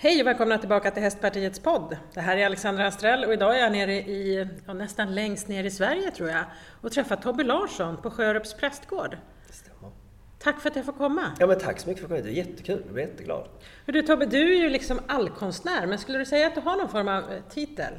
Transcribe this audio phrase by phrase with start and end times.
[0.00, 1.96] Hej och välkomna tillbaka till Hästpartiets podd.
[2.14, 5.64] Det här är Alexandra Astrell och idag är jag nere i, ja, nästan längst ner
[5.64, 6.44] i Sverige tror jag
[6.80, 9.16] och träffar Tobbe Larsson på Sjörups prästgård.
[9.50, 9.92] Stämmer.
[10.38, 11.22] Tack för att jag får komma.
[11.38, 12.44] Ja men tack så mycket för att du kom hit.
[12.46, 12.82] Det är jättekul.
[12.84, 13.48] Jag blir jätteglad.
[13.86, 16.76] Hör Du Tobbe, du är ju liksom allkonstnär, men skulle du säga att du har
[16.76, 17.92] någon form av eh, titel?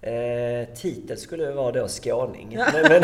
[0.00, 2.58] Eh, titel skulle vara då skåning.
[2.72, 3.02] Men, men,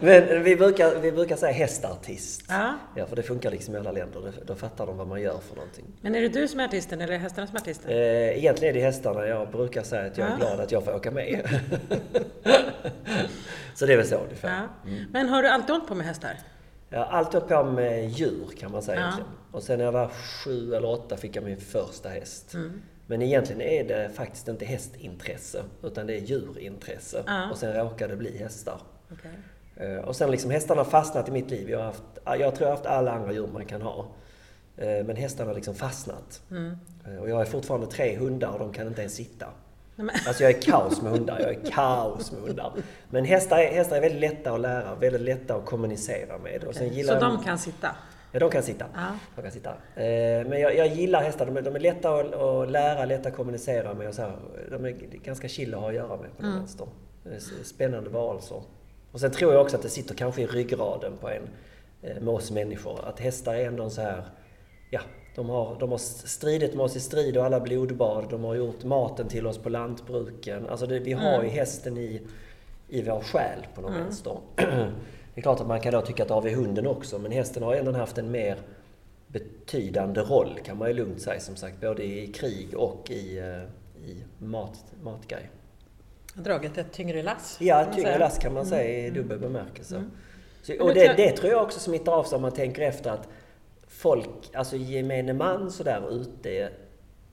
[0.00, 2.44] men vi, brukar, vi brukar säga hästartist.
[2.48, 2.74] Ja.
[2.96, 4.32] Ja, för det funkar liksom i alla länder.
[4.46, 5.84] Då, fattar de vad man gör för någonting.
[6.00, 7.90] Men är det du som är artisten eller är det hästarna som är artisten?
[7.90, 7.98] Eh,
[8.38, 9.26] egentligen är det hästarna.
[9.26, 10.36] Jag brukar säga att jag är Ja.
[10.36, 11.48] glad att jag får åka med.
[13.74, 14.48] så det är väl så ungefär.
[14.84, 14.90] Ja.
[15.10, 16.38] Men har du alltid hållit på med hästar?
[16.90, 19.02] Jag har alltid hållit på med djur kan man säga Ja.
[19.06, 19.30] egentligen.
[19.52, 22.54] Och sen när jag var sju eller åtta fick jag min första häst.
[22.54, 22.82] Mm.
[23.12, 27.22] Men egentligen är det faktiskt inte hästintresse, utan det är djurintresse.
[27.26, 27.50] Ja.
[27.50, 28.80] Och sen råkade det bli hästar.
[29.12, 29.30] Okej.
[29.76, 31.70] Eh, Och sen liksom hästarna har fastnat i mitt liv.
[31.70, 34.06] Jag, har haft, jag tror jag har haft alla andra djur man kan ha.
[34.76, 36.42] Eh, Men hästarna har liksom fastnat.
[36.50, 36.76] Mm.
[37.06, 39.46] Eh, Och jag har fortfarande tre hundar och de kan inte ens sitta.
[39.96, 42.72] Nej, Alltså jag är kaos med hundar, jag är kaos med hundar.
[43.10, 46.64] Men hästar är, hästar är väldigt lätta att lära, väldigt lätta att kommunicera med.
[46.64, 47.96] Och sen gillar Så de kan sitta?
[48.32, 48.84] Ja, de kan sitta.
[48.94, 49.06] Ja.
[49.36, 49.70] De kan sitta.
[49.70, 51.46] Eh, Men jag, jag gillar hästar.
[51.46, 54.08] De är, de är lätta att, att lära, lätta att kommunicera med.
[54.08, 54.36] Och så här.
[54.70, 54.90] De är
[55.24, 56.86] ganska chill att ha att göra med på den vänster.
[57.24, 58.62] Det är s- Spännande varelser.
[59.12, 61.42] Och sen tror jag också att det sitter kanske i ryggraden på en,
[62.02, 63.00] eh, med oss människor.
[63.04, 64.24] Att hästar är ändå så här...
[64.90, 65.00] Ja,
[65.34, 68.26] de har, de har stridit med oss i strid och alla blodbad.
[68.30, 70.68] De har gjort maten till oss på lantbruken.
[70.68, 72.22] Alltså det, vi har ju hästen i,
[72.88, 74.36] i vår själ på någon vänster.
[75.34, 77.62] Det är klart att man kan då tycka att har vi hunden också, men hästen
[77.62, 78.58] har ändå haft en mer
[79.26, 84.06] betydande roll kan man ju lugnt säga som sagt, både i krig och i, eh,
[84.08, 85.50] i mat, matgrej.
[86.34, 87.56] Dragit ett tyngre lass?
[87.60, 90.04] Ja, man tyngre lass kan man säga i dubbel bemärkelse.
[90.62, 93.10] Så, Men och det, det tror jag också smittar av sig om man tänker efter
[93.10, 93.28] att
[93.88, 96.70] folk, alltså gemene man så där ute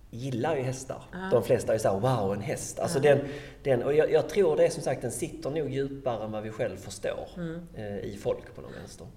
[0.10, 1.04] gillar ju hästar.
[1.32, 2.80] De flesta är så här, wow en häst.
[2.80, 3.20] Alltså den,
[3.64, 6.44] den, och jag, jag tror det är som sagt, den sitter nog djupare än vad
[6.44, 7.28] vi själv förstår
[7.73, 9.08] eh, i folk på någon vänster.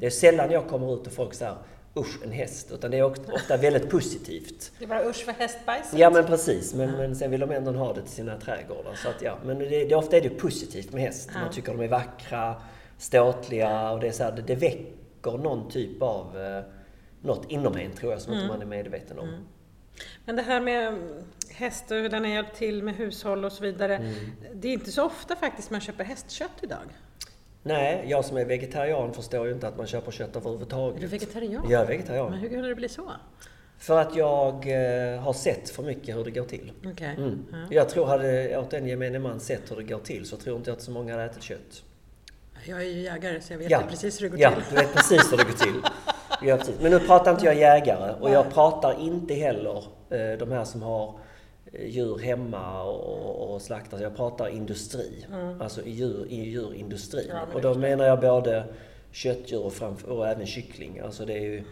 [0.00, 1.56] Det är sällan jag kommer ut och folk säger
[1.96, 4.72] usch en häst, utan det är ofta väldigt positivt.
[4.78, 5.98] Det är bara usch för hästbajset?
[5.98, 8.94] Ja men precis, men, men sen vill de ändå ha det till sina trädgårdar.
[8.94, 9.38] Så att, ja.
[9.44, 11.30] Men det, det, ofta är det positivt med häst.
[11.34, 12.62] Man tycker de är vackra,
[12.98, 16.64] ståtliga och det, är så här, det, det väcker någon typ av eh,
[17.22, 19.28] något inom en tror jag som inte man är medveten om.
[20.24, 20.98] Men det här med
[21.50, 23.96] häst och hur den har hjälpt till med hushåll och så vidare.
[23.96, 24.14] Mm.
[24.54, 26.78] Det är inte så ofta faktiskt man köper hästkött idag.
[27.62, 30.96] Nej, jag som är vegetarian förstår ju inte att man köper kött överhuvudtaget.
[30.96, 31.66] Är du vegetarian?
[31.70, 32.30] Jag är vegetarian.
[32.30, 33.12] Men hur kunde det bli så?
[33.78, 36.72] För att jag eh, har sett för mycket hur det går till.
[36.86, 37.14] Okej.
[37.18, 37.44] Mm.
[37.52, 37.58] Ja.
[37.70, 40.70] Jag tror, hade åt en gemene man sett hur det går till så tror inte
[40.70, 41.82] jag att så många hade ätit kött.
[42.64, 43.82] Jag är ju jägare så jag vet Ja.
[43.90, 44.62] precis hur det går Ja, till.
[44.70, 45.80] du vet precis hur det går till.
[46.42, 46.80] Ja, precis.
[46.80, 50.82] Men nu pratar inte jag jägare och jag pratar inte heller eh, de här som
[50.82, 51.14] har
[51.72, 54.00] eh, djur hemma och, och slaktar.
[54.00, 55.26] Jag pratar industri.
[55.60, 57.30] Alltså i, djur, i djurindustrin.
[57.30, 57.42] Mm.
[57.48, 58.64] Ja, och då menar jag både
[59.12, 60.98] köttdjur och, framf- och även kyckling.
[61.00, 61.64] Alltså det är ju,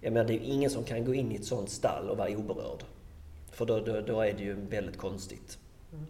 [0.00, 2.16] jag menar, det är ju ingen som kan gå in i ett sånt stall och
[2.16, 2.82] vara oberörd.
[3.52, 5.58] För då, då, då är det ju väldigt konstigt.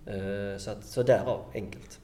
[0.06, 0.52] Mm.
[0.52, 1.98] Eh, Så, att, så därav, enkelt.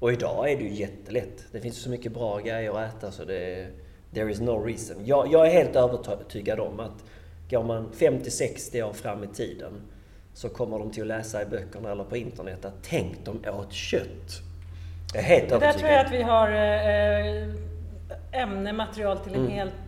[0.00, 1.44] Och idag är det ju jättelätt.
[1.52, 3.70] Det finns så mycket bra grejer att äta så det är,
[4.14, 4.96] There is no reason.
[5.04, 7.04] Jag, jag är helt övertygad om att
[7.50, 9.72] går man 50-60 år fram i tiden
[10.34, 13.72] så kommer de till att läsa i böckerna eller på internet att tänk de åt
[13.72, 14.40] kött.
[15.14, 15.78] Jag är helt Det där övertygad.
[15.80, 16.48] tror jag att vi har
[18.32, 19.52] eh, ämne, material till en Mm.
[19.52, 19.83] helt eh,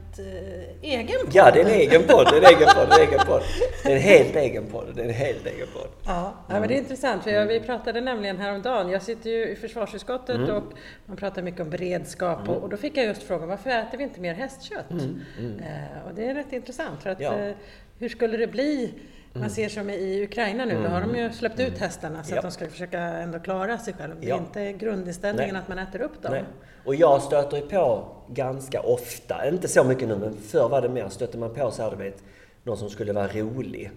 [0.83, 1.35] egen podd.
[1.35, 2.27] Ja, det är en egen podd.
[2.29, 2.89] En egen podd.
[2.93, 3.43] En egen podd.
[3.85, 4.87] Det är en helt egen podd.
[4.95, 5.89] Det är en helt egen podd.
[6.07, 9.49] Ja, ja men det är intressant för jag, vi pratade nämligen häromdagen, jag sitter ju
[9.49, 10.51] i försvarsutskottet Mm.
[10.51, 10.65] och
[11.07, 14.05] man pratar mycket om beredskap och, och då fick jag just frågan varför äter vi
[14.05, 14.91] inte mer hästkött?
[14.91, 17.39] Eh, och det är rätt intressant för att Mm, Ja.
[17.39, 17.49] Mm.
[17.51, 17.55] eh,
[17.99, 18.95] hur skulle det bli?
[19.33, 22.39] Man ser som i Ukraina nu, då har de ju släppt ut hästarna så Ja.
[22.39, 24.15] att de ska försöka ändå klara sig själva.
[24.21, 24.37] Det är Ja.
[24.37, 25.63] inte grundinställningen Nej.
[25.63, 26.33] att man äter upp dem.
[26.33, 26.45] Nej.
[26.87, 30.89] Och jag stöter ju på ganska ofta, inte så mycket nu men förr var det
[30.89, 32.23] mer, stötte man på så här, du vet,
[32.63, 33.91] någon som skulle vara rolig.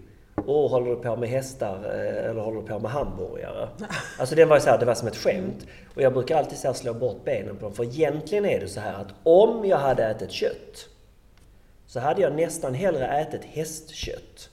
[0.45, 3.69] Åh, håller du på med hästar eh, eller håller du på med hamburgare?
[4.19, 5.67] Alltså det var ju så här, det var som ett skämt.
[5.95, 7.73] Och jag brukar alltid så slå bort benen på dem.
[7.73, 10.89] För egentligen är det så här att om jag hade ätit kött
[11.87, 14.48] så hade jag nästan hellre ätit hästkött.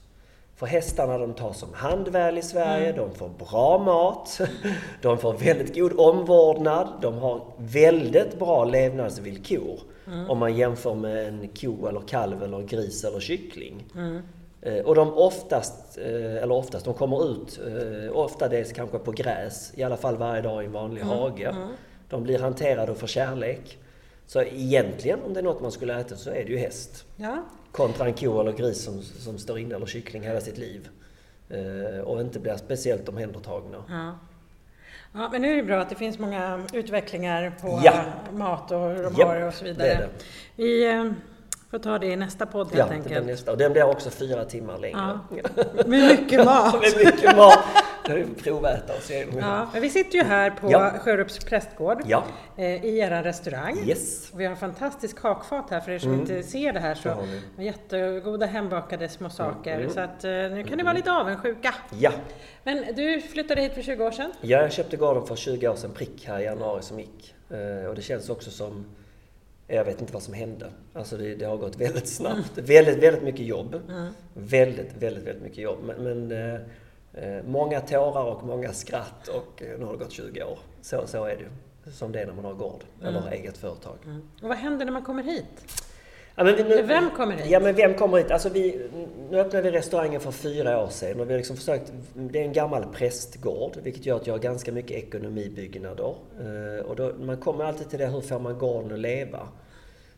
[0.56, 4.40] För hästarna de tar som hand väl i Sverige, de får bra mat,
[5.02, 9.80] de får väldigt god omvårdnad, de har väldigt bra levnadsvillkor.
[10.28, 13.84] Om man jämför med en ko eller kalv eller gris eller kyckling.
[14.62, 19.72] Eh, Och de oftast, eh, eller oftast, de kommer ut eh, oftadels kanske på gräs,
[19.76, 21.54] i alla fall varje dag i en vanlig hage.
[22.10, 23.78] De blir hanterade och får kärlek.
[24.26, 27.04] Så egentligen, om det är något man skulle äta så är det ju häst.
[27.16, 27.36] Ja.
[27.76, 30.88] Kontra en ko eller gris som, som står inne, eller kyckling hela sitt liv.
[31.50, 33.84] Eh, och inte blir speciellt omhändertagna.
[33.88, 34.18] Ja.
[35.12, 38.04] Ja, men nu är det bra att det finns många utvecklingar på Ja.
[38.32, 39.88] mat och hur de har det och så det vidare.
[39.98, 40.08] det.
[40.56, 41.12] Vi eh,
[41.70, 43.26] får ta det i nästa podd Ja, helt det blir enkelt.
[43.26, 43.52] nästa.
[43.52, 45.18] Och den blir också fyra timmar längre.
[45.86, 46.74] Med mycket mat.
[46.80, 47.58] Med mycket mat.
[48.04, 49.26] Det har vi proväta och se.
[49.40, 50.90] Ja, men vi sitter ju här på Ja.
[51.00, 52.24] Sjörups prästgård Ja.
[52.56, 53.78] eh, i er restaurang.
[53.88, 54.30] Yes.
[54.32, 56.94] Och vi har en fantastisk kakfat här för er som inte ser det här.
[56.94, 57.16] Så
[57.56, 59.74] Det jättegoda hembakade små saker.
[59.78, 59.90] Mm.
[59.90, 61.74] Så att eh, nu kan ni vara lite avundsjuka.
[61.98, 62.12] Ja.
[62.64, 64.32] Men du flyttade hit för 20 år sedan.
[64.40, 67.34] Ja, jag köpte gården för 20 år sedan prick här i januari som gick.
[67.50, 68.84] Eh, Och det känns också som...
[69.68, 70.66] Jag vet inte vad som hände.
[70.94, 72.58] Alltså det, det har gått väldigt snabbt.
[72.58, 73.80] Väldigt, väldigt mycket jobb.
[74.34, 75.78] Väldigt, väldigt, väldigt mycket jobb.
[75.84, 76.60] Men, men eh,
[77.12, 80.58] eh, många tårar och många skratt och eh, nu har det gått 20 år.
[80.82, 81.48] Så, så är det ju.
[81.92, 83.96] Som det är när man har gård eller har eget företag.
[84.42, 85.84] Och vad händer när man kommer hit?
[86.38, 87.50] Ja, men vi, nu, Vem kommer hit?
[87.50, 88.30] Ja, men vem kommer hit?
[88.30, 88.88] Alltså vi,
[89.30, 92.44] nu öppnade vi restaurangen för fyra år sedan och vi har liksom försökt, det är
[92.44, 96.14] en gammal prästgård vilket gör att jag har ganska mycket ekonomibyggnader.
[96.40, 99.48] Eh, och då, man kommer alltid till det, hur får man gården att leva?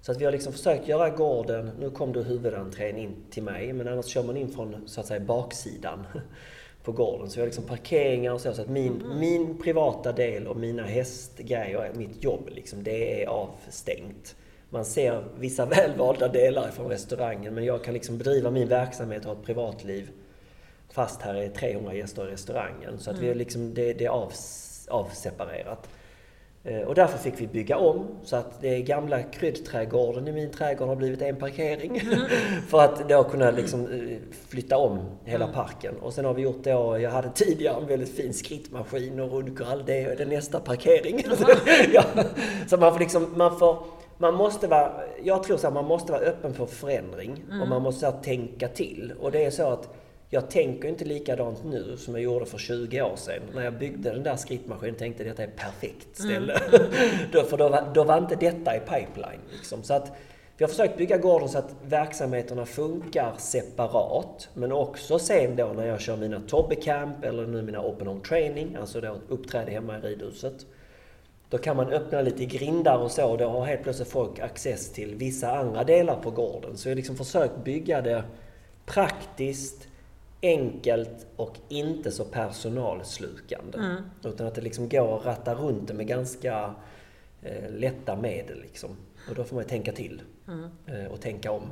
[0.00, 3.72] Så att vi har liksom försökt göra gården, nu kom du huvudentrén in till mig,
[3.72, 6.06] men annars kör man in från så att säga baksidan
[6.84, 7.30] på gården.
[7.30, 10.82] Så vi har liksom parkeringar och så, så att min, min privata del och mina
[10.82, 14.36] hästgrejer, mitt jobb liksom, det är avstängt.
[14.70, 19.30] Man ser vissa välvalda delar från restaurangen, men jag kan liksom bedriva min verksamhet och
[19.32, 20.10] ha ett privatliv
[20.90, 22.98] fast här är 300 gäster i restaurangen.
[22.98, 24.32] Så att vi är liksom, det, det är av,
[24.88, 25.88] avseparerat.
[26.64, 30.88] Eh, Och därför fick vi bygga om så att det gamla kryddträdgården i min trädgård
[30.88, 32.00] har blivit en parkering.
[32.68, 34.18] för att då kunna liksom eh,
[34.48, 35.94] flytta om hela parken.
[35.96, 39.82] Och sen har vi gjort då, jag hade tidigare en väldigt fin skrittmaskin och rundkall,
[39.86, 41.24] det är den nästa parkering.
[41.92, 42.04] ja.
[42.66, 43.84] Så man får liksom, man får,
[44.18, 44.92] man måste vara,
[45.22, 48.68] jag tror så här, man måste vara öppen för förändring och man måste här, tänka
[48.68, 49.12] till.
[49.20, 49.88] Och det är så att
[50.30, 53.42] jag tänker inte likadant nu som jag gjorde för 20 år sedan.
[53.54, 56.58] När jag byggde den där skrittmaskinen tänkte jag att detta är perfekt ställe.
[57.32, 59.40] då, för då var, då var inte detta i pipeline.
[59.52, 59.82] Liksom.
[59.82, 60.12] Så att
[60.56, 64.48] vi har försökt bygga gården så att verksamheterna funkar separat.
[64.54, 68.20] Men också sen då när jag kör mina Tobbe Camp eller nu mina Open Home
[68.20, 70.66] Training, alltså då uppträder hemma i ridhuset.
[71.50, 74.92] Då kan man öppna lite grindar och så och då har helt plötsligt folk access
[74.92, 76.76] till vissa andra delar på gården.
[76.76, 78.24] Så jag har liksom försökt bygga det
[78.86, 79.88] praktiskt,
[80.42, 83.78] enkelt och inte så personalslukande.
[84.24, 86.74] Utan att det liksom går att ratta runt det med ganska
[87.42, 88.60] eh, lätta medel.
[88.60, 88.90] Liksom.
[89.28, 90.22] Och då får man tänka till
[90.86, 91.62] eh, och tänka om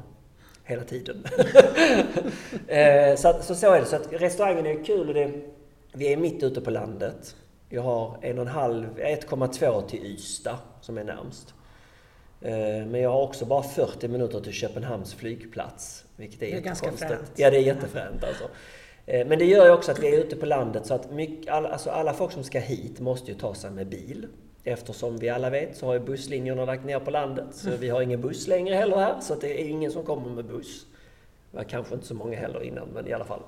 [0.65, 1.25] hela tiden.
[2.67, 3.87] eh, så, att, så så är det.
[3.87, 5.33] Så att restaurangen är kul och det,
[5.93, 7.37] vi är mitt ute på landet.
[7.69, 11.55] Jag har en och en halv, 1,2 till Ystad som är närmst.
[12.41, 16.05] Eh, Men jag har också bara 40 minuter till Köpenhamns flygplats.
[16.17, 17.33] Vilket är, Det är ganska fränt.
[17.37, 18.45] Ja, det är jättefränt alltså.
[19.07, 21.49] Eh, Men det gör ju också att vi är ute på landet så att mycket,
[21.55, 24.27] alla, alltså alla folk som ska hit måste ju ta sig med bil.
[24.65, 27.47] Eftersom vi alla vet så har ju busslinjerna lagt ner på landet.
[27.53, 29.21] Så vi har ingen buss längre heller här.
[29.21, 30.87] Så att det är ingen som kommer med buss.
[31.51, 33.43] Det var kanske inte så många heller innan, men i alla fall.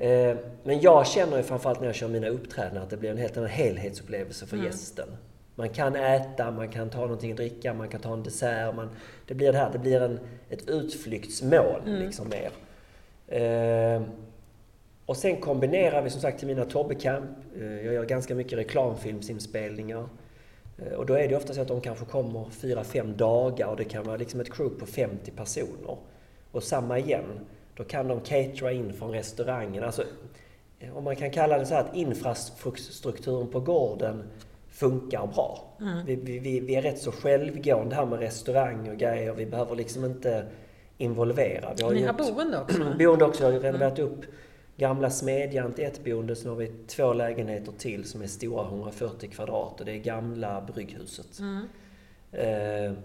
[0.00, 3.16] Eh, Men jag känner ju framförallt när jag kör mina uppträdanden att det blir en
[3.16, 5.08] helt annan helhetsupplevelse för gästen.
[5.54, 8.74] Man kan äta, man kan ta någonting att dricka, man kan ta en dessert.
[8.74, 8.88] Man,
[9.26, 10.18] det blir det här, det blir en,
[10.50, 12.50] ett utflyktsmål liksom mer.
[13.26, 14.02] Eh,
[15.06, 17.24] och sen kombinerar vi som sagt till mina Tobbe-camp.
[17.56, 20.08] Eh, Jag gör ganska mycket reklamfilmsinspelningar.
[20.78, 23.76] Eh, Och då är det ofta så att de kanske kommer fyra, fem dagar och
[23.76, 25.96] det kan vara liksom ett crew på 50 personer.
[26.52, 27.24] Och samma igen,
[27.76, 29.84] då kan de catera in från restaurangen.
[29.84, 30.02] Alltså,
[30.94, 34.22] om man kan kalla det så här att infrastrukturen på gården
[34.68, 35.64] funkar bra.
[36.06, 39.32] Vi, vi, vi, vi är rätt så självgående här med restaurang och grejer.
[39.34, 40.46] Vi behöver liksom inte
[40.98, 41.74] involvera.
[41.76, 42.92] Vi Ni har gjort- boende också?
[42.98, 43.48] boende också.
[43.50, 44.20] Vi har renoverat upp
[44.76, 46.36] gamla Smedjan till ett boende.
[46.36, 49.80] Sen har vi två lägenheter till som är stora, 140 kvadrat.
[49.80, 51.40] Och det är gamla Brygghuset.
[51.40, 51.58] Eh,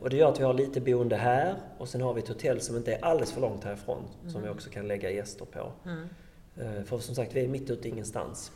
[0.01, 1.55] och det gör att vi har lite boende här.
[1.77, 4.03] Och sen har vi ett hotell som inte är alldeles för långt härifrån.
[4.27, 5.71] Som vi också kan lägga gäster på.
[6.61, 8.51] Eh, för som sagt, vi är mitt ute i ingenstans.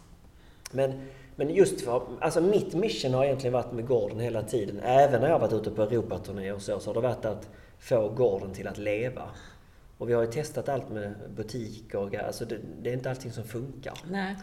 [0.72, 0.94] Men,
[1.36, 4.80] men just för, alltså mitt mission har egentligen varit med gården hela tiden.
[4.84, 7.50] Även när jag har varit ute på Europaturné och så, så har det varit att
[7.80, 9.24] få gården till att leva.
[9.98, 12.16] Och vi har ju testat allt med butiker och.
[12.16, 13.94] Alltså det, det är inte allting som funkar.
[14.12, 14.36] Nej.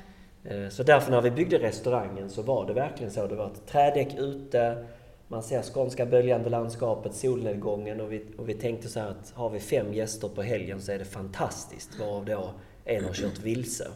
[0.44, 3.26] Eh, Så därför när vi byggde restaurangen så var det verkligen så.
[3.26, 4.84] Det var ett trädäck ute,
[5.28, 9.50] man ser skånska böljande landskapet, solnedgången och vi, och vi tänkte så här att har
[9.50, 11.98] vi fem gäster på helgen så är det fantastiskt.
[12.00, 12.50] Varav då
[12.84, 13.86] en har kört vilse.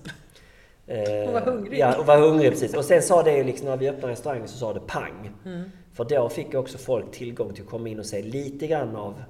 [0.86, 1.78] Eh, Och var hungrig.
[1.78, 2.74] Ja, och var hungrig precis.
[2.74, 5.30] Och sen sa det ju liksom när vi öppnade restaurangen så sa det pang.
[5.44, 5.70] Mm.
[5.92, 9.22] För då fick också folk tillgång till att komma in och se lite grann av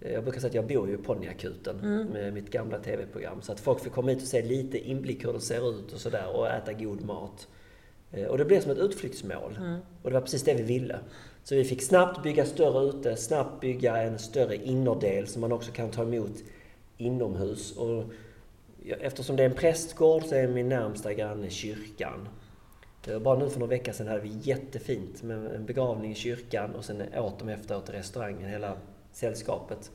[0.00, 2.06] Eh, jag brukar säga att jag bor ju i Ponnyakuten mm.
[2.06, 3.42] med mitt gamla TV-program.
[3.42, 6.00] Så att folk får komma hit och se lite inblick hur det ser ut och
[6.00, 7.48] sådär och äta god mat.
[8.12, 9.56] Eh, och det blev som ett utflyktsmål.
[9.58, 9.78] Mm.
[10.02, 10.98] Och det var precis det vi ville.
[11.44, 15.72] Så vi fick snabbt bygga större ute, snabbt bygga en större innerdel som man också
[15.72, 16.34] kan ta emot
[16.96, 17.76] inomhus.
[17.76, 18.04] Och
[19.00, 22.28] eftersom det är en prästgård så är min närmsta granne kyrkan.
[23.20, 26.84] Bara nu för några veckor sedan hade vi jättefint med en begravning i kyrkan och
[26.84, 28.76] sen åt de efteråt i restaurangen, hela
[29.12, 29.90] sällskapet.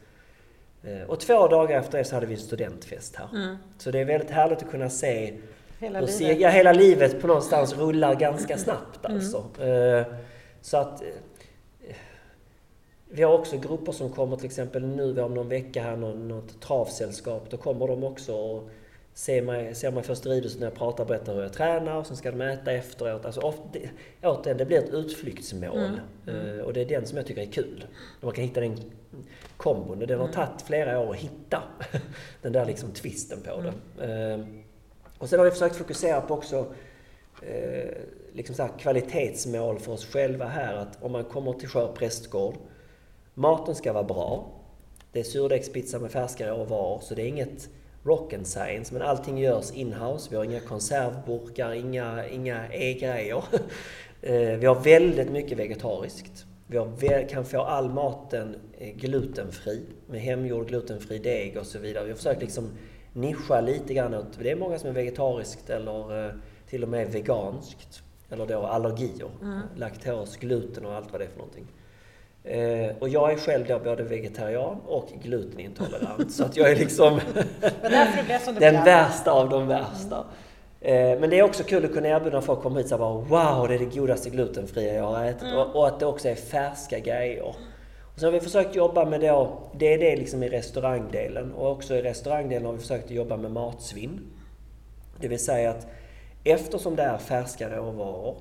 [0.83, 3.29] Eh, och två dagar efter det så hade vi en studentfest här.
[3.33, 3.55] Mm.
[3.77, 5.33] Så det är väldigt härligt att kunna se
[5.79, 6.39] hela, livet.
[6.39, 9.17] ja, hela livet på någonstans rullar ganska snabbt mm.
[9.17, 9.45] alltså.
[9.61, 10.05] Mm.
[10.61, 11.07] Så att eh,
[13.15, 17.49] vi har också grupper som kommer till exempel nu om någon vecka här, något travsällskap.
[17.49, 18.69] Då kommer de också och
[19.13, 21.97] ser mig, ser mig först i ridhuset när jag pratar och berättar hur jag tränar
[21.97, 23.25] och sen ska de äta efteråt.
[23.25, 23.89] Alltså ofta, det,
[24.23, 25.99] återigen, det blir ett utflyktsmål.
[26.27, 26.39] Mm.
[26.39, 26.65] Mm.
[26.65, 27.85] och det är den som jag tycker är kul.
[28.21, 28.77] Man kan hitta den
[29.57, 29.99] kombon.
[29.99, 30.33] Det har mm.
[30.33, 31.63] tagit flera år att hitta
[32.41, 34.03] den där liksom twisten på det.
[34.03, 34.63] Mm.
[35.17, 36.73] och sen har vi försökt fokusera på också
[37.41, 37.89] eh,
[38.33, 40.75] liksom så kvalitetsmål för oss själva här.
[40.75, 42.55] Att om man kommer till Sjö prästgård,
[43.35, 44.45] maten ska vara bra.
[45.11, 47.69] Det är surdegspizza med färska råvaror, så det är inget
[48.03, 50.27] rock and science, men allting görs inhouse.
[50.29, 53.43] Vi har inga konservburkar, inga, inga e-grejer.
[54.21, 56.45] Eh, vi har väldigt mycket vegetariskt.
[56.67, 62.03] Vi har, kan få all maten eh, glutenfri, med hemgjord glutenfri deg och så vidare.
[62.03, 62.69] Vi har försökt liksom
[63.13, 66.33] nischa lite grann åt, det är många som är vegetariskt eller eh,
[66.69, 68.01] till och med veganskt.
[68.29, 69.59] Eller då allergier, mm.
[69.75, 71.67] laktos, gluten och allt vad det är för någonting.
[72.45, 76.33] Eh, och jag är själv då både vegetarian och glutenintolerant.
[76.33, 77.19] så att jag är liksom
[78.59, 80.23] den värsta av de värsta.
[80.81, 81.19] Mm.
[81.19, 83.75] men det är också kul att kunna erbjuda folk kommer hit och bara Wow, det
[83.75, 85.43] är det godaste glutenfria jag har ätit.
[85.43, 85.57] Mm.
[85.57, 87.43] Och, och, att det också är färska grejer.
[87.43, 87.55] Och
[88.15, 91.53] så har vi försökt jobba med då, det är det liksom i restaurangdelen.
[91.53, 94.19] Och också i restaurangdelen har vi försökt jobba med matsvinn.
[95.19, 95.87] Det vill säga att
[96.43, 98.37] eftersom det är färska råvaror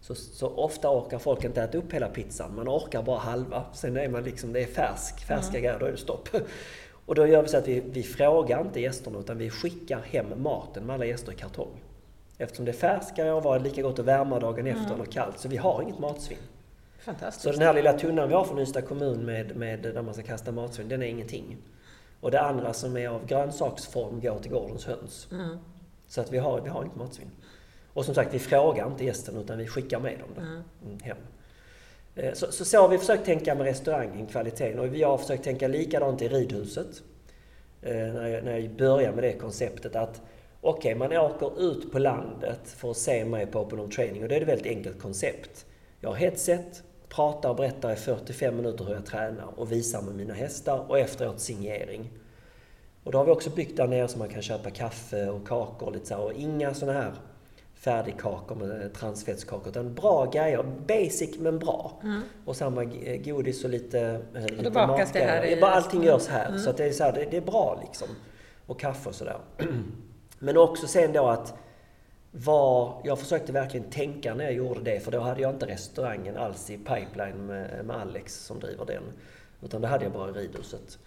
[0.00, 2.54] så, så, ofta orkar folk inte äta upp hela pizzan.
[2.56, 3.64] Man orkar bara halva.
[3.72, 5.62] Sen är man liksom, det är färsk, färska mm.
[5.62, 6.28] grejer, då är det stopp.
[7.06, 10.42] Och då gör vi så att vi, vi frågar inte gästerna utan vi skickar hem
[10.42, 11.82] maten med alla gäster i kartong.
[12.38, 14.94] Eftersom det är färska råvaror lika gott att värma dagen efter mm.
[14.94, 15.38] eller kallt.
[15.38, 16.38] Så vi har inget matsvinn.
[16.98, 17.44] Fantastiskt.
[17.44, 20.22] Så den här lilla tunnan vi har från Ystad kommun med, med där man ska
[20.22, 21.56] kasta matsvinn, den är ingenting.
[22.20, 25.28] Och det andra som är av grönsaksform går till gårdens höns.
[25.32, 25.58] Mm.
[26.08, 27.30] Så att vi har, vi har inte matsvinn.
[27.96, 30.44] Och som sagt, vi frågar inte gästen utan vi skickar med dem
[30.82, 30.98] mm.
[31.02, 31.16] hem.
[32.14, 34.78] Eh, så, så, så har vi försökt tänka med restaurangen, kvaliteten.
[34.78, 37.02] Och vi har försökt tänka likadant i ridhuset.
[37.82, 40.22] Eh, när jag, när jag började med det konceptet att
[40.60, 44.28] okej, okay, man åker ut på landet för att se mig på Open Training och
[44.28, 45.66] det är ett väldigt enkelt koncept.
[46.00, 50.14] Jag har headset, pratar och berättar i 45 minuter hur jag tränar och visar med
[50.14, 52.10] mina hästar och efteråt signering.
[53.04, 55.86] Och då har vi också byggt där nere så man kan köpa kaffe och kakor
[55.86, 57.12] och lite så och inga sådana här
[57.76, 59.68] färdigkakor med transfettskakor.
[59.68, 60.62] Utan bra grejer.
[60.62, 62.00] Basic men bra.
[62.02, 62.22] Mm.
[62.44, 62.84] Och samma
[63.24, 65.60] godis och lite, och lite då bakas det här i...
[65.60, 66.48] Bara allting görs här.
[66.48, 66.58] Mm.
[66.58, 68.08] Så det, är så här, det, det, är bra liksom.
[68.66, 69.38] Och kaffe och sådär.
[70.38, 71.54] men också sen då att
[72.30, 76.36] var, jag försökte verkligen tänka när jag gjorde det, för då hade jag inte restaurangen
[76.36, 79.02] alls i pipeline med, med Alex som driver den.
[79.62, 80.98] Utan det hade jag bara i ridhuset.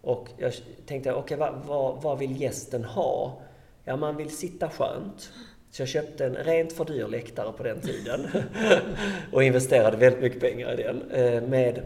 [0.00, 0.52] Och jag
[0.86, 3.40] tänkte, okej okay, vad, vad, vad vill gästen ha?
[3.84, 5.32] Ja, man vill sitta skönt.
[5.70, 8.28] Så jag köpte en rent för dyr läktare på den tiden.
[9.32, 11.10] och investerade väldigt mycket pengar i den.
[11.10, 11.82] Eh, med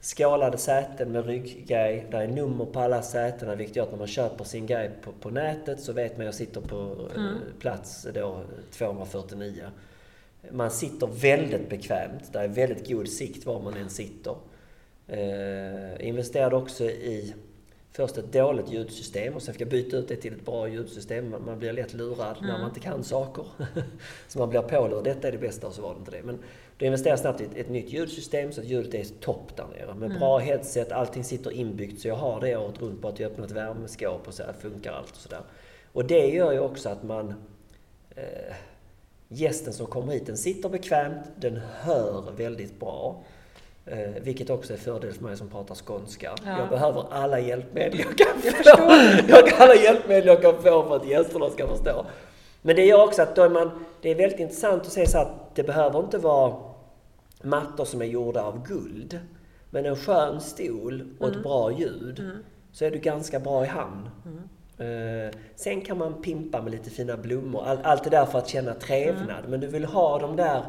[0.00, 2.06] skålade säten med rygggrej.
[2.10, 5.12] Där är nummer på alla sätena vilket gör att när man köper sin grej på,
[5.12, 7.38] på nätet så vet man att jag sitter på eh, mm.
[7.58, 9.64] plats då 249.
[10.50, 12.32] Man sitter väldigt bekvämt.
[12.32, 14.36] Det är väldigt god sikt var man än sitter.
[15.08, 17.34] Eh, investerade också i
[17.96, 21.34] först ett dåligt ljudsystem och sen fick jag byta ut det till ett bra ljudsystem.
[21.46, 22.50] Man blir lätt lurad mm.
[22.50, 23.46] när man inte kan saker.
[24.28, 25.04] så man blir pålurad.
[25.04, 26.22] Detta är det bästa och så var det inte det.
[26.22, 26.38] Men
[26.78, 29.66] då investerade jag snabbt i ett, ett nytt ljudsystem så att ljudet är topp där
[29.66, 29.94] nere.
[29.94, 30.18] Med mm.
[30.18, 33.44] bra headset, allting sitter inbyggt så jag har det året runt på att jag öppnar
[33.44, 35.42] ett värmeskåp och så funkar allt och sådär.
[35.92, 37.34] Och det gör ju också att man
[38.10, 38.54] eh,
[39.28, 43.24] Gästen som kommer hit, den sitter bekvämt, den hör väldigt bra.
[43.86, 46.34] Eh, vilket också är fördel för mig som pratar skånska.
[46.44, 46.58] Ja.
[46.58, 48.62] Jag behöver alla hjälpmedel jag kan få.
[49.28, 52.06] Jag, jag alla hjälpmedel jag kan få för att gästerna ska förstå.
[52.62, 55.18] Men det gör också att då är man, det är väldigt intressant att se så
[55.18, 56.54] att det behöver inte vara
[57.42, 59.18] mattor som är gjorda av guld.
[59.70, 61.38] Men en skön stol och mm.
[61.38, 62.36] ett bra ljud mm.
[62.72, 64.08] så är du ganska bra i hamn.
[64.26, 64.40] Mm.
[64.80, 67.64] Uh, sen kan man pimpa med lite fina blommor.
[67.64, 69.38] All, allt det där för att känna trevnad.
[69.38, 69.50] Mm.
[69.50, 70.64] Men du vill ha de där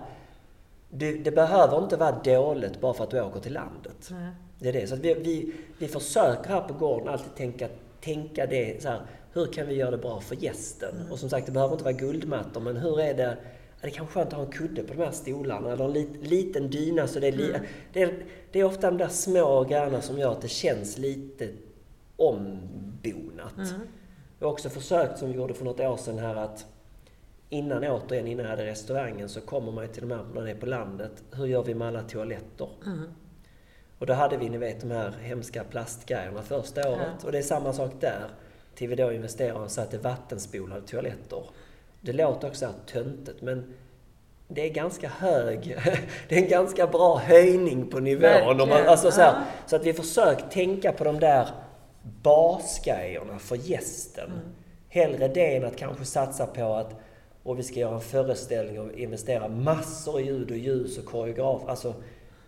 [0.89, 4.09] det, det, behöver inte vara dåligt bara för att du åker till landet.
[4.11, 4.29] Nej.
[4.59, 4.87] Det är det.
[4.87, 7.67] Så vi, vi, vi försöker här på gården alltid tänka,
[8.01, 9.01] tänka det så här,
[9.33, 10.95] hur kan vi göra det bra för gästen?
[11.11, 13.37] Och som sagt, det behöver inte vara guldmattor, men hur är det
[13.85, 16.09] det är kanske skönt att ha en kudde på de här stolarna eller en lit,
[16.21, 17.07] liten dyna.
[17.07, 17.61] Så det, är li, Mm.
[17.93, 21.49] det, är, det är ofta de där små grejerna som gör att det känns lite
[22.15, 23.57] ombonat.
[23.57, 23.81] Mm.
[24.39, 26.65] Jag har också försökt, som vi gjorde för något år sedan här, att
[27.49, 30.51] innan återigen, innan jag hade restaurangen, så kommer man ju till de här, när det
[30.51, 32.69] är på landet, hur gör vi med alla toaletter?
[32.85, 33.09] Mm.
[33.99, 37.07] Och då hade vi, ni vet, de här hemska plastgrejerna första året.
[37.19, 37.25] Ja.
[37.25, 38.27] Och det är samma sak där.
[38.75, 41.43] Till vi då investerade och satte vattenspolade toaletter.
[42.01, 43.73] Det låter också töntigt, men
[44.47, 45.77] det är ganska hög,
[46.29, 48.61] det är en ganska bra höjning på nivån.
[48.61, 51.49] Om man, alltså så, här, så att vi försökt tänka på de där
[52.21, 54.27] basgrejerna för gästen.
[54.31, 54.39] Mm.
[54.89, 57.01] Hellre det än att kanske satsa på att
[57.45, 61.61] och vi ska göra en föreställning och investera massor i ljud och ljus och koreograf.
[61.67, 61.93] Alltså,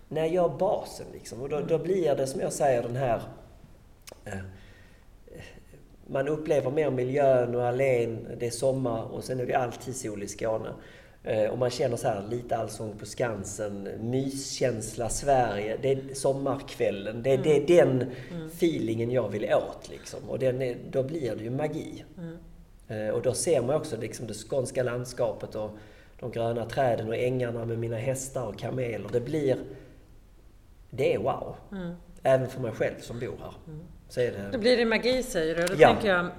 [0.10, 1.42] när jag gör basen liksom.
[1.42, 3.22] Och då, då blir det som jag säger den här...
[4.26, 4.34] Eh,
[6.08, 10.24] man upplever mer miljön och allén, det är sommar och sen är det alltid sol
[10.24, 10.70] i Skåne.
[11.24, 17.24] Eh, och man känner så här lite Allsång på Skansen, myskänsla Sverige, det är sommarkvällen.
[17.24, 18.12] Det, det är den
[18.48, 20.20] feelingen jag vill åt liksom.
[20.30, 22.06] Och den är, då blir det ju magi.
[22.18, 22.24] Eh,
[23.14, 25.72] och då ser man också liksom det skånska landskapet och
[26.20, 29.10] de gröna träden och ängarna med mina hästar och kameler.
[29.12, 29.58] Det blir...
[30.90, 31.56] Det är wow.
[31.72, 31.94] Mm.
[32.24, 33.54] Även för mig själv som bor här.
[34.10, 34.58] Så är Då det...
[34.58, 35.66] blir det magi säger du.
[35.66, 35.88] Då Ja.
[35.88, 36.30] tänker jag, eh,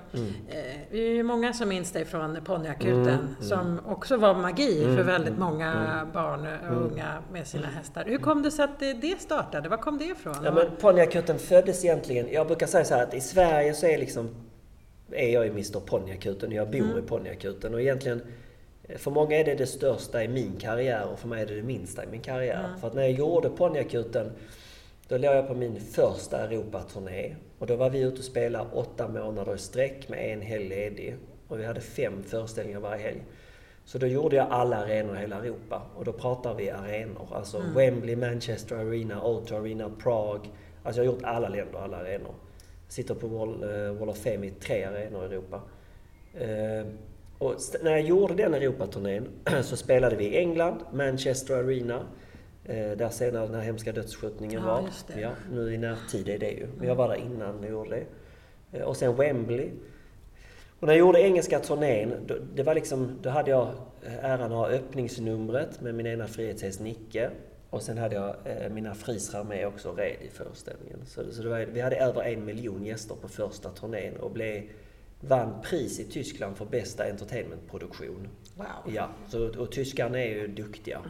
[0.91, 5.39] vi är ju många som minns dig från Ponnyakuten som också var magi för väldigt
[5.39, 8.05] många barn och unga med sina hästar.
[8.05, 9.69] Hur kom det sig att det, det startade?
[9.69, 10.37] Var kom det ifrån?
[10.45, 12.29] Ja, men Ponnyakuten föddes egentligen...
[12.33, 14.29] Jag brukar säga så här att i Sverige så är liksom...
[15.13, 17.75] Är jag i Mr Ponnyakuten och jag bor i Ponnyakuten.
[17.75, 18.23] Och egentligen...
[18.97, 21.63] För många är det det största i min karriär och för mig är det det
[21.63, 22.69] minsta i min karriär.
[22.81, 24.33] För att när jag gjorde Ponnyakuten
[25.09, 27.35] då låg jag på min första Europaturné.
[27.59, 31.17] Och då var vi ute och spelade åtta månader i sträck med en helg ledig.
[31.49, 33.23] Och vi hade fem föreställningar varje helg.
[33.85, 35.83] Så då gjorde jag alla arenor i hela Europa.
[35.97, 37.29] Och då pratar vi arenor.
[37.33, 40.51] Alltså Wembley, Manchester Arena, O2 Arena, Prague.
[40.83, 42.35] Alltså jag har gjort alla länder, alla arenor.
[42.89, 45.61] Sitter på Wall, eh, Wall of Fame i tre arenor i Europa.
[46.35, 46.87] Eh,
[47.39, 49.29] och när jag gjorde den Europaturnén
[49.63, 52.07] så spelade vi i England, Manchester Arena.
[52.65, 55.21] Eh, där senare den här hemska dödsskjutningen Ja, var.
[55.21, 56.67] Ja, nu i närtid är det ju.
[56.79, 58.05] Men jag var där innan jag gjorde
[58.71, 58.85] det.
[58.85, 59.71] Och sen Wembley.
[60.81, 63.69] Och när jag gjorde engelska turnén, då, det var liksom, då hade jag
[64.23, 67.31] äran att ha öppningsnumret med min ena frihetshäst Nicke.
[67.71, 70.99] Och sen hade jag eh, mina frisrar med också red i föreställningen.
[71.07, 74.63] Så, så var, vi hade över en miljon gäster på första turnén och blev,
[75.21, 78.29] vann pris i Tyskland för bästa entertainmentproduktion.
[78.55, 78.67] Wow.
[78.95, 81.01] Ja, så, och tyskarna är ju duktiga.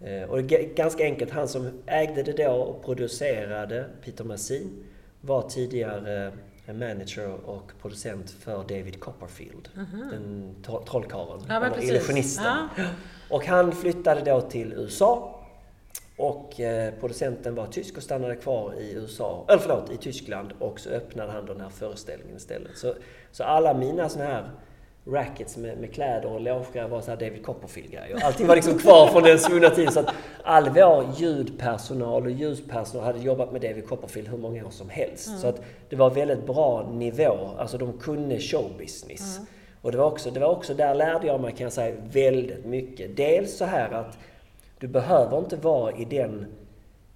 [0.00, 0.42] Eh, och
[0.76, 4.84] ganska enkelt, han som ägde det då och producerade, Peter Massin,
[5.20, 6.32] var tidigare
[6.66, 9.68] eh, manager och producent för David Copperfield.
[10.10, 12.44] Den tro- trollkarlen, Ja, illusionisten.
[12.76, 12.84] Ja.
[13.30, 15.35] Och han flyttade då till USA.
[16.16, 20.52] Och eh, producenten var tysk och stannade kvar i USA, eller förlåt, i Tyskland.
[20.58, 22.76] Och så öppnade han den här föreställningen istället.
[22.76, 22.94] Så,
[23.32, 24.50] så alla mina såna här
[25.06, 28.24] rackets med, med kläder och logebrejer var så här David Copperfield-grejer.
[28.24, 29.92] Allting var liksom kvar från den svunna tiden.
[29.92, 34.70] Så att all vår ljudpersonal och ljuspersonal hade jobbat med David Copperfield hur många år
[34.70, 35.40] som helst.
[35.40, 37.50] Så att det var väldigt bra nivå.
[37.58, 39.40] Alltså de kunde showbusiness.
[39.82, 42.64] Och det var, också, det var också, där lärde jag mig kan jag säga väldigt
[42.64, 43.16] mycket.
[43.16, 44.18] Dels så här att
[44.78, 46.46] du behöver inte vara i, den,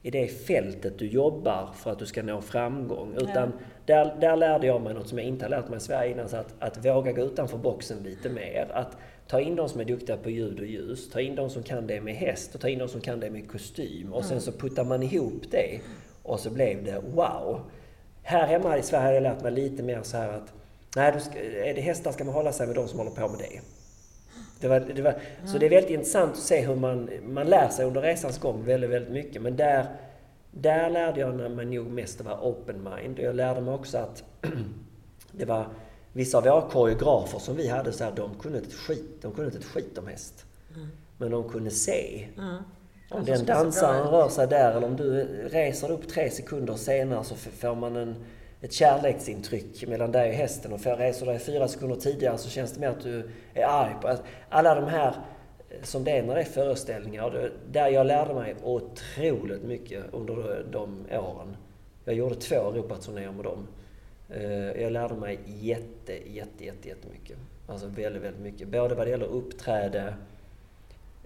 [0.03, 3.15] i det fältet du jobbar för att du ska nå framgång.
[3.17, 3.53] Utan
[3.87, 6.29] där, där lärde jag mig något som jag inte har lärt mig i Sverige innan.
[6.29, 8.69] Så att, att våga gå utanför boxen lite mer.
[8.75, 8.97] Att
[9.27, 11.11] ta in de som är duktiga på ljud och ljus.
[11.11, 13.31] Ta in de som kan det med häst och ta in de som kan det
[13.31, 14.13] med kostym.
[14.13, 15.81] Och sen så puttar man ihop det.
[16.23, 17.61] Och så blev det wow.
[18.23, 20.53] Här hemma i Sverige har jag lärt mig lite mer så här att
[20.97, 23.39] Nej, ska, är det hästar ska man hålla sig med de som håller på med
[23.39, 23.61] det.
[24.61, 27.69] Det var, det var, Så det är väldigt intressant att se hur man, man lär
[27.69, 29.43] sig under resans gång väldigt, väldigt mycket.
[29.43, 29.87] Men där,
[30.51, 33.19] där lärde jag mig nog mest att vara open mind.
[33.19, 34.25] Och jag lärde mig också att
[35.33, 35.67] det var
[36.13, 39.33] vissa av våra koreografer som vi hade, så här, de, kunde inte ett skit, de
[39.33, 40.45] kunde inte ett skit om häst.
[41.19, 42.29] Men de kunde se.
[42.39, 42.63] Mm.
[43.11, 47.25] Om Det den dansaren rör sig där eller om du reser upp tre sekunder senare
[47.25, 48.17] så får man en,
[48.61, 50.73] ett kärleksintryck mellan dig och hästen.
[50.73, 53.95] Och för reser dig fyra sekunder tidigare så känns det mer att du är arg
[54.03, 54.17] på...
[54.49, 55.15] Alla de här
[55.71, 57.51] eh, som det är när det är föreställningar.
[57.71, 61.57] Där jag lärde mig otroligt mycket under de åren.
[62.05, 63.67] Jag gjorde två Europaturnéer med dem.
[64.31, 67.37] Eh, jag lärde mig jätte, jätte, jätte, jättemycket.
[67.67, 68.69] Alltså väldigt, väldigt mycket.
[68.69, 70.15] Både vad det gäller uppträde,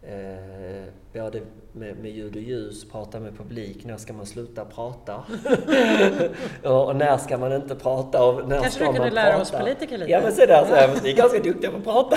[0.09, 1.40] Eh, både
[1.73, 5.17] med, med ljud och ljus, prata med publik, när ska man sluta prata?
[6.62, 8.25] och när ska man inte prata?
[8.25, 9.43] Och när Kanske ska du man kunde lära prata?
[9.43, 10.11] oss politiker lite?
[10.11, 12.17] Ja men se där, så här, vi är ganska duktiga på att prata.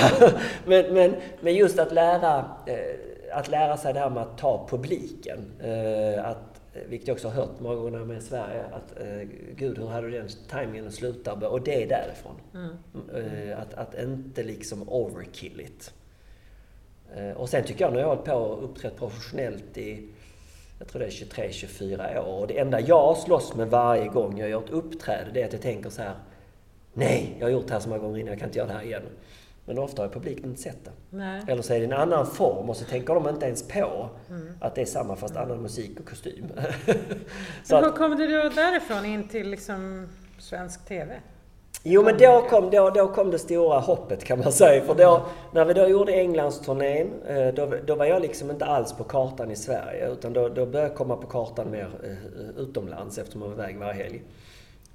[0.65, 4.67] men, men, men just att lära, eh, att lära sig det här med att ta
[4.69, 5.39] publiken.
[5.59, 9.87] Eh, att, vilket jag också har hört många gånger med Sverige, att eh, Gud, hur
[9.87, 11.33] hade du den tajmingen att sluta?
[11.33, 12.35] Och det är därifrån.
[12.53, 13.49] Mm.
[13.49, 15.93] Eh, att, att inte liksom overkill it.
[17.15, 20.09] Eh, Och sen tycker jag, nu har jag hållit på och uppträtt professionellt i,
[20.79, 22.41] jag tror det är 23-24 år.
[22.41, 25.53] Och det enda jag slåss med varje gång jag gör ett uppträde, det är att
[25.53, 26.15] jag tänker så här.
[26.93, 28.73] Nej, jag har gjort det här så många gånger innan, jag kan inte göra det
[28.73, 29.03] här igen.
[29.65, 30.91] Men ofta har publiken inte sett det.
[31.09, 31.41] Nej.
[31.47, 34.53] Eller så är det en annan form och så tänker de inte ens på Mm.
[34.61, 36.45] att det är samma fast annan musik och kostym.
[37.63, 41.19] så Men hur kom du då därifrån in till liksom svensk TV?
[41.83, 44.81] Jo men då kom, då, då kom det stora hoppet kan man säga.
[44.83, 48.93] För då, när vi då gjorde Englandsturnén, eh, då, då var jag liksom inte alls
[48.93, 50.11] på kartan i Sverige.
[50.11, 53.77] Utan då, då började jag komma på kartan mer eh, utomlands eftersom man var iväg
[53.77, 54.23] varje helg.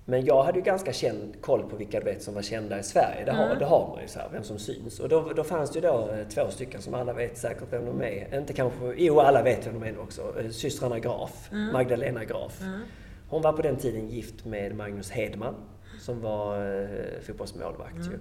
[0.05, 2.83] Men jag hade ju ganska känd koll på vilka du vet som var kända i
[2.83, 3.25] Sverige.
[3.25, 3.59] Det har, Mm.
[3.59, 5.01] det har man ju så här, vem som syns.
[5.01, 7.87] Och då, då fanns det ju då eh, två stycken som alla vet säkert vem
[7.87, 8.39] de är.
[8.39, 10.23] Inte kanske, jo alla vet vem de är också.
[10.53, 12.61] Systrarna Graf, Magdalena Graf.
[12.61, 12.81] Mm.
[13.29, 15.55] Hon var på den tiden gift med Magnus Hedman
[16.03, 18.19] som var eh, fotbollsmålvakt ju.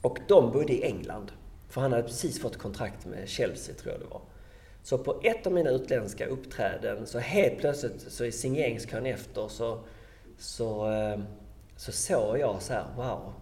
[0.00, 1.32] Och de bodde i England.
[1.68, 4.20] För han hade precis fått kontrakt med Chelsea tror jag det var.
[4.82, 9.78] Så på ett av mina utländska uppträden så helt plötsligt så i signeringskön efter så,
[10.38, 11.20] så, eh,
[11.76, 13.32] så såg jag så här, wow.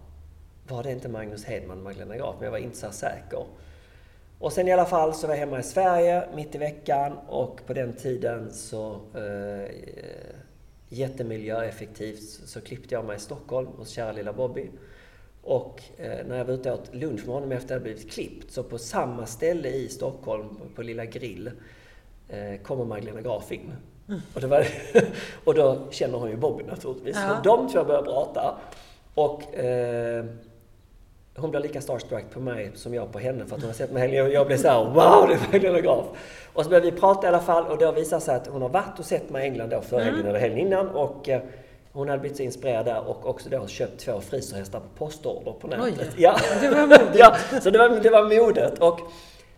[0.67, 2.35] Var det inte Magnus Hedman och Magdalena Graf?
[2.37, 3.45] Men jag var inte så säker.
[4.39, 7.65] Och sen i alla fall så var jag hemma i Sverige mitt i veckan och
[7.65, 9.71] på den tiden så eh,
[10.89, 14.69] jättemiljöeffektivt så klippte jag mig i Stockholm hos kära lilla Bobby.
[15.41, 18.11] Och eh, när jag var ute och åt lunch med honom efter att jag blivit
[18.11, 21.51] klippt så på samma ställe i Stockholm, på, på Lilla Grill,
[22.29, 23.73] eh, kommer Magdalena Graf in.
[24.33, 24.67] Och, det var,
[25.43, 27.15] och då känner hon ju Bobby naturligtvis.
[27.15, 27.37] Ja.
[27.37, 28.57] Och de två börjar prata.
[29.13, 30.25] Och eh,
[31.35, 33.91] hon blir lika starstruck på mig som jag på henne för att hon har sett
[33.91, 34.21] mig.
[34.21, 36.05] Och jag blev så här, wow, det är Magdalena Graf.
[36.59, 38.69] Och så började vi prata i alla fall och då visade sig att hon har
[38.69, 40.89] varit och sett mig i England då förra helgen eller helgen innan.
[40.89, 41.41] Och eh,
[41.91, 45.67] hon hade blivit så inspirerad där och också då köpt två friserhästar på postorder på
[45.67, 46.07] nätet.
[46.07, 46.37] Oj, ja.
[46.61, 47.11] det var modigt.
[47.15, 48.79] ja, så det var, det var modet.
[48.79, 48.99] Och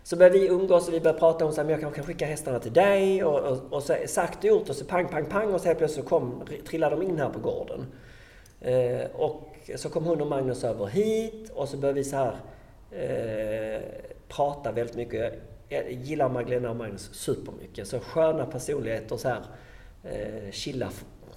[0.02, 2.58] så började vi umgås och vi började prata om att jag kanske kan skicka hästarna
[2.58, 3.24] till dig.
[3.24, 5.78] Och, och, och så sagt och gjort och så pang, pang, pang och så helt
[5.78, 7.86] plötsligt så kom, trillade de in här på gården.
[8.60, 9.42] Eh, och
[9.76, 12.36] så kom hon och Magnus över hit och så började vi så här
[12.90, 13.80] eh,
[14.28, 15.51] prata väldigt mycket.
[15.72, 17.88] Jag gillar Magdalena och Magnus supermycket.
[17.88, 19.42] Så sköna personligheter, så här
[20.04, 20.88] eh, chilla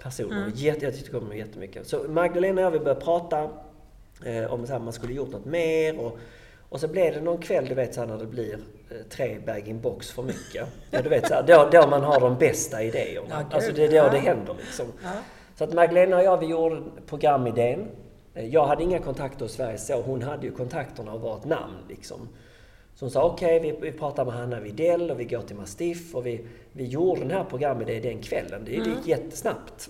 [0.03, 0.37] personer.
[0.37, 0.51] Mm.
[0.55, 1.87] Jätte, jag tycker om dem jättemycket.
[1.87, 3.49] Så Magdalena och jag vi började prata
[4.25, 5.99] eh, om att man skulle gjort något mer.
[5.99, 6.17] Och,
[6.69, 8.53] och så blev det någon kväll, du vet så här, när det blir
[8.89, 10.67] eh, tre bag-in-box för mycket.
[10.91, 13.27] Ja, du vet så här, då, då man har de bästa idéerna.
[13.29, 14.09] Ja, alltså det är då Ja.
[14.09, 14.85] det händer liksom.
[15.03, 15.09] Ja.
[15.57, 17.87] Så att Magdalena och jag, vi gjorde programidén.
[18.33, 21.45] Eh, Jag hade inga kontakter i Sverige så, hon hade ju kontakterna och var ett
[21.45, 22.29] namn liksom.
[22.95, 26.15] Så hon sa okej, vi, vi pratar med Hanna Widell och vi går till Mastiff
[26.15, 28.61] och vi, vi gjorde den här programidén den kvällen.
[28.65, 29.89] Det, det gick jättesnabbt.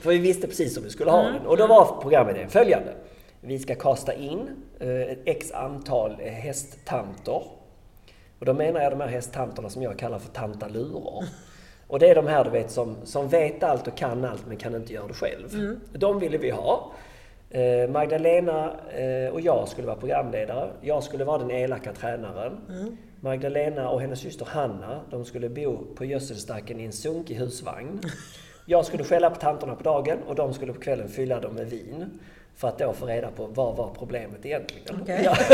[0.00, 1.46] För vi visste precis hur vi skulle ha den.
[1.46, 2.94] Och då var programidén följande.
[3.40, 4.48] Vi ska kasta in
[4.80, 7.42] eh, ett x antal eh, hästtanter.
[8.38, 11.24] Och då menar jag de här hästtanterna som jag kallar för tantalurer.
[11.86, 14.56] Och det är de här du vet som, som vet allt och kan allt men
[14.56, 15.78] kan inte göra det själv.
[15.92, 16.92] De ville vi ha.
[17.54, 20.70] Eh, Magdalena eh, och jag skulle vara programledare.
[20.80, 22.58] Jag skulle vara den elaka tränaren.
[23.20, 28.00] Magdalena och hennes syster Hanna, de skulle bo på gödselstacken i en sunkig husvagn.
[28.66, 31.70] Jag skulle skälla på tanterna på dagen och de skulle på kvällen fylla dem med
[31.70, 32.20] vin.
[32.56, 34.98] För att då få reda på vad var problemet egentligen.
[35.02, 35.22] Okej.
[35.24, 35.36] Ja.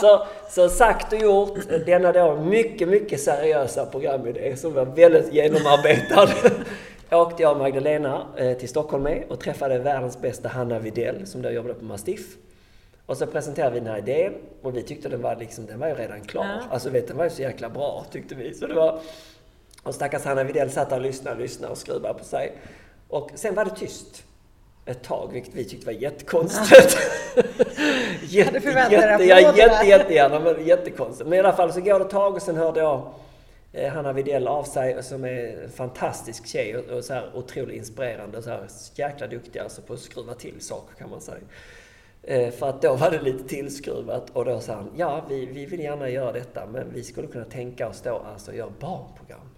[0.00, 6.28] Så, så sagt och gjort, denna då mycket, mycket seriösa programidé som var väldigt genomarbetad.
[7.14, 11.42] Åkte jag och Magdalena eh, till Stockholm med och träffade världens bästa Hanna Widell som
[11.42, 12.36] då jobbade på Mastiff.
[13.06, 15.88] Och så presenterade vi den här idén och vi tyckte den var liksom, den var
[15.88, 16.44] ju redan klar.
[16.44, 16.60] Ja.
[16.70, 18.54] Alltså vet, den var ju så jäkla bra tyckte vi.
[18.54, 19.00] Så det var,
[19.82, 22.52] och stackars Hanna Widell satt där och lyssnade och lyssnade och skruvade på sig.
[23.08, 24.24] Och sen var det tyst
[24.86, 26.98] ett tag, vilket vi tyckte var jättekonstigt.
[28.22, 28.58] jätte,
[28.90, 31.28] jätte, ja, jätte, jättegärna, men jättekonstigt.
[31.28, 33.10] Men i alla fall så går det ett tag och sen hörde jag
[33.92, 38.38] Hanna Widell av sig som är en fantastisk tjej och, och så här otroligt inspirerande
[38.38, 41.38] och så här jäkla duktig alltså på att skruva till saker kan man säga.
[42.22, 45.66] Eh, För att då var det lite tillskruvat och då sa han, ja vi, vi
[45.66, 49.48] vill gärna göra detta men vi skulle kunna tänka oss då alltså göra barnprogram.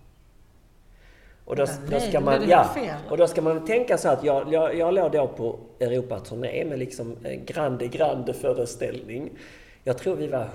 [1.45, 2.71] Och då, Men då nej, ska då man, ja,
[3.11, 6.79] och då ska man tänka så att jag, jag, jag låg då på Europaturné med
[6.79, 9.31] liksom eh, grande, grande föreställning
[9.85, 10.49] Jag tror vi var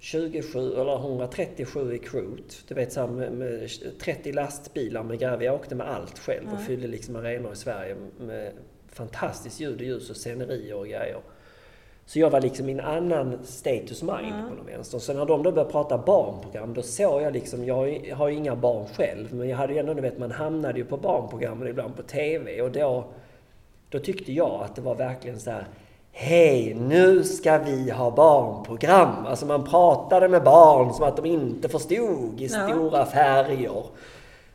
[0.00, 2.54] 127 eller 137 i Crute.
[2.68, 5.40] Du vet så med, med 30 lastbilar med grejer.
[5.40, 8.52] Jag åkte med allt själv och fyllde liksom arenor i Sverige med
[8.88, 11.20] fantastiskt ljud och ljus och scenerier och grejer.
[12.06, 14.48] Så jag var liksom i en annan status mind mm.
[14.48, 14.98] på något vänster.
[14.98, 18.56] Så när de då började prata barnprogram, då såg jag liksom, jag har ju inga
[18.56, 21.96] barn själv, men jag hade ju ändå, du vet, man hamnade ju på barnprogrammen ibland
[21.96, 23.04] på TV och då,
[23.88, 25.66] då tyckte jag att det var verkligen så här,
[26.12, 29.26] Hej, nu ska vi ha barnprogram!
[29.26, 32.68] Alltså man pratade med barn som att de inte förstod i ja.
[32.68, 33.84] stora färger.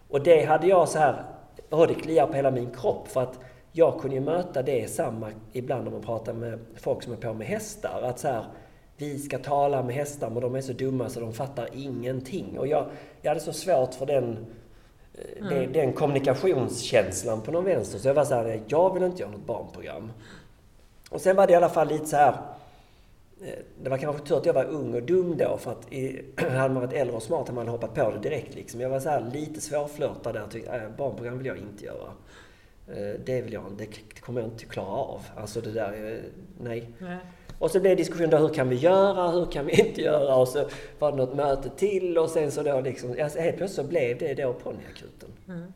[0.10, 1.24] Och det hade jag så här,
[1.70, 3.40] oh, det kliar på hela min kropp för att
[3.72, 7.34] jag kunde ju möta det samma ibland om man pratar med folk som är på
[7.34, 8.02] med hästar.
[8.04, 8.46] Att så här,
[8.98, 12.60] vi ska tala med hästar men de är så dumma så de fattar ingenting.
[12.60, 12.86] Och jag,
[13.22, 14.46] jag hade så svårt för den,
[15.14, 15.54] eh, mm.
[15.54, 18.00] den, den kommunikationskänslan på någon vänster.
[18.00, 20.12] Så jag var så här, jag vill inte göra något barnprogram.
[21.10, 22.38] Och sen var det i alla fall lite så här.
[23.42, 26.26] Eh, det var kanske tur att jag var ung och dum då för att i,
[26.36, 28.82] hade man varit äldre och smart hade man hoppat på det direkt liksom.
[28.82, 32.12] Jag var så här lite svårflörtad där tyckte, äh, barnprogram vill jag inte göra.
[32.88, 35.22] Eh, det vill jag det kommer jag inte klara av.
[35.36, 36.18] Alltså det där, eh,
[36.60, 36.90] nej.
[37.00, 37.18] nej.
[37.60, 40.36] Och så blev diskussionen då, hur kan vi göra, hur kan vi inte göra?
[40.36, 40.66] Och så
[41.00, 44.18] var det något möte till och sen så då liksom, alltså helt plötsligt så blev
[44.18, 45.30] det då ponnyakuten.
[45.48, 45.74] Mm.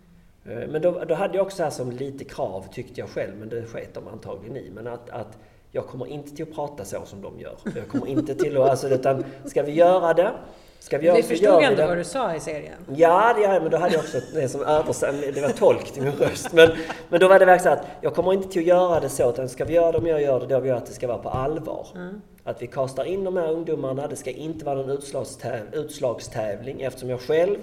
[0.50, 3.50] Eh, men då, då hade jag också här som lite krav, tyckte jag själv, men
[3.50, 4.72] det sket de antagligen i.
[4.74, 5.38] Men att, att
[5.72, 7.56] jag kommer inte till att prata så som de gör.
[7.76, 10.32] Jag kommer inte till att, alltså, utan ska vi göra det
[10.80, 12.86] Ska vi göra vi förstod ändå vad du sa i serien.
[12.96, 16.04] Ja, det gör men då hade jag också det som översänd, det var tolk till
[16.04, 16.54] min röst.
[16.54, 16.70] Men,
[17.10, 19.30] men då var det verkligen så att jag kommer inte till att göra det så,
[19.30, 21.08] utan ska vi göra det om jag gör det, då vill jag att det ska
[21.08, 21.88] vara på allvar.
[21.96, 22.22] Mm.
[22.44, 27.10] Att vi kastar in de här ungdomarna, det ska inte vara någon utslagstäv, utslagstävling eftersom
[27.10, 27.58] jag själv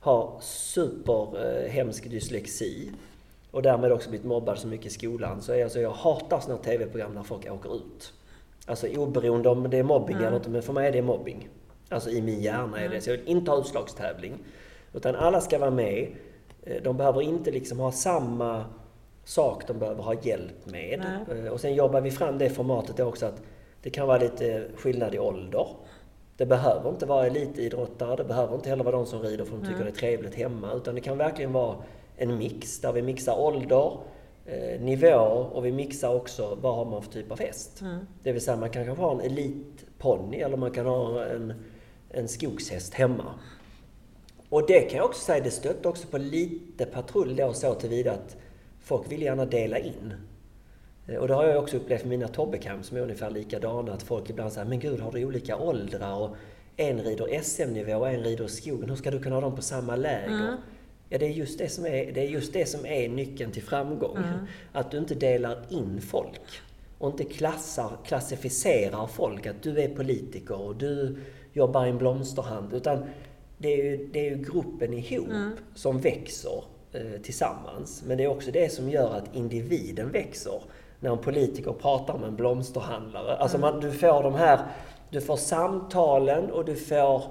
[0.00, 2.90] har superhemsk eh, dyslexi
[3.50, 5.42] och därmed också blivit mobbad så mycket i skolan.
[5.42, 8.12] Så jag, alltså, jag hatar sådana TV-program där folk åker ut.
[8.66, 10.26] Alltså oberoende om det är mobbing mm.
[10.26, 11.48] eller inte, men för mig är det mobbing.
[11.88, 13.00] Alltså i min hjärna är det.
[13.00, 14.38] Så jag vill inte ha utslagstävling.
[14.92, 16.08] Utan alla ska vara med.
[16.62, 18.64] Eh, de behöver inte liksom ha samma
[19.24, 21.04] sak de behöver ha hjälp med.
[21.28, 21.38] Nej.
[21.38, 23.42] Eh, och sen jobbar vi fram det formatet också att
[23.82, 25.66] det kan vara lite skillnad i ålder.
[26.40, 29.60] Det behöver inte vara elitidrottare, det behöver inte heller vara de som rider för de
[29.60, 29.84] tycker mm.
[29.84, 30.72] det är trevligt hemma.
[30.72, 31.76] Utan det kan verkligen vara
[32.16, 33.92] en mix där vi mixar ålder,
[34.46, 37.80] eh, nivå och vi mixar också vad har man för typ av häst.
[37.80, 38.06] Mm.
[38.22, 41.54] Det vill säga man kan kanske ha en elitponny eller man kan ha en
[42.10, 43.34] en skogshäst hemma.
[44.48, 48.12] Och det kan jag också säga, det stötte också på lite patrull då så tillvida
[48.12, 48.36] att
[48.80, 50.14] folk vill gärna dela in.
[51.06, 54.02] Eh, och det har jag också upplevt med mina Tobbekam som är ungefär likadana, att
[54.02, 56.14] folk ibland säger men gud, har du olika åldrar?
[56.14, 56.36] Och
[56.76, 59.96] en rider SM-nivå och en rider skogen, hur ska du kunna ha dem på samma
[59.96, 60.26] läger?
[60.26, 60.56] Mm.
[61.08, 63.62] Ja, det är, just det, som är, det är just det som är nyckeln till
[63.62, 64.16] framgång.
[64.16, 64.38] Mm.
[64.72, 66.60] Att du inte delar in folk.
[66.98, 71.18] Och inte klassar, klassificerar folk, att du är politiker och du
[71.52, 72.76] jobbar i en blomsterhandel.
[72.76, 73.04] Utan
[73.58, 75.50] det är ju, det är ju gruppen ihop mm.
[75.74, 78.02] som växer eh, tillsammans.
[78.06, 80.62] Men det är också det som gör att individen växer.
[81.00, 83.36] När en politiker pratar med en blomsterhandlare.
[83.36, 84.60] Alltså man, du får de här,
[85.10, 87.22] du får samtalen och du får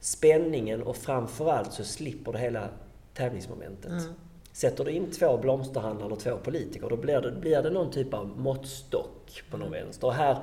[0.00, 2.68] spänningen och framförallt så slipper du hela
[3.14, 3.90] tävlingsmomentet.
[3.90, 4.14] Mm.
[4.52, 8.14] Sätter du in två blomsterhandlare och två politiker, då blir det, blir det någon typ
[8.14, 9.84] av måttstock på någon mm.
[9.84, 10.06] vänster.
[10.06, 10.38] Och här,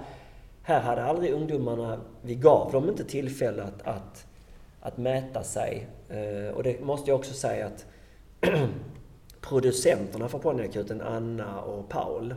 [0.63, 4.25] här hade aldrig ungdomarna, vi gav dem inte tillfälle att, att,
[4.81, 5.87] att mäta sig.
[6.09, 7.85] Eh, och det måste jag också säga att
[9.49, 12.36] producenterna för Ponnyakuten, Anna och Paul,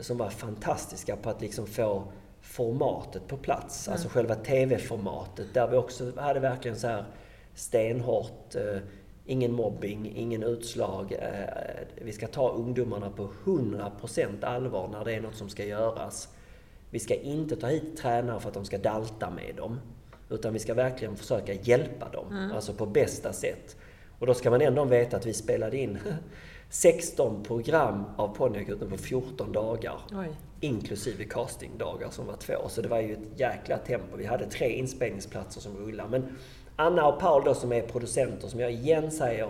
[0.00, 2.04] som var fantastiska på att liksom få
[2.40, 3.86] formatet på plats.
[3.86, 3.94] Mm.
[3.94, 7.04] Alltså själva TV-formatet där vi också hade verkligen så här
[7.54, 8.80] stenhårt, eh,
[9.26, 11.12] ingen mobbing, ingen utslag.
[11.12, 16.28] Eh, vi ska ta ungdomarna på 100% allvar när det är något som ska göras.
[16.90, 19.80] Vi ska inte ta hit tränare för att de ska dalta med dem.
[20.30, 22.52] Utan vi ska verkligen försöka hjälpa dem, mm.
[22.52, 23.76] alltså på bästa sätt.
[24.22, 25.98] Och då ska man ändå veta att vi spelade in
[26.70, 30.00] 16 program av Ponnyakuten på 14 dagar.
[30.12, 30.28] Oj.
[30.60, 32.54] Inklusive castingdagar som var två.
[32.68, 34.16] Så det var ju ett jäkla tempo.
[34.16, 36.10] Vi hade tre inspelningsplatser som rullade.
[36.10, 36.36] Men
[36.76, 39.48] Anna och Paul då som är producenter, som jag igen säger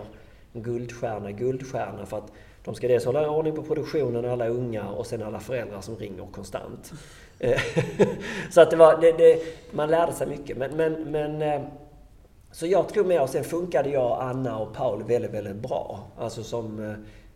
[0.53, 2.05] guldstjärna, guldstjärna.
[2.05, 2.31] För att
[2.63, 6.25] de ska dels hålla ordning på produktionen, alla unga och sen alla föräldrar som ringer
[6.31, 6.93] konstant.
[8.51, 9.39] Så att det var, det, det,
[9.71, 10.57] man lärde sig mycket.
[10.57, 11.61] Men, men, men, eh,
[12.53, 16.07] så jag tror mer, och sen funkade jag, Anna och Paul väldigt, väldigt bra.
[16.17, 16.95] Alltså som,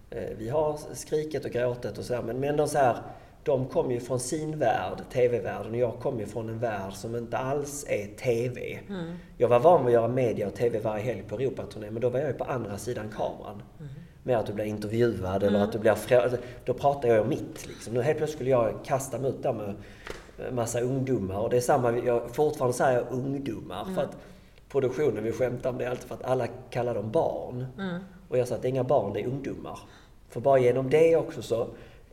[0.10, 2.96] eh, vi har skriket och gråtit och sådär, men, men de så här,
[3.44, 7.16] de kom ju från sin värld, TV-världen, och jag kom ju från en värld som
[7.16, 8.80] inte alls är TV.
[8.90, 9.14] Mm.
[9.38, 12.10] Jag var van vid att göra media och TV varje helg på Europaturné, men då
[12.10, 13.62] var jag ju på andra sidan kameran.
[13.80, 13.90] Mm
[14.28, 15.62] med att du blir intervjuad eller mm.
[15.62, 17.68] att du blir Då pratar jag om mitt.
[17.68, 17.94] Liksom.
[17.94, 19.76] Nu helt plötsligt skulle jag kasta mig ut där med
[20.54, 21.40] massa ungdomar.
[21.40, 23.82] Och det är samma, jag fortfarande säger ungdomar.
[23.82, 23.96] Mm.
[23.96, 24.18] För att
[24.70, 27.66] produktionen, vi skämtar om det alltid för att alla kallar dem barn.
[27.80, 28.00] Mm.
[28.30, 29.80] Och jag sa att det är inga barn, det är ungdomar.
[30.30, 31.68] För bara genom det också så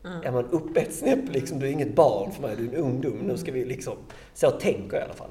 [0.05, 0.23] mm.
[0.23, 1.59] är man uppe ett snäpp liksom.
[1.59, 3.19] Du är inget barn för mig, du är en ungdom.
[3.19, 3.97] Nu ska vi liksom...
[4.35, 5.31] Så tänker jag i alla fall.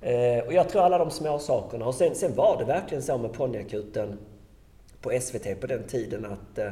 [0.00, 1.86] Eh, och jag tror alla de små sakerna.
[1.86, 4.18] Och sen, sen var det verkligen så med ponnyakuten
[5.00, 6.70] på SVT på den tiden att eh,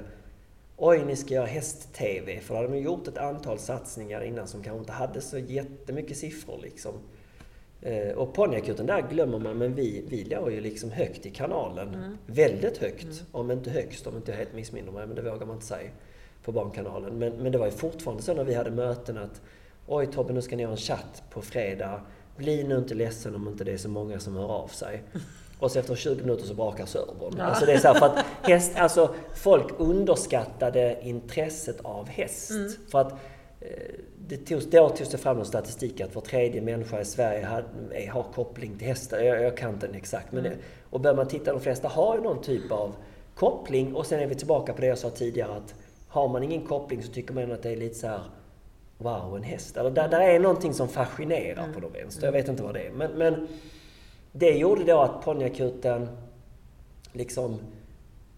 [0.77, 2.41] Oj, ni ska göra häst-TV.
[2.41, 6.17] För då hade de gjort ett antal satsningar innan som kanske inte hade så jättemycket
[6.17, 6.93] siffror liksom.
[7.85, 11.89] Eh, och ponnyakuten där glömmer man, men vi, vi låg ju liksom högt i kanalen.
[11.89, 12.19] Mm.
[12.27, 13.17] Väldigt högt, mm.
[13.33, 15.91] om inte högst, om inte jag helt missminner mig, men det vågar man inte säga
[16.45, 17.19] på Barnkanalen.
[17.19, 19.43] Men, men det var ju fortfarande så när vi hade möten att
[19.87, 22.01] Oj Tobbe, nu ska ni göra en chatt på fredag.
[22.37, 25.03] Bli nu inte ledsen om inte det är så många som hör av sig.
[25.59, 27.35] Och så efter 20 minuter så brakar servern.
[27.39, 27.45] Ja.
[27.45, 32.51] Alltså det är så för att häst, alltså folk underskattade intresset av häst.
[32.51, 32.73] Mm.
[32.91, 33.13] För att
[33.61, 33.69] eh,
[34.29, 37.65] det togs, då togs det fram en statistik att var tredje människa i Sverige har,
[38.13, 39.19] har koppling till hästar.
[39.19, 40.33] Jag, jag kan inte den exakt.
[40.33, 40.59] Men mm.
[40.91, 42.95] och börjar man titta, de flesta har ju någon typ av
[43.35, 43.95] koppling.
[43.95, 45.75] Och sen är vi tillbaka på det jag sa tidigare att
[46.09, 48.21] har man ingen koppling så tycker man att det är lite så här
[48.99, 49.77] Wow, en häst.
[49.77, 51.75] Eller där, där är någonting som fascinerar mm.
[51.75, 52.25] på något vänster.
[52.27, 52.91] Jag vet inte vad det är.
[52.91, 53.49] Men, men
[54.33, 56.09] det gjorde då att ponnyakuten
[57.13, 57.59] liksom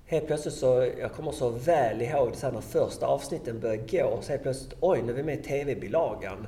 [0.08, 4.30] Helt plötsligt så, jag kommer så väl ihåg det, när första avsnitten började gå, så
[4.30, 6.46] helt plötsligt, oj, nu är vi med i TV-bilagan.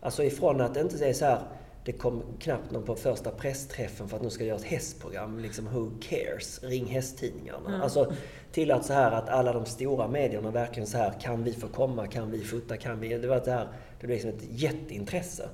[0.00, 1.42] Alltså ifrån att det inte är så här,
[1.84, 5.66] det kom knappt någon på första pressträffen för att nu ska göra ett hästprogram, liksom
[5.66, 6.62] who cares?
[6.62, 7.68] Ring hästtidningarna.
[7.68, 7.82] Mm.
[7.82, 8.12] Alltså
[8.52, 11.68] till att så här att alla de stora medierna verkligen så här, kan vi få
[11.68, 12.06] komma?
[12.06, 12.76] Kan vi fota?
[12.76, 13.18] Kan vi?
[13.18, 13.68] Det var det här,
[14.00, 15.48] det blev liksom ett jätteintresse.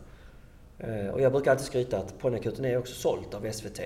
[0.79, 3.81] Eh, och jag brukar alltid skryta att Ponnyakuten är också sålt av SVT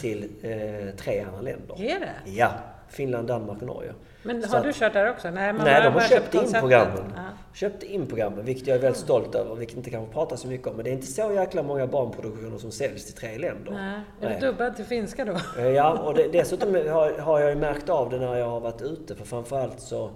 [0.00, 1.82] till eh, tre andra länder.
[1.82, 2.30] Är det?
[2.30, 2.50] Ja.
[2.88, 3.92] Finland, Danmark och Norge.
[4.22, 5.30] Men har så du kört där också?
[5.30, 7.12] Nej, nej de har köpt in programmen.
[7.16, 7.22] Ja.
[7.54, 10.66] Köpt in programmen, vilket jag är väldigt stolt över, vilket inte kanske pratar så mycket
[10.66, 10.76] om.
[10.76, 13.72] Men det är inte så jäkla många barnproduktioner som säljs till tre länder.
[13.72, 14.00] Nej.
[14.20, 15.36] Är det dubbad till finska då?
[15.58, 18.60] Eh, ja, och det, dessutom har, har jag ju märkt av det när jag har
[18.60, 19.14] varit ute.
[19.14, 20.10] För framförallt så,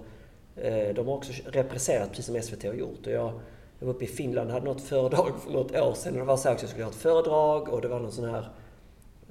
[0.55, 3.07] eh, de har också represserat precis som SVT har gjort.
[3.07, 3.33] Och jag,
[3.79, 6.13] jag var uppe i Finland och hade något föredrag för något år sedan.
[6.13, 8.29] Och det var så att jag skulle ha ett föredrag och det var någon sån
[8.29, 8.49] här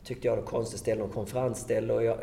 [0.05, 1.93] tyckte jag, konstigt ställe, någon konferensställe.
[1.93, 2.17] Och jag,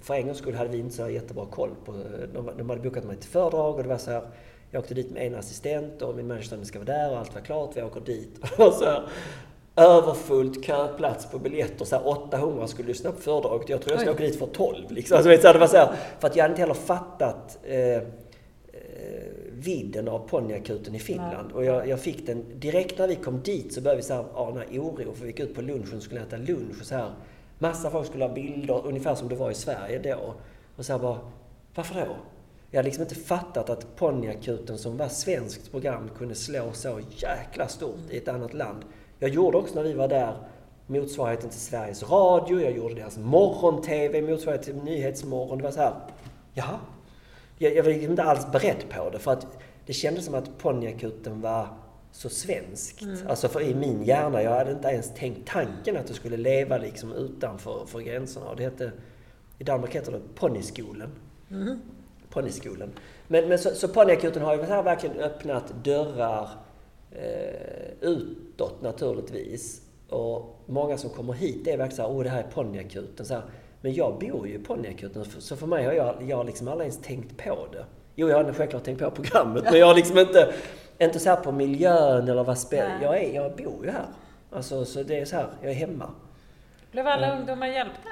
[0.00, 1.92] för en gångs skull hade vi inte så jättebra koll på...
[2.34, 4.22] De, de hade bokat mig till föredrag och det var så här,
[4.70, 7.42] Jag åkte dit med en assistent och min manager ska vara där och allt var
[7.42, 7.70] klart.
[7.76, 8.38] Vi åker dit.
[8.58, 9.08] Och så här,
[9.76, 11.84] överfullt köplats på biljetter.
[11.84, 13.68] Så här 800 skulle lyssna på föredraget.
[13.68, 14.90] Jag tror jag skulle åka dit för 12.
[14.90, 15.16] Liksom.
[15.16, 18.02] Alltså, det var så här, för att jag hade inte heller fattat eh,
[19.64, 21.46] vidden av ponnyakuten i Finland.
[21.46, 21.54] Nej.
[21.54, 24.24] Och jag, jag, fick den, direkt när vi kom dit så började vi så här
[24.34, 25.12] ana oro.
[25.14, 27.12] För vi gick ut på lunchen och skulle äta lunch och så här.
[27.58, 30.34] Massa folk skulle ha bilder, ungefär som det var i Sverige då.
[30.76, 31.18] Och så här bara,
[31.74, 32.16] varför då?
[32.70, 37.68] Jag hade liksom inte fattat att ponnyakuten som var svenskt program kunde slå så jäkla
[37.68, 38.84] stort i ett annat land.
[39.18, 40.34] Jag gjorde också när vi var där
[40.86, 45.58] motsvarigheten till Sveriges Radio, jag gjorde deras morgon-TV, motsvarigheten till Nyhetsmorgon.
[45.58, 45.94] Det var så här,
[46.54, 46.78] jaha,
[47.62, 49.18] jag, jag var inte alls beredd på det.
[49.18, 49.46] För att
[49.86, 51.68] det kändes som att ponnyakuten var
[52.12, 53.02] så svenskt.
[53.02, 53.18] Mm.
[53.28, 56.78] Alltså för i min hjärna, jag hade inte ens tänkt tanken att det skulle leva
[56.78, 58.46] liksom utanför för gränserna.
[58.46, 58.92] Och det hette,
[59.58, 61.08] I Danmark heter det ponnyskolen.
[61.50, 61.80] Mm.
[63.28, 66.48] Men, men så, så ponnyakuten har ju här verkligen öppnat dörrar
[67.10, 69.82] eh, utåt naturligtvis.
[70.08, 73.26] Och många som kommer hit är verkligen såhär, åh det här är ponnyakuten.
[73.82, 77.06] Men jag bor ju i ponnyakuten, så för mig har jag, jag liksom aldrig ens
[77.06, 77.84] tänkt på det.
[78.14, 80.52] Jo, jag har självklart tänkt på programmet, men jag har liksom inte,
[80.98, 82.98] inte så på miljön eller vad spelar...
[83.02, 84.06] Jag, är, jag bor ju här.
[84.52, 86.10] Alltså, så det är så här, jag är hemma.
[86.90, 87.38] Blev alla mm.
[87.38, 88.08] ungdomar hjälpta?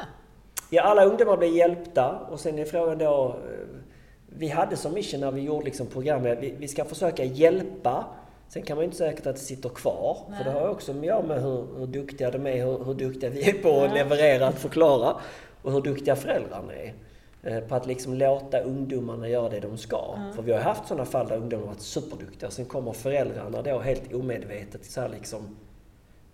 [0.71, 2.19] Ja, alla ungdomar blev hjälpta.
[2.31, 3.29] Och sen är frågan då...
[3.29, 3.67] Eh,
[4.27, 8.05] vi hade som mission när vi gjorde liksom programmet, vi, vi ska försöka hjälpa
[8.49, 10.17] Sen kan man ju inte säkert att det sitter kvar.
[10.29, 10.39] Nej.
[10.39, 13.31] För det har också att göra med hur, hur duktiga de är, hur, hur duktiga
[13.31, 15.17] vi är på att leverera, att förklara
[15.63, 16.95] och hur duktiga föräldrarna är.
[17.43, 20.15] Eh, på att liksom låta ungdomarna göra det de ska.
[20.17, 20.33] Mm.
[20.33, 22.51] För vi har haft sådana fall där ungdomar varit superduktiga.
[22.51, 25.57] Sen kommer föräldrarna då helt omedvetet så liksom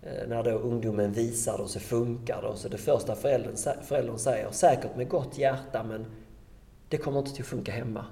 [0.03, 2.49] eh, när då ungdomen visar det och så funkar det.
[2.49, 6.07] Och så det första föräldern, föräldern säger, säkert med gott hjärta, men
[6.89, 8.05] det kommer inte att funka hemma.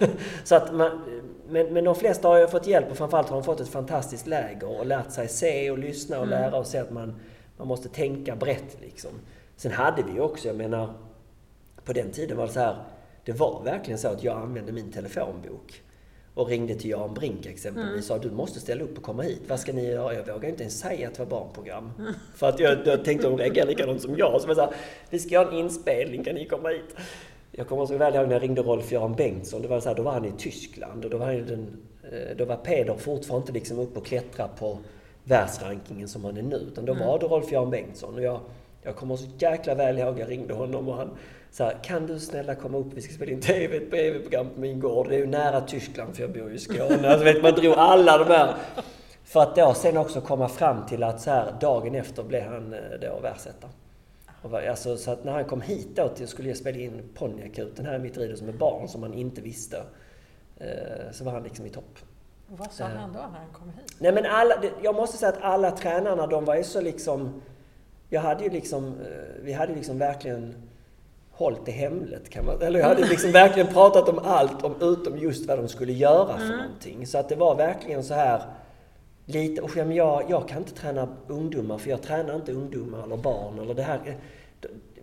[0.44, 1.04] så att man,
[1.48, 4.26] men, men de flesta har ju fått hjälp och framförallt har de fått ett fantastiskt
[4.26, 6.40] läger och lärt sig se och lyssna och mm.
[6.40, 7.20] lära och se att man,
[7.56, 9.10] man måste tänka brett liksom.
[9.58, 10.94] Sen hade vi också, jag menar,
[11.84, 12.76] på den tiden var det så här,
[13.24, 15.82] det var verkligen så att jag använde min telefonbok
[16.34, 17.98] och ringde till Jan Brink exempelvis mm.
[17.98, 19.42] och sa du måste ställa upp och komma hit.
[19.48, 20.14] Vad ska ni göra?
[20.14, 21.92] Jag vågar inte ens säga att det var barnprogram.
[21.98, 22.12] Mm.
[22.34, 24.40] För att jag, jag tänkte att hon reagerar likadant som jag.
[24.40, 24.72] Så jag sa,
[25.10, 26.96] vi ska göra en inspelning, kan ni komma hit?
[27.58, 29.62] jag kommer så väl ihåg när jag ringde Rolf-Göran Bengtsson.
[29.62, 31.76] Det var så här, då var han i Tyskland och då var, han den,
[32.12, 34.78] eh, då var Peder fortfarande inte liksom uppe och klättra på
[35.24, 36.56] världsrankingen som han är nu.
[36.56, 38.14] Utan då var det Rolf-Göran Bengtsson.
[38.14, 38.40] Och jag,
[38.82, 41.10] jag kommer så jäkla väl ihåg, jag ringde honom och han
[41.50, 44.80] sa kan du snälla komma upp, vi ska spela in TV, ett TV-program på min
[44.80, 45.08] gård.
[45.08, 47.08] Det är ju nära Tyskland för jag bor ju i Skåne.
[47.08, 48.54] Alltså, vet, man drog alla de här.
[49.24, 52.72] För att då sen också komma fram till att så här, dagen efter blev han
[52.72, 53.68] eh, då världsetta.
[54.42, 57.94] Alltså, så att när han kom hit då till, skulle jag spela in Ponnyakuten här
[57.94, 59.82] i mitt ridhus med barn som han inte visste.
[60.56, 61.98] Eh, så var han liksom i topp.
[62.52, 63.96] Och vad sa uh, han då när han kom hit?
[63.98, 67.42] Nej men alla, jag måste säga att alla tränarna de var ju så liksom...
[68.08, 68.94] Jag hade ju liksom,
[69.42, 70.54] vi hade liksom verkligen
[71.30, 75.18] hållit det hemligt kan man Eller jag hade liksom verkligen pratat om allt om, utom
[75.18, 76.56] just vad de skulle göra för mm.
[76.58, 77.06] någonting.
[77.06, 78.42] Så att det var verkligen så här
[79.24, 83.58] lite, och jag, jag kan inte träna ungdomar för jag tränar inte ungdomar eller barn
[83.58, 84.16] eller det här.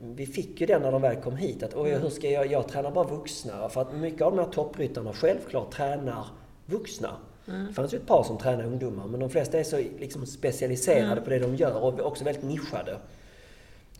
[0.02, 2.68] Vi fick ju det när de väl kom hit att oj, hur ska jag, jag
[2.68, 3.70] tränar bara vuxna.
[3.70, 6.26] För att mycket av de här toppryttarna självklart tränar
[6.66, 7.10] vuxna.
[7.48, 7.68] Mm.
[7.68, 11.12] Det fanns ju ett par som tränar ungdomar men de flesta är så liksom specialiserade
[11.12, 11.24] mm.
[11.24, 12.98] på det de gör och också väldigt nischade.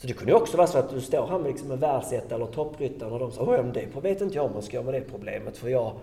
[0.02, 2.36] Så det kunde ju också vara så att du står här med liksom en världsetta
[2.36, 4.94] eller toppryttaren och de säger oj, det vet inte jag om man ska göra med
[4.94, 5.94] det problemet för jag...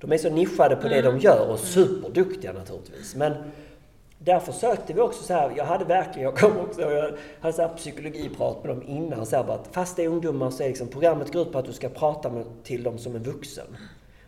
[0.00, 0.92] De är så nischade på mm.
[0.92, 1.58] det de gör och mm.
[1.58, 3.14] superduktiga naturligtvis.
[3.14, 3.32] Men
[4.18, 7.62] där försökte vi också så här, jag hade verkligen, jag kom också, jag hade så
[7.62, 10.88] här psykologiprat med dem innan så här, att fast det är ungdomar så är liksom,
[10.88, 13.66] programmet går ut på att du ska prata med, till dem som en vuxen.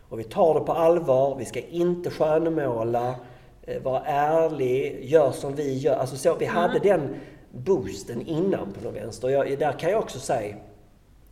[0.09, 3.15] Och vi tar det på allvar, vi ska inte skönmåla,
[3.61, 5.95] eh, vara ärlig, gör som vi gör.
[5.95, 6.81] Alltså så, vi hade mm.
[6.81, 7.15] den
[7.51, 9.29] boosten innan på något vänster.
[9.29, 10.55] Jag, där kan jag också säga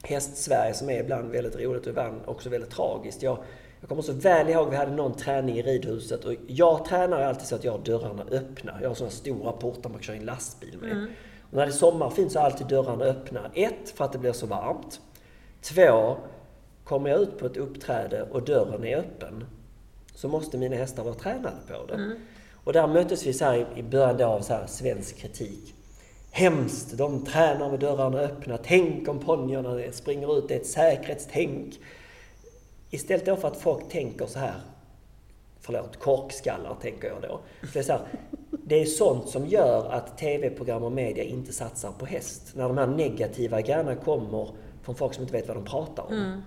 [0.04, 3.24] Häst-Sverige som är ibland väldigt roligt och ibland också väldigt tragiskt.
[3.24, 3.38] Jag,
[3.80, 7.48] jag kommer så väl ihåg, vi hade någon träning i ridhuset och jag tränar alltid
[7.48, 8.74] så att jag har dörrarna öppna.
[8.82, 10.92] Jag har sådana stora portar man kan köra in lastbil med.
[10.92, 11.08] Mm.
[11.50, 13.52] Och när det är sommarfint så är alltid dörrarna öppna.
[13.54, 15.02] Ett, för att det blir så varmt.
[15.62, 16.18] Två,
[16.88, 19.46] kommer jag ut på ett uppträde och dörren är öppen
[20.16, 21.94] så måste mina hästar vara tränade på det.
[21.94, 22.18] Mm.
[22.64, 25.74] Och där möttes vi så här i början av så svensk kritik.
[26.32, 28.58] Hemskt, de tränar med dörrarna öppna.
[28.58, 31.80] Tänk om ponnyerna springer ut, det är ett säkerhetstänk.
[32.90, 34.62] Istället då för att folk tänker så här,
[35.62, 37.40] förlåt, korkskallar tänker jag då.
[37.74, 38.02] det, är så här,
[38.50, 42.52] det är sånt som gör att tv-program och media inte satsar på häst.
[42.56, 44.50] När de här negativa grejerna kommer
[44.82, 46.14] från folk som inte vet vad de pratar om.
[46.14, 46.42] Mm.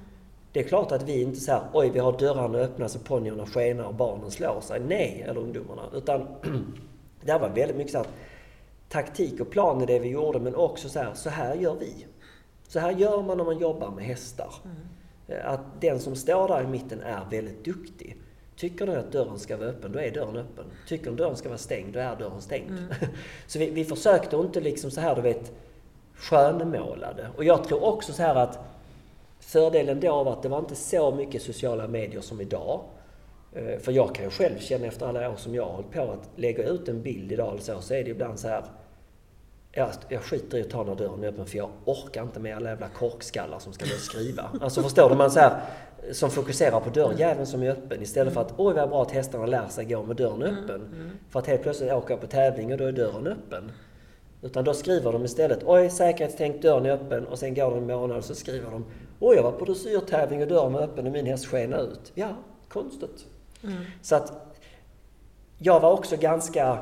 [0.53, 3.85] Det är klart att vi inte säger oj, vi har dörrarna öppna så ponnyerna skenar
[3.85, 4.81] och barnen slår sig.
[4.81, 5.83] Nej, eller ungdomarna.
[5.95, 6.27] Utan
[7.25, 8.07] det var väldigt mycket så här,
[8.89, 12.07] taktik och plan i det vi gjorde, men också så här, så här gör vi.
[12.69, 14.55] Så här gör man när man jobbar med hästar.
[14.65, 14.77] Mm.
[15.29, 18.17] Eh, att den som står där i mitten är väldigt duktig.
[18.57, 20.65] Tycker den att dörren ska vara öppen, då är dörren öppen.
[20.89, 22.71] Tycker den dörren ska vara stängd, då är dörren stängd.
[22.71, 22.85] Mm.
[23.47, 25.53] Så vi, vi försökte inte liksom så här, du vet,
[26.15, 27.29] skönmålade.
[27.37, 28.59] Och jag tror också så här att
[29.53, 32.81] fördelen då var att det var inte så mycket sociala medier som idag.
[33.53, 36.01] Eh, för jag kan ju själv känna efter alla år som jag har hållit på
[36.01, 38.65] att lägga ut en bild idag eller så, så är det ibland så här
[39.73, 42.57] jag, jag skiter i att ta när dörren är öppen för jag orkar inte med
[42.57, 44.51] alla jävla korkskallar som ska börja skriva.
[44.61, 45.15] Alltså förstår du?
[45.15, 45.61] Man så här,
[46.13, 49.47] som fokuserar på dörrjäveln som är öppen istället för att oj vad bra att hästarna
[49.47, 50.81] lär sig gå med dörren mm, öppen.
[50.81, 51.11] Mm.
[51.31, 53.73] För att helt plötsligt åka på tävling och då är dörren öppen.
[54.43, 57.87] Utan då skriver de istället oj säkerhetstänk, dörren är öppen och sen går det en
[57.87, 58.85] månad och så skriver de
[59.21, 62.13] oj jag var på dressyrtävling och dörren var öppen och min häst sken ut.
[62.15, 62.37] Ja,
[62.69, 63.27] konstigt.
[63.63, 63.85] Mm.
[64.03, 64.57] Så att
[65.59, 66.79] jag var också ganska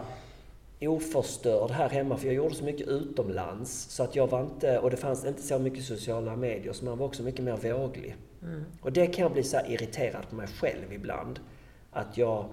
[0.80, 4.90] oförstörd här hemma för jag gjorde så mycket utomlands så att jag var inte, och
[4.90, 8.16] det fanns inte så mycket sociala medier så man var också mycket mer våglig.
[8.42, 8.64] Mm.
[8.80, 11.40] Och det kan jag bli så irriterad på mig själv ibland.
[11.92, 12.44] Att jag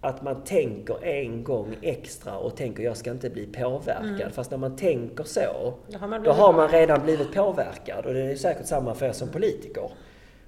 [0.00, 4.20] att man tänker en gång extra och tänker jag ska inte bli påverkad.
[4.20, 4.32] Mm.
[4.32, 8.06] Fast när man tänker så, då har man, då har man redan blivit påverkad.
[8.06, 9.90] Och det är säkert samma för er som politiker.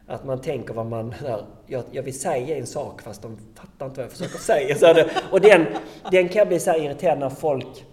[0.07, 1.15] Att man tänker vad man...
[1.67, 4.75] Jag, jag vill säga en sak fast de fattar inte vad jag försöker säga.
[4.75, 5.67] Så det, och den,
[6.11, 7.85] den kan jag bli så irriterad när folk...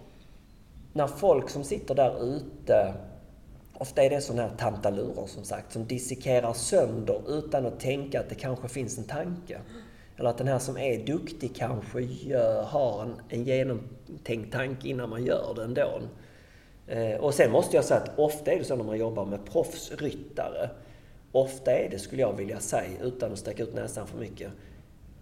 [0.94, 2.94] När folk som sitter där ute
[3.78, 8.30] Ofta är det sådana här tantalurer som sagt, som dissekerar sönder utan att tänka att
[8.30, 9.60] det kanske finns en tanke.
[10.18, 15.10] Eller att den här som är duktig kanske gör, har en, en genomtänkt tanke innan
[15.10, 16.02] man gör det ändå.
[16.88, 19.46] Eh, och sen måste jag säga att ofta är det så när man jobbar med
[19.46, 20.70] proffsryttare
[21.36, 24.52] Ofta är det, skulle jag vilja säga, utan att sträcka ut näsan för mycket,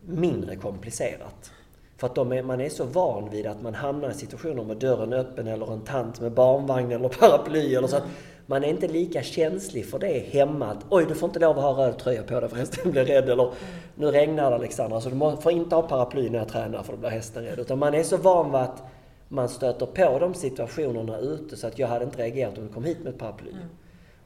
[0.06, 1.52] mindre komplicerat.
[1.98, 5.14] För att är, man är så van vid att man hamnar i situationer med dörren
[5.14, 8.04] öppen eller en tant med barnvagn eller paraply eller så att
[8.46, 11.64] man är inte lika känslig för det hemma att oj, du får inte lov att
[11.64, 13.52] ha röd tröja på dig för hästen blir rädd eller
[13.96, 17.00] nu regnar det Alexandra så du får inte ha paraply när jag tränar för då
[17.00, 17.60] blir hästen rädd.
[17.60, 18.84] Utan man är så van vid att
[19.28, 22.84] man stöter på de situationerna ute så att jag hade inte reagerat om du kom
[22.84, 23.52] hit med ett paraply.
[23.52, 23.64] Mm.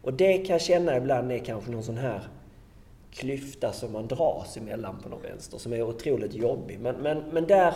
[0.02, 2.22] Och det kan jag känna ibland är kanske någon sån här
[3.12, 6.80] klyfta som man dras emellan på någon vänster, som är otroligt jobbig.
[6.80, 7.74] Men, men, men där,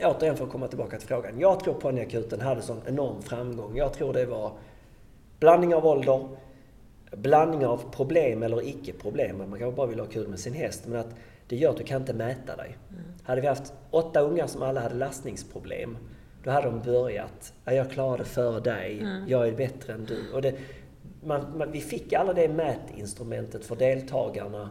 [0.00, 1.40] återigen för att komma tillbaka till frågan.
[1.40, 3.76] Jag tror ponnyakuten hade sån enorm framgång.
[3.76, 4.52] Jag tror det var
[5.38, 6.28] blandning av ålder,
[7.10, 9.38] blandning av problem eller icke-problem.
[9.38, 10.84] Man kanske bara vill ha kul med sin häst.
[10.86, 11.14] Men att
[11.48, 12.76] det gör att du kan inte mäta dig.
[12.90, 13.02] Mm.
[13.22, 15.98] Hade vi haft åtta ungar som alla hade lastningsproblem,
[16.44, 17.52] då hade de börjat.
[17.64, 19.28] Jag klarade före dig, mm.
[19.28, 20.32] jag är bättre än du.
[20.34, 20.54] Och det,
[21.24, 24.70] man, man, vi fick alla det mätinstrumentet för deltagarna.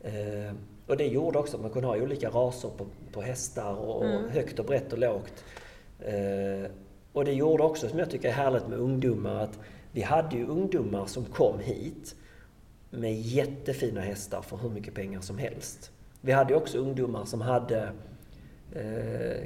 [0.00, 0.54] Eh,
[0.86, 4.30] och det gjorde också att man kunde ha olika raser på, på hästar och, mm.
[4.30, 5.44] högt och brett och lågt.
[6.00, 6.70] Eh,
[7.12, 9.58] och det gjorde också, som jag tycker är härligt med ungdomar, att
[9.94, 12.14] vi hade ju ungdomar som kom hit
[12.90, 15.90] med jättefina hästar för hur mycket pengar som helst.
[16.20, 17.92] Vi hade ju också ungdomar som hade
[18.72, 19.36] Eh,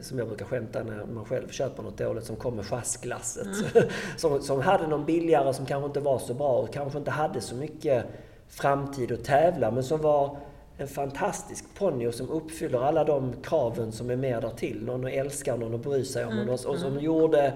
[0.00, 3.46] som jag brukar skämta när man själv köper något dåligt som kom med sjaskglasset.
[3.46, 3.88] Mm.
[4.16, 7.40] som, som hade någon billigare som kanske inte var så bra och kanske inte hade
[7.40, 8.04] så mycket
[8.48, 10.36] framtid att tävla men som var
[10.76, 14.84] en fantastisk ponny och som uppfyller alla de kraven som är med därtill.
[14.84, 16.48] Någon att älska, någon att bry sig om mm.
[16.48, 17.04] och, och som mm.
[17.04, 17.52] gjorde...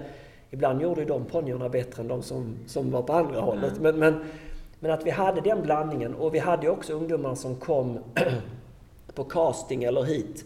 [0.51, 3.79] Ibland gjorde ju de ponnyerna bättre än de som, som var på andra hållet.
[3.79, 4.19] Men, men,
[4.79, 7.99] men att vi hade den blandningen och vi hade också ungdomar som kom
[9.13, 10.45] på casting eller hit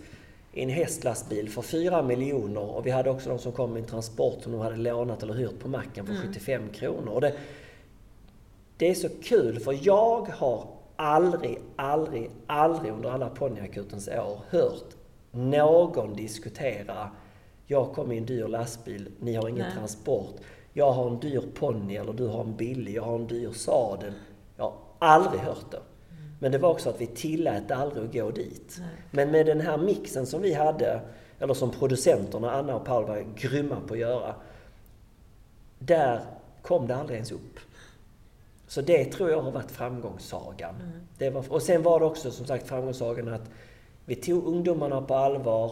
[0.53, 3.89] i en hästlastbil för 4 miljoner och vi hade också de som kom med en
[3.89, 6.27] transport som de hade lånat eller hyrt på macken för mm.
[6.27, 7.13] 75 kronor.
[7.13, 7.33] Och det,
[8.77, 14.95] det är så kul för jag har aldrig, aldrig, aldrig under alla ponnyakutens år hört
[15.31, 17.09] någon diskutera
[17.71, 19.75] jag kom i en dyr lastbil, ni har ingen Nej.
[19.75, 20.35] transport.
[20.73, 24.13] Jag har en dyr ponny eller du har en billig, jag har en dyr sadel.
[24.57, 25.79] Jag har aldrig hört det.
[26.39, 28.77] Men det var också att vi tillät aldrig att gå dit.
[28.79, 28.89] Nej.
[29.11, 31.01] Men med den här mixen som vi hade,
[31.39, 34.35] eller som producenterna, Anna och Paul, var grymma på att göra.
[35.79, 36.21] Där
[36.61, 37.59] kom det aldrig ens upp.
[38.67, 40.75] Så det tror jag har varit framgångssagan.
[40.75, 40.91] Mm.
[41.17, 43.49] Det var, och sen var det också som sagt framgångssagan att
[44.05, 45.71] vi tog ungdomarna på allvar.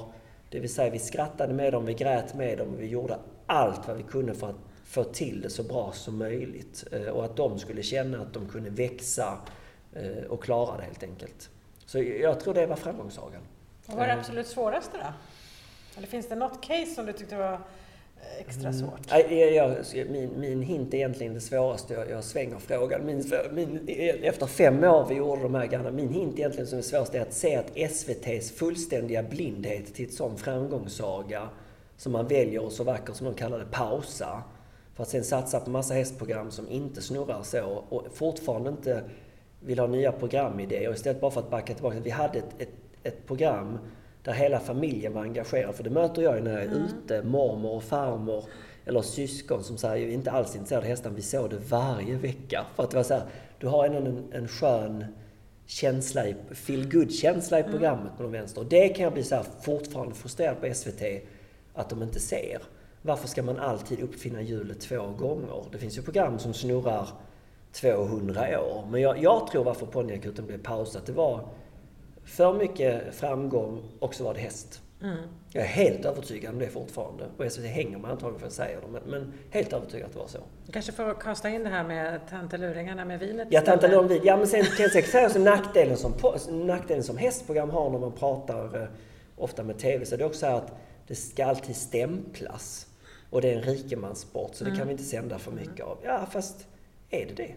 [0.50, 3.98] Det vill säga vi skrattade med dem, vi grät med dem, vi gjorde allt vad
[3.98, 6.84] vi kunde för att få till det så bra som möjligt.
[6.92, 9.38] Eh, och att de skulle känna att de kunde växa
[9.94, 11.50] Eh, och klara det helt enkelt.
[11.86, 13.42] Så jag tror det var framgångssagan.
[13.86, 14.20] Vad var det eh.
[14.20, 15.14] absolut svåraste då?
[15.98, 17.60] Eller finns det något case som du tyckte var
[18.40, 18.80] extra mm.
[18.80, 19.12] svårt?
[19.12, 19.38] Mm.
[19.38, 21.94] Jag, jag, min, min hint är egentligen det svåraste.
[21.94, 23.06] Jag, jag svänger frågan.
[23.06, 23.88] Min, min,
[24.24, 27.22] efter fem år vi gjorde de här grejerna, min hint egentligen som är svårast är
[27.22, 31.50] att se att SVTs fullständiga blindhet till ett sån framgångssaga
[31.98, 34.44] som man väljer och så vackert som de kallar det, pausa.
[34.96, 39.04] För att sen satsa på massa hästprogram som inte snurrar så och fortfarande inte
[39.60, 40.94] vill ha nya programidéer.
[40.94, 42.00] Istället bara för att backa tillbaka.
[42.00, 42.70] Vi hade ett, ett,
[43.04, 43.80] ett program
[44.30, 45.76] där hela familjen var engagerad.
[45.76, 46.84] För det möter jag när jag är mm.
[46.84, 47.24] ute.
[47.24, 48.44] Mormor och farmor
[48.86, 51.10] eller syskon som säger inte alls intresserade av hästar.
[51.10, 52.66] Vi såg det varje vecka.
[52.76, 53.24] För att det var så här,
[53.60, 55.06] du har ändå en, en skön
[55.66, 57.72] känsla, feel good känsla i mm.
[57.72, 58.18] programmet mm.
[58.18, 58.62] på de vänster.
[58.62, 61.02] Och det kan jag bli så här, fortfarande frustrerad på SVT
[61.74, 62.62] att de inte ser.
[63.02, 65.64] Varför ska man alltid uppfinna hjulet två gånger?
[65.72, 67.08] Det finns ju program som snurrar
[67.72, 68.88] 200 år.
[68.92, 71.50] Men jag, jag tror varför ponnyakuten blev pausat, det var
[72.30, 74.82] för mycket framgång och så var det häst.
[75.04, 75.18] Mm.
[75.52, 77.26] Jag är helt övertygad om det fortfarande.
[77.38, 80.20] Och SVT hänger mig antagligen för att säga det, men, men helt övertygad att det
[80.20, 80.38] var så.
[80.66, 83.48] Du kanske får kasta in det här med tanteluringarna med vinet?
[83.52, 86.14] Ja, tanteluringen Ja, men sen kan nackdelen som,
[86.50, 88.88] nackdelen som hästprogram har när man pratar eh,
[89.38, 90.72] ofta med TV, så det är också så här att
[91.08, 92.88] det ska alltid stämplas.
[93.30, 94.80] Och det är en rikemanssport, så det mm.
[94.80, 95.98] kan vi inte sända för mycket av.
[96.04, 96.68] Ja, fast
[97.10, 97.54] är det det?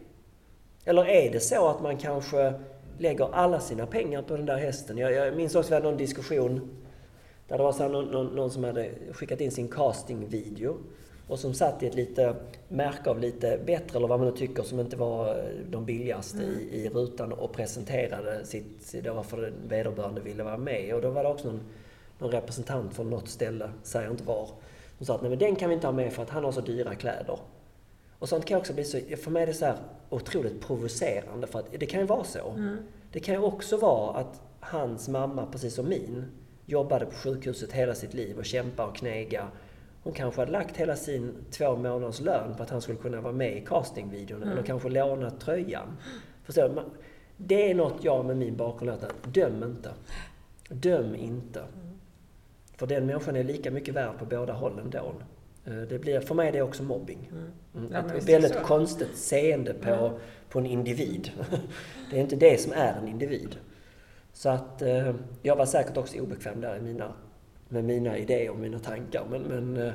[0.84, 2.52] Eller är det så att man kanske
[2.99, 4.99] lägger alla sina pengar på den där hästen?
[4.99, 6.70] Jag, jag minns också att vi hade någon diskussion
[7.49, 10.76] där det var så någon, någon, någon, som hade skickat in sin castingvideo
[11.28, 12.34] och som satt i ett lite
[12.68, 16.43] märke av lite bättre, eller vad man nu tycker, som inte var eh, de billigaste
[16.43, 16.59] mm.
[16.59, 20.95] i, i rutan och presenterade sitt, det varför vederbörande ville vara med.
[20.95, 21.61] Och då var det också någon,
[22.18, 24.49] någon representant från något ställe, säger inte var,
[24.97, 26.53] som sa att nej men den kan vi inte ha med för att han har
[26.53, 27.38] så dyra kläder.
[28.22, 29.76] Och sånt kan också bli så, för mig är det så här
[30.10, 32.50] otroligt provocerande för att det kan ju vara så.
[32.50, 32.76] Mm.
[33.12, 36.24] Det kan ju också vara att hans mamma, precis som min,
[36.66, 39.48] jobbade på sjukhuset hela sitt liv och kämpade och knega.
[40.02, 43.32] Hon kanske hade lagt hela sin två månaders lön på att han skulle kunna vara
[43.32, 44.52] med i castingvideon mm.
[44.52, 45.96] eller kanske lånat tröjan.
[46.44, 46.82] Förstår du?
[47.36, 49.90] Det är något jag med min bakgrund att döm inte.
[50.68, 51.60] Döm inte.
[51.60, 51.98] Mm.
[52.76, 55.12] För den människan är lika mycket värd på båda hållen då.
[55.64, 57.30] Eh, det blir, för mig är det också mobbing.
[57.32, 57.50] Mm.
[57.74, 57.92] mm.
[57.92, 58.60] Ja, ett väldigt så.
[58.60, 60.12] konstigt seende på, mm.
[60.48, 61.30] på en individ.
[62.10, 63.56] det är inte det som är en individ.
[64.32, 67.12] Så att eh, jag var säkert också obekväm där i mina,
[67.68, 69.24] med mina idéer och mina tankar.
[69.30, 69.92] Men, men eh,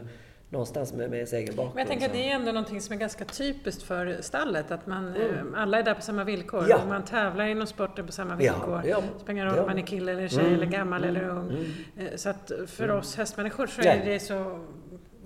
[0.50, 1.76] någonstans med, med ens egen bakgrund.
[1.76, 4.88] Men jag tänker att det är ändå någonting som är ganska typiskt för stallet, att
[4.88, 5.56] man, mm.
[5.56, 6.66] alla är där på samma villkor.
[6.70, 6.86] Ja.
[6.88, 8.82] Man tävlar inom sporten på samma villkor.
[8.86, 10.54] Ja, ja, Spelar ingen roll om man är kille eller tjej mm.
[10.54, 11.16] eller gammal mm.
[11.16, 11.50] eller ung.
[11.98, 12.18] Mm.
[12.18, 12.98] Så att för mm.
[12.98, 14.66] oss hästmänniskor så är det så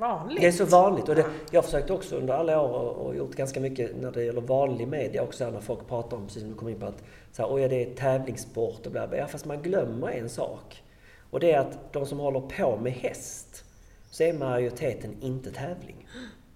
[0.01, 0.41] vanligt.
[0.41, 1.09] Det är så vanligt.
[1.09, 4.11] Och det, jag har försökt också under alla år och, och gjort ganska mycket när
[4.11, 6.85] det gäller vanlig media också, när folk pratar om, precis som du kom in på,
[6.85, 9.17] att så här, oj, det är tävlingssport och bla, bla.
[9.17, 10.83] Ja, fast man glömmer en sak.
[11.31, 13.63] Och det är att de som håller på med häst,
[14.11, 16.07] så är majoriteten inte tävling.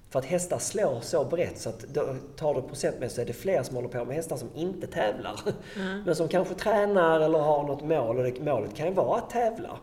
[0.10, 3.34] För att hästar slår så brett så att då, tar du procentmässigt så är det
[3.34, 5.40] fler som håller på med hästar som inte tävlar.
[5.76, 6.04] Mm.
[6.04, 9.30] Men som kanske tränar eller har något mål och det, målet kan ju vara att
[9.30, 9.78] tävla.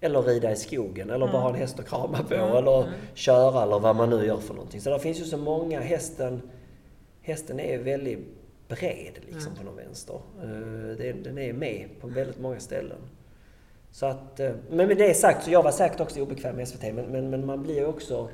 [0.00, 3.78] Eller rida i skogen eller bara ha en häst att krama på eller köra eller
[3.78, 4.80] vad man nu gör för någonting.
[4.80, 6.42] Så det finns ju så många, hästen,
[7.22, 8.18] hästen är väldigt
[8.68, 10.20] bred liksom på någon vänster.
[10.44, 12.98] Uh, den är med på väldigt många ställen.
[13.92, 16.82] Så att, eh, men med det sagt, så jag var säkert också obekväm med SVT,
[16.82, 18.28] men, men, men man blir ju också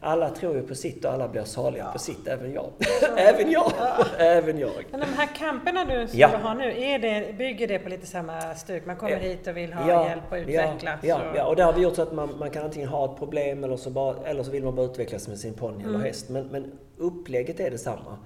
[0.00, 1.92] alla tror ju på sitt och alla blir saliga ja.
[1.92, 2.70] på sitt, även jag.
[3.16, 3.72] även jag!
[3.78, 4.06] Ja.
[4.18, 4.84] även jag.
[4.90, 6.28] Men de här kamperna du som ja.
[6.28, 8.86] har nu, är det, bygger det på lite samma stuk?
[8.86, 11.00] Man kommer hit och vill ha hjälp och utvecklas?
[11.02, 13.18] Ja, ja, och det har vi gjort så att man, man kan antingen ha ett
[13.18, 15.94] problem eller så, bara, eller så vill man bara utvecklas med sin ponny mm.
[15.94, 16.28] eller häst.
[16.28, 18.18] Men, men upplägget är detsamma.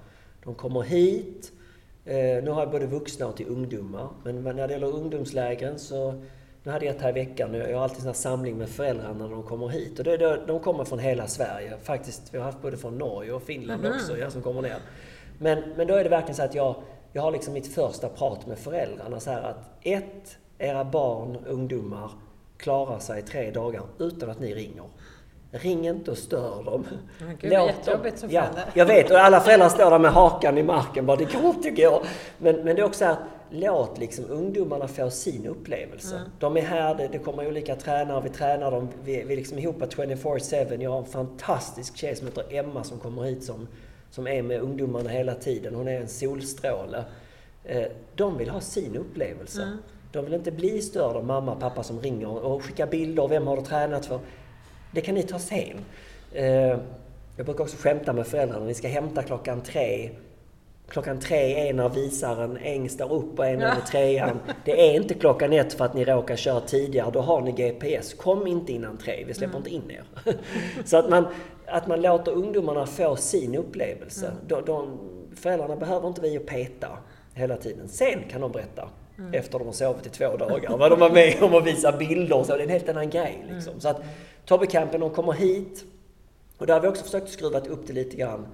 [0.43, 1.51] De kommer hit,
[2.05, 6.23] eh, nu har jag både vuxna och till ungdomar, men när det gäller ungdomslägren så
[6.63, 9.29] nu hade jag ett här i veckan, jag har alltid en samling med föräldrarna när
[9.29, 9.99] de kommer hit.
[9.99, 11.73] Och det, det, de kommer från hela Sverige.
[11.83, 13.97] Faktiskt, vi har haft både från Norge och Finland mm.
[13.97, 14.77] också, ja, som kommer ner.
[15.39, 16.75] Men, men då är det verkligen så att jag,
[17.13, 22.11] jag har liksom mitt första prat med föräldrarna så här att ett, era barn, ungdomar,
[22.57, 24.83] klarar sig tre dagar utan att ni ringer.
[25.51, 26.85] Ring inte och stör dem.
[27.19, 30.63] Gud, Låt jättejobbigt som ja, Jag vet, och alla föräldrar står där med hakan i
[30.63, 32.03] marken bara, det går inte, går.
[32.37, 33.15] Men, men det är också så här,
[33.53, 36.15] låt liksom ungdomarna få sin upplevelse.
[36.15, 36.29] Mm.
[36.39, 39.59] De är här, det, det kommer olika tränare, vi tränar dem, vi, vi är liksom
[39.59, 40.81] ihop 24-7.
[40.81, 43.67] Jag har en fantastisk tjej som heter Emma som kommer hit som,
[44.09, 45.75] som är med ungdomarna hela tiden.
[45.75, 47.03] Hon är en solstråle.
[47.63, 47.85] Eh,
[48.15, 49.61] de vill ha sin upplevelse.
[49.61, 49.77] Mm.
[50.11, 53.27] De vill inte bli störda av mamma och pappa som ringer och skickar bilder.
[53.27, 54.19] Vem har du tränat för?
[54.91, 55.77] Det kan ni ta sen.
[56.31, 56.77] Eh,
[57.37, 58.65] jag brukar också skämta med föräldrarna.
[58.65, 60.09] Ni ska hämta klockan tre
[60.93, 64.39] Klockan tre är när visaren Eng står upp och en är i trean.
[64.65, 67.11] Det är inte klockan ett för att ni råkar köra tidigare.
[67.11, 68.13] Då har ni GPS.
[68.13, 69.23] Kom inte innan tre.
[69.27, 69.67] Vi släpper mm.
[69.67, 70.03] inte in er.
[70.85, 71.27] Så att man,
[71.65, 74.25] att man låter ungdomarna få sin upplevelse.
[74.25, 74.37] Mm.
[74.47, 74.99] De, de,
[75.35, 76.87] föräldrarna behöver inte vi att peta
[77.33, 77.87] hela tiden.
[77.87, 78.89] Sen kan de berätta.
[79.17, 79.33] Mm.
[79.33, 80.77] Efter de har sovit i två dagar.
[80.77, 82.53] Vad de var med om att visa bilder och så.
[82.53, 83.45] Det är en helt annan grej.
[83.49, 83.71] Liksom.
[83.71, 83.81] Mm.
[83.81, 84.01] Så att
[84.45, 85.83] Tobbecampen, de kommer hit.
[86.57, 88.47] Och där har vi också försökt skruva upp det lite grann.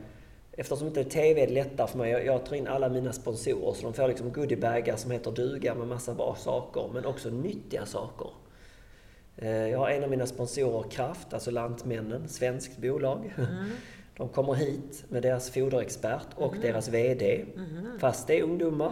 [0.59, 2.11] Eftersom inte TV är lättare för mig.
[2.11, 5.75] Jag, jag tar in alla mina sponsorer så de får liksom goodiebagar som heter duga
[5.75, 6.89] med massa bra saker.
[6.93, 8.27] Men också nyttiga saker.
[9.37, 13.33] Eh, jag har en av mina sponsorer, Kraft, alltså Lantmännen, svenskt bolag.
[13.37, 13.71] Mm.
[14.17, 16.61] De kommer hit med deras foderexpert och mm.
[16.61, 17.99] deras VD, mm.
[17.99, 18.91] fast det är ungdomar,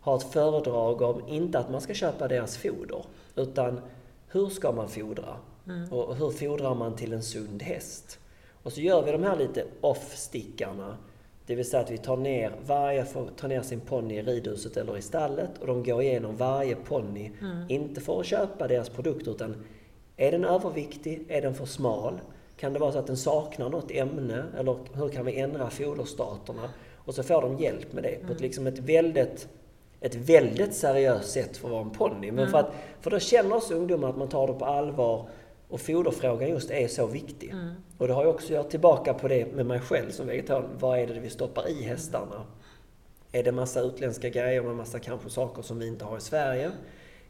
[0.00, 3.04] har ett föredrag om, inte att man ska köpa deras foder,
[3.36, 3.80] utan
[4.28, 5.36] hur ska man fodra?
[5.66, 5.92] Mm.
[5.92, 8.18] Och hur fodrar man till en sund häst?
[8.62, 10.96] Och så gör vi de här lite off-stickarna.
[11.46, 14.76] Det vill säga att vi tar ner, varje får ta ner sin ponny i ridhuset
[14.76, 17.30] eller i stallet och de går igenom varje ponny.
[17.40, 17.64] Mm.
[17.68, 19.64] Inte för att köpa deras produkter utan
[20.16, 21.24] är den överviktig?
[21.28, 22.20] Är den för smal?
[22.56, 24.44] Kan det vara så att den saknar något ämne?
[24.58, 26.70] Eller hur kan vi ändra foderstaterna?
[26.96, 28.42] Och så får de hjälp med det på ett, mm.
[28.42, 29.48] liksom ett väldigt
[30.02, 32.30] ett väldigt seriöst sätt för att vara en ponny.
[32.30, 32.50] Men mm.
[32.50, 35.26] för, att, för då känner också ungdomar att man tar det på allvar
[35.72, 37.50] och foderfrågan just är så viktig.
[37.50, 37.74] Mm.
[37.98, 40.70] Och det har jag också, jag tillbaka på det med mig själv som vegetarian.
[40.78, 42.46] Vad är det vi stoppar i hästarna?
[43.32, 46.70] Är det massa utländska grejer med massa kanske saker som vi inte har i Sverige?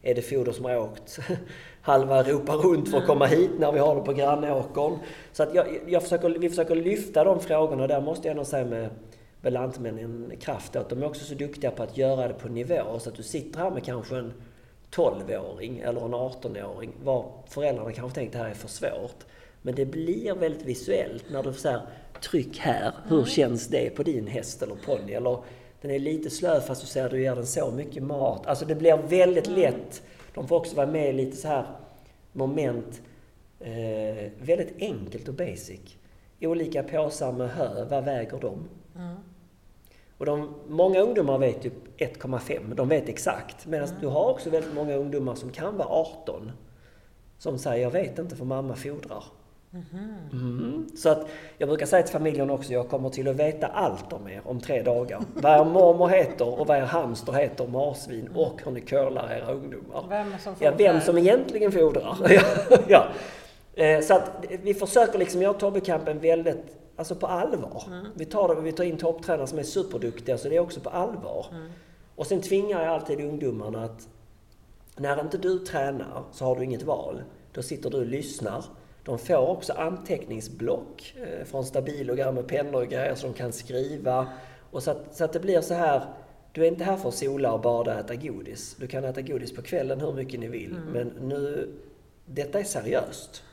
[0.01, 1.19] Är det foder som har åkt
[1.81, 4.99] halva Europa runt för att komma hit när vi har det på grannåkern?
[5.31, 7.87] Så att jag, jag försöker, vi försöker lyfta de frågorna.
[7.87, 8.89] Där måste jag ändå säga med,
[9.41, 12.99] med Lantmännen Kraft att de är också så duktiga på att göra det på nivå
[12.99, 14.33] så att du sitter här med kanske en
[14.95, 19.25] 12-åring eller en 18-åring var föräldrarna kanske tänkt att det här är för svårt.
[19.61, 21.81] Men det blir väldigt visuellt när du säger
[22.21, 23.29] tryck här, hur mm.
[23.29, 25.13] känns det på din häst eller ponny?
[25.13, 25.37] Eller
[25.81, 28.47] den är lite slö fast du säger att du ger den så mycket mat.
[28.47, 29.59] Alltså det blir väldigt mm.
[29.59, 30.01] lätt.
[30.33, 31.65] De får också vara med i lite så här
[32.31, 33.01] moment.
[33.59, 35.97] Eh, väldigt enkelt och basic.
[36.41, 38.69] Olika påsar med hö, vad väger de?
[38.95, 39.15] Mm.
[40.17, 43.65] Och de, många ungdomar vet ju 1,5, de vet exakt.
[43.65, 44.01] Medan mm.
[44.01, 46.51] du har också väldigt många ungdomar som kan vara 18.
[47.37, 49.23] Som säger, jag vet inte för mamma fodrar.
[49.73, 50.15] Mm.
[50.31, 50.87] Mm.
[50.97, 54.27] Så att jag brukar säga till familjen också, jag kommer till att veta allt om
[54.27, 55.21] er om tre dagar.
[55.33, 58.37] vad er mormor heter och vad er hamster heter, marsvin mm.
[58.37, 60.05] och hur ni curlar era ungdomar.
[60.09, 62.17] Vem som ja, vem som egentligen fodrar.
[62.87, 63.07] ja.
[63.75, 67.83] Eh, så att vi försöker liksom göra Tobbekampen väldigt, alltså på allvar.
[67.87, 68.05] Mm.
[68.15, 70.89] Vi, tar det, vi tar in topptränare som är superduktiga, så det är också på
[70.89, 71.45] allvar.
[71.51, 71.71] Mm.
[72.15, 74.07] Och sen tvingar jag alltid ungdomarna att
[74.97, 77.21] när inte du tränar så har du inget val.
[77.51, 78.65] Då sitter du och lyssnar.
[79.03, 84.27] De får också anteckningsblock eh, från stabilogram med pennor och grejer så de kan skriva.
[84.71, 86.05] Och så att, så att det blir så här,
[86.51, 88.75] du är inte här för att sola och bada och äta godis.
[88.79, 90.71] Du kan äta godis på kvällen hur mycket ni vill.
[90.71, 90.91] Mm.
[90.91, 91.69] Men nu,
[92.25, 93.43] detta är seriöst.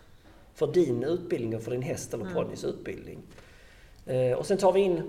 [0.61, 2.35] För din utbildning och för din häst eller mm.
[2.35, 3.19] ponnys utbildning.
[4.07, 5.03] Eh, och sen tar vi in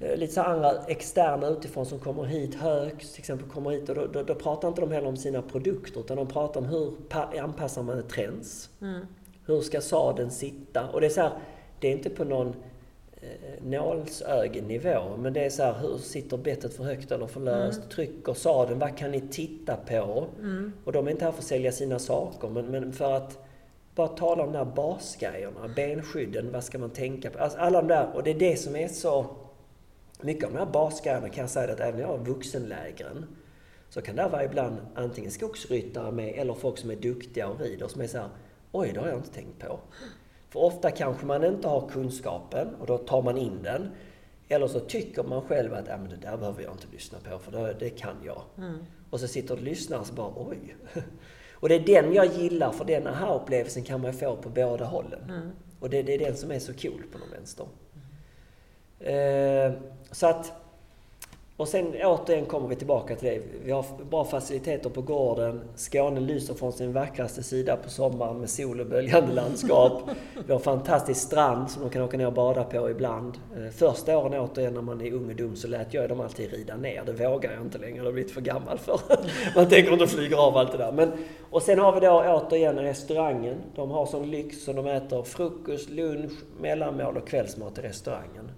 [0.00, 3.94] Eh, lite så andra externa utifrån som kommer hit, Högs till exempel, kommer hit och
[3.94, 6.92] då, då, då, pratar inte de heller om sina produkter utan de pratar om hur
[7.40, 8.70] anpassar man trends?
[8.80, 9.06] Mm.
[9.46, 10.88] Hur ska sadeln sitta?
[10.88, 11.32] Och det är så här,
[11.80, 12.54] det är inte på någon
[13.22, 17.78] eh, nålsögnivå, men det är så här, hur sitter bettet för högt eller för löst?
[17.78, 17.90] Mm.
[17.90, 18.78] Trycker sadeln?
[18.78, 20.26] Vad kan ni titta på?
[20.40, 20.72] Mm.
[20.84, 23.43] Och de är inte här för att sälja sina saker, men, men för att
[23.94, 27.38] bara tala om de här basgrejerna, benskydden, vad ska man tänka på?
[27.38, 29.26] Alltså alla de där, och det är det som är så
[30.20, 33.26] mycket av de här basgrejerna kan jag säga att även jag vuxenlägren
[33.88, 37.88] så kan det vara ibland antingen skogsryttare med eller folk som är duktiga och rider
[37.88, 38.28] som är så här,
[38.72, 39.80] oj, det har jag inte tänkt på.
[40.48, 43.90] För ofta kanske man inte har kunskapen och då tar man in den.
[44.48, 47.38] Eller så tycker man själv att, ja men det där behöver jag inte lyssna på
[47.38, 48.42] för det, det kan jag.
[48.58, 48.78] Mm.
[49.10, 50.76] Och så sitter och lyssnar och så bara, oj.
[51.64, 54.84] Och det är den jag gillar för den här upplevelsen kan man få på båda
[54.84, 55.20] hållen.
[55.28, 55.50] Mm.
[55.80, 57.66] Och det, det, är den som är så cool på någon vänster.
[59.00, 59.72] Mm.
[59.72, 59.78] Eh,
[60.10, 60.52] så att,
[61.56, 63.42] och sen återigen kommer vi tillbaka till det.
[63.64, 65.60] Vi har bra faciliteter på gården.
[65.74, 70.02] Skåne lyser från sin vackraste sida på sommaren med sol och böljande landskap.
[70.46, 73.38] Vi har en fantastisk strand som de kan åka ner och bada på ibland.
[73.56, 76.50] Eh, första åren återigen när man är ung och dum så lät jag dem alltid
[76.50, 77.02] rida ner.
[77.06, 79.00] Det vågar jag inte längre, det har blivit för gammal för.
[79.54, 80.92] Man tänker inte flyger av allt det där.
[80.92, 81.12] Men,
[81.50, 83.56] och sen har vi då återigen restaurangen.
[83.74, 88.50] De har sån lyx som de äter frukost, lunch, mellanmål och kvällsmat i restaurangen.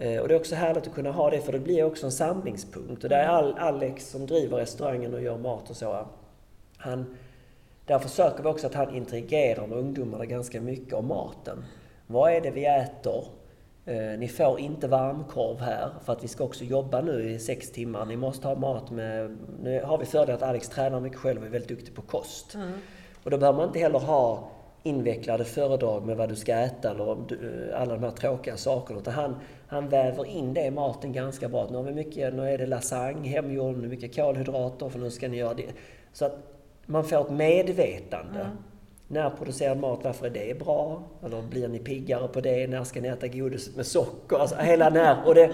[0.00, 2.12] Eh, och det är också härligt att kunna ha det för det blir också en
[2.12, 3.04] samlingspunkt.
[3.04, 6.06] Och där är Alex som driver restaurangen och gör mat och så.
[6.76, 7.16] Han,
[7.86, 11.64] där försöker vi också att han interagerar med ungdomarna ganska mycket om maten.
[12.06, 13.24] Vad är det vi äter?
[13.84, 17.72] Eh, ni får inte varmkorv här för att vi ska också jobba nu i sex
[17.72, 18.06] timmar.
[18.06, 19.38] Ni måste ha mat med...
[19.62, 22.54] Nu har vi fördelen att Alex tränar mycket själv och är väldigt duktig på kost.
[22.54, 22.72] Mm.
[23.24, 24.48] Och då behöver man inte heller ha
[24.82, 27.16] invecklade föredrag med vad du ska äta eller
[27.74, 29.00] alla de här tråkiga sakerna.
[29.00, 31.68] Utan han, han väver in det i maten ganska bra.
[31.70, 35.10] Nu, har vi mycket, nu är det lasagne hemgjord, nu är mycket kolhydrater för nu
[35.10, 35.72] ska ni göra det.
[36.12, 36.38] Så att
[36.86, 38.40] man får ett medvetande.
[38.40, 38.56] Mm.
[39.08, 41.02] Närproducerad mat, varför är det bra?
[41.24, 42.66] Eller blir ni piggare på det?
[42.66, 44.36] När ska ni äta godis med socker?
[44.36, 45.26] Alltså hela den här.
[45.26, 45.50] Och det,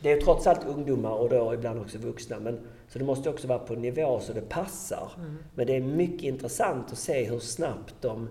[0.00, 2.40] det är trots allt ungdomar och då ibland också vuxna.
[2.40, 5.12] Men, så det måste också vara på nivå så det passar.
[5.18, 5.36] Mm.
[5.54, 8.28] Men det är mycket intressant att se hur snabbt de,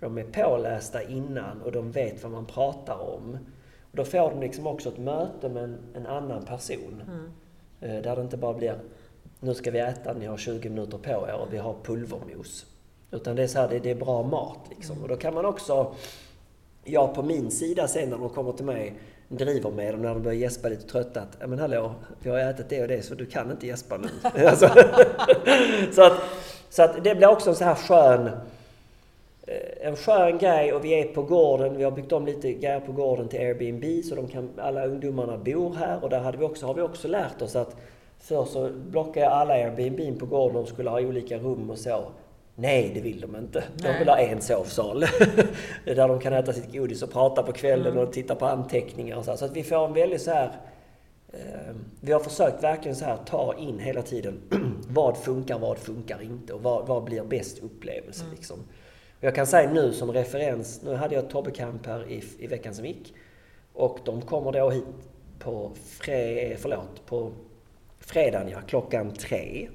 [0.00, 3.38] de är pålästa innan och de vet vad man pratar om.
[3.90, 7.02] Och då får de liksom också ett möte med en, en annan person.
[7.06, 7.30] Mm.
[7.80, 8.78] Eh, där det inte bara blir
[9.40, 12.66] nu ska vi äta, ni har 20 minuter på er och vi har pulvermos.
[13.10, 14.92] Utan det är så här, det, det är bra mat liksom.
[14.92, 15.02] Mm.
[15.02, 15.94] Och då kan man också,
[16.84, 18.94] jag på min sida sen när de kommer till mig,
[19.28, 22.38] driver med dem när de börjar gäspa lite trötta att, ja men hallå, vi har
[22.38, 24.08] ätit det och det så du kan inte gäspa nu.
[24.46, 24.68] alltså,
[25.92, 26.12] så, att,
[26.70, 28.30] så att det blir också en så här skön,
[29.46, 32.80] eh, en skön grej och vi är på gården, vi har byggt om lite grejer
[32.80, 36.44] på gården till Airbnb så de kan, alla ungdomarna bor här och där hade vi
[36.44, 37.76] också, har vi också lärt oss att
[38.20, 42.04] Förr så blockade jag alla Airbnb på gården och skulle ha olika rum och så.
[42.60, 43.64] Nej, det vill de inte.
[43.76, 45.00] De vill ha en sovsal.
[45.84, 47.98] där de kan äta sitt godis och prata på kvällen mm.
[48.06, 49.36] och titta på anteckningar och så.
[49.36, 50.60] Så att vi får en väldigt så här...
[51.32, 54.40] Eh, vi har försökt verkligen så här ta in hela tiden
[54.88, 58.34] vad funkar, vad funkar inte och vad, vad blir bäst upplevelse mm.
[58.34, 58.58] liksom.
[59.20, 62.74] Jag kan säga nu som referens, nu hade jag Tobbe Camp här i, i veckan
[62.74, 63.14] som gick.
[63.72, 64.84] Och de kommer då hit
[65.38, 67.32] på, fre, förlåt, på
[68.00, 69.68] fredagen, ja, klockan tre.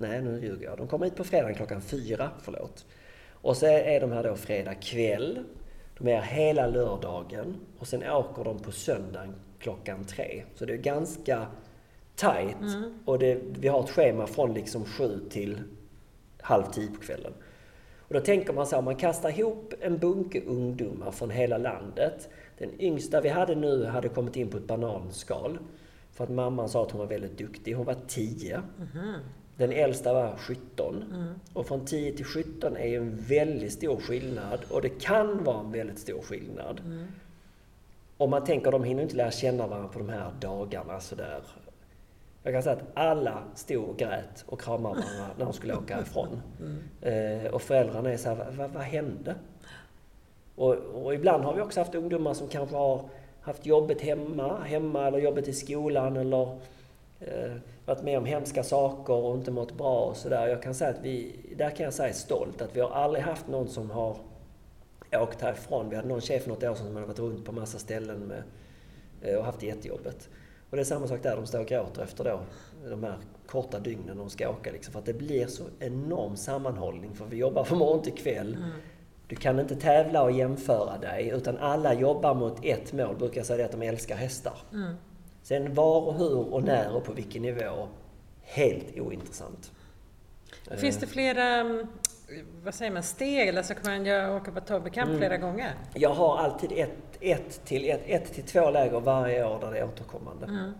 [0.00, 0.78] Nej, nu ljuger jag.
[0.78, 2.86] De kommer hit på fredag klockan fyra, förlåt.
[3.32, 5.44] Och så är de här då fredag kväll.
[5.98, 7.56] De är här hela lördagen.
[7.78, 10.42] Och sen åker de på söndagen klockan tre.
[10.54, 11.46] Så det är ganska
[12.16, 12.60] tight.
[12.60, 12.98] Mm.
[13.04, 15.60] Och det, vi har ett schema från liksom sju till
[16.40, 17.32] halv tio på kvällen.
[17.98, 22.28] Och då tänker man så här, man kastar ihop en bunke ungdomar från hela landet.
[22.58, 25.58] Den yngsta vi hade nu hade kommit in på ett bananskal.
[26.12, 27.74] För att mamman sa att hon var väldigt duktig.
[27.74, 28.62] Hon var 10.
[28.94, 29.20] Mm.
[29.60, 31.04] Den äldsta var 17.
[31.14, 31.34] Mm.
[31.52, 34.60] Och från 10 till 17 är ju en väldigt stor skillnad.
[34.70, 36.80] Och det kan vara en väldigt stor skillnad.
[36.84, 37.06] Mm.
[38.16, 41.40] Om man tänker, de hinner inte lära känna varandra på de här dagarna sådär.
[42.42, 46.00] Jag kan säga att alla stod och grät och kramade varandra när de skulle åka
[46.00, 46.42] ifrån.
[46.60, 47.44] Mm.
[47.44, 49.34] Eh, och föräldrarna är så här, vad, vad hände?
[50.56, 53.08] Och, och, ibland har vi också haft ungdomar som kanske har
[53.40, 56.58] haft jobbet hemma, hemma eller jobbet i skolan eller
[57.20, 57.52] eh,
[57.90, 60.46] varit med om hemska saker och inte mått bra och sådär.
[60.46, 63.48] Jag kan säga att vi, där kan jag säga stolt att vi har aldrig haft
[63.48, 64.16] någon som har
[65.12, 65.90] åkt härifrån.
[65.90, 68.18] Vi hade någon chef för något år sedan som hade varit runt på massa ställen
[68.18, 68.42] med,
[69.22, 70.28] eh, och haft det jättejobbet.
[70.70, 72.40] Och det är samma sak där, de står och gråter efter då,
[72.90, 73.16] de här
[73.46, 74.72] korta dygnen de ska åka.
[74.72, 78.54] Liksom, för att det blir så enorm sammanhållning, för vi jobbar från morgon till kväll.
[78.54, 78.70] Mm.
[79.26, 83.16] Du kan inte tävla och jämföra dig, utan alla jobbar mot ett mål.
[83.16, 84.54] Brukar jag säga att de älskar hästar.
[84.72, 84.94] Mm.
[85.50, 87.88] Sen var och hur och när och på vilken nivå,
[88.42, 89.72] helt ointressant.
[90.76, 91.86] Finns det flera mm,
[92.64, 95.18] vad säger man, steg eller så kan man åka på Tobbekamp mm.
[95.20, 95.74] flera gånger?
[95.94, 96.90] Jag har alltid ett,
[97.20, 100.46] ett, till, ett, ett till två läger varje år där det är återkommande.
[100.46, 100.72] Mm.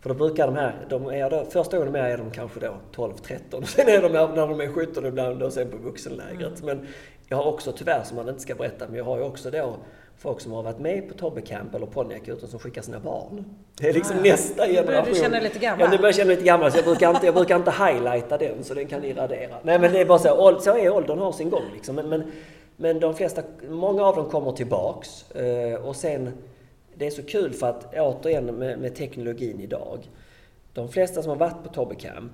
[0.00, 2.60] För då brukar de här, de är då, första gången de är, är de kanske
[2.60, 6.62] då 12-13 sen är de när de är 17 ibland och sen på vuxenlägret.
[6.62, 6.78] Mm.
[6.78, 6.86] Men
[7.28, 9.76] jag har också tyvärr, som man inte ska berätta, men jag har ju också då
[10.20, 13.44] folk som har varit med på Tobbe Camp eller ponnyakuten som skickar sina barn.
[13.76, 14.84] Det är liksom ah, nästa generation.
[14.84, 15.80] Nu börjar du känna lite gammal.
[15.80, 16.72] Ja, nu börjar jag känna lite gammal.
[16.72, 19.56] Så jag brukar inte, jag brukar inte highlighta den, så den kan ni radera.
[19.62, 20.60] Nej, men det är bara så.
[20.60, 21.96] Så är åldern, har sin gång liksom.
[21.96, 22.32] Men, men,
[22.76, 25.30] men de flesta, många av dem kommer tillbaks.
[25.30, 26.32] Eh, och sen,
[26.94, 29.98] det är så kul för att återigen med, med teknologin idag.
[30.72, 32.32] De flesta som har varit på Tobbe Camp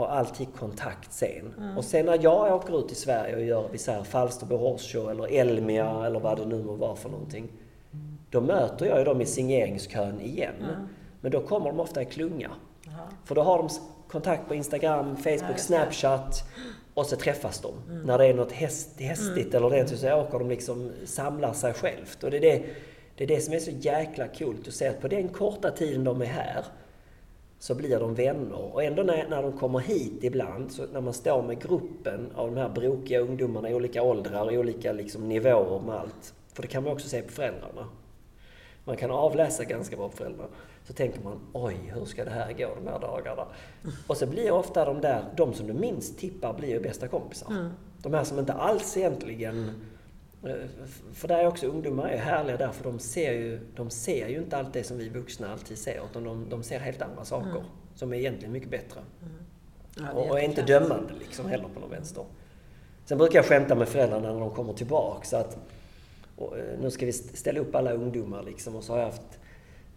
[0.00, 1.54] har alltid kontakt sen.
[1.58, 1.78] Mm.
[1.78, 5.32] Och sen när jag åker ut i Sverige och gör, vi säger Falsterbo Horse eller
[5.32, 6.02] Elmia mm.
[6.02, 7.48] eller vad det nu må vara för någonting.
[8.30, 10.54] Då möter jag ju dem i signeringskön igen.
[10.60, 10.88] Mm.
[11.20, 12.50] Men då kommer de ofta i klunga.
[13.24, 13.68] För då har de
[14.08, 16.44] kontakt på Instagram, Facebook, Snapchat
[16.94, 17.72] och så träffas de.
[17.88, 18.06] Mm.
[18.06, 19.56] När det är något häst, hästigt mm.
[19.56, 22.24] eller det så åker de liksom, samlar sig självt.
[22.24, 22.62] Och det är det,
[23.16, 26.04] det är det som är så jäkla coolt att se att på den korta tiden
[26.04, 26.64] de är här
[27.60, 28.74] så blir de vänner.
[28.74, 32.54] Och ändå när, när de kommer hit ibland, så när man står med gruppen av
[32.54, 36.34] de här brokiga ungdomarna i olika åldrar, i olika liksom, nivåer med allt.
[36.52, 37.86] För det kan man också se på föräldrarna.
[38.84, 40.48] Man kan avläsa ganska bra på föräldrarna.
[40.84, 43.46] Så tänker man, oj, hur ska det här gå de här dagarna?
[44.06, 47.50] Och så blir ofta de där, de som du minst tippar, blir ju bästa kompisar.
[47.50, 47.70] Mm.
[48.02, 49.70] De här som inte alls egentligen
[51.14, 54.56] för där är också ungdomar är härliga därför de ser ju, de ser ju inte
[54.56, 57.62] allt det som vi vuxna alltid ser, utan de, de ser helt andra saker mm.
[57.94, 59.00] som är egentligen mycket bättre.
[59.22, 59.34] Mm.
[59.96, 62.24] Ja, och, och är inte dömande liksom heller på någon vänster.
[63.04, 65.58] Sen brukar jag skämta med föräldrarna när de kommer tillbaka så att
[66.36, 69.38] och, eh, nu ska vi ställa upp alla ungdomar liksom och så har jag haft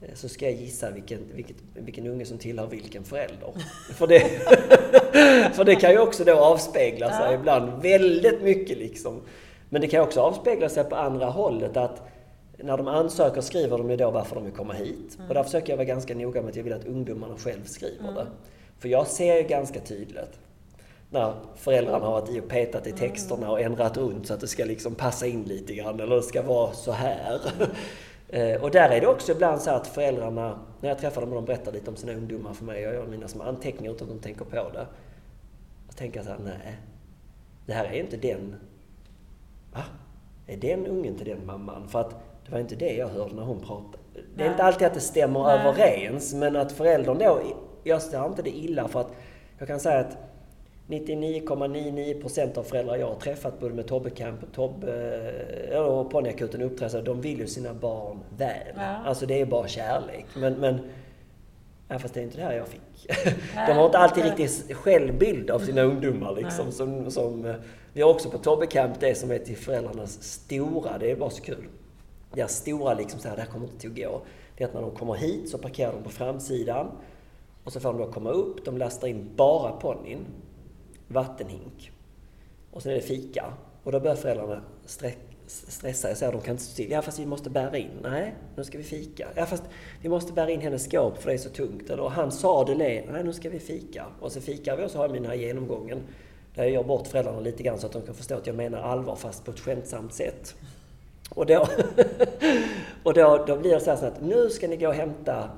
[0.01, 3.53] eh, så ska jag gissa vilken, vilket, vilken unge som tillhör vilken förälder.
[3.93, 4.19] för, det,
[5.55, 7.33] för det kan ju också då avspegla sig ja.
[7.33, 9.21] ibland väldigt mycket liksom.
[9.73, 12.01] Men det kan också avspegla sig på andra hållet att
[12.57, 15.15] när de ansöker skriver de ju då varför de vill komma hit.
[15.15, 15.27] Mm.
[15.27, 18.03] Och där försöker jag vara ganska noga med att jag vill att ungdomarna själv skriver
[18.03, 18.15] mm.
[18.15, 18.25] det.
[18.79, 20.39] För jag ser ju ganska tydligt
[21.09, 22.99] när föräldrarna har varit i och petat i mm.
[22.99, 26.21] texterna och ändrat runt så att det ska liksom passa in lite grann eller det
[26.21, 27.41] ska vara så här.
[28.29, 31.35] Eh, och där är det också ibland så att föräldrarna, när jag träffar dem och
[31.35, 34.07] de berättar lite om sina ungdomar för mig och jag gör mina små anteckningar utan
[34.07, 34.87] att de tänker på det.
[35.87, 36.77] Och tänker så här, nej,
[37.65, 38.55] det här är inte den?
[40.47, 41.87] Är den ungen till den mamman?
[41.87, 42.09] För att
[42.45, 43.97] det var inte det jag hörde när hon pratade.
[44.35, 45.59] Det är inte alltid att det stämmer Nej.
[45.59, 47.41] överens, men att föräldern då...
[47.83, 49.11] Jag ser inte det illa för att
[49.57, 50.17] jag kan säga att
[50.87, 57.21] 99,99% av föräldrar jag har träffat både med Tobbe Camp Tobbe och Ponnyakuten uppträdare, de
[57.21, 58.73] vill ju sina barn väl.
[58.75, 58.81] Ja.
[58.81, 60.25] Alltså det är bara kärlek.
[60.35, 60.79] Men, men
[61.87, 63.07] ja, fast det är inte det här jag fick.
[63.67, 66.71] De har inte alltid riktigt självbild av sina ungdomar liksom.
[66.71, 67.53] Som, som
[67.93, 71.29] vi har också på Tobbe Camp det som är till föräldrarnas stora, det är bara
[71.29, 71.67] så kul.
[72.33, 74.21] Deras stora liksom så här, det här kommer inte att gå.
[74.57, 76.91] Det är att när de kommer hit så parkerar de på framsidan.
[77.63, 80.25] Och så får de då komma upp, de lastar in bara ponnyn,
[81.07, 81.91] vattenhink.
[82.71, 83.53] Och sen är det fika.
[83.83, 86.07] Och då börjar föräldrarna stressa.
[86.07, 86.91] Jag säger de kan inte stå still.
[86.91, 87.91] Ja fast vi måste bära in.
[88.03, 89.27] Nej, nu ska vi fika.
[89.35, 89.63] Ja fast
[90.01, 91.89] vi måste bära in hennes skåp för det är så tungt.
[91.89, 92.75] Eller han sa det.
[92.75, 94.05] Nej, nu ska vi fika.
[94.19, 96.01] Och så fikar vi och så har jag mina här genomgången.
[96.55, 98.81] Där jag gör bort föräldrarna lite grann så att de kan förstå att jag menar
[98.81, 100.55] allvar fast på ett skämtsamt sätt.
[101.29, 101.67] Och då,
[103.03, 105.49] och då, då blir det så här att nu ska ni gå och hämta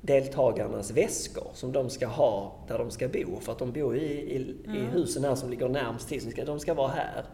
[0.00, 3.40] deltagarnas väskor som de ska ha där de ska bo.
[3.40, 4.76] För att de bor i, i, mm.
[4.76, 6.22] i husen här som ligger närmst till.
[6.22, 7.24] Så ska, de ska vara här.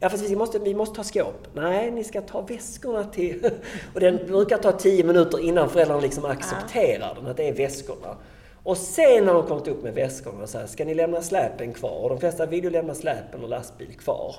[0.00, 1.48] Ja, fast vi måste, vi måste ta skåp.
[1.54, 3.50] Nej, ni ska ta väskorna till...
[3.94, 8.16] Och den brukar ta tio minuter innan föräldrarna liksom accepterar den, att det är väskorna.
[8.64, 12.02] Och sen när de kommit upp med väskorna så här, ska ni lämna släpen kvar?
[12.02, 14.34] Och de flesta vill ju lämna släpen och lastbil kvar.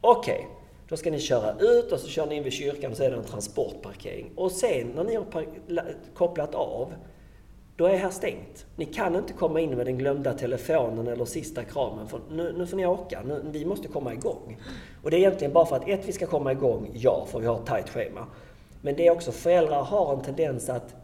[0.00, 0.46] Okej, okay,
[0.88, 3.10] då ska ni köra ut och så kör ni in vid kyrkan och så är
[3.10, 4.30] det en transportparkering.
[4.36, 5.24] Och sen när ni har
[6.14, 6.94] kopplat av,
[7.76, 8.66] då är här stängt.
[8.76, 12.08] Ni kan inte komma in med den glömda telefonen eller sista kramen.
[12.08, 13.22] För nu, nu får ni åka.
[13.22, 14.58] Nu, vi måste komma igång.
[15.02, 17.46] Och det är egentligen bara för att ett, vi ska komma igång, ja, för vi
[17.46, 18.26] har ett tajt schema.
[18.82, 20.94] Men det är också, föräldrar har en tendens att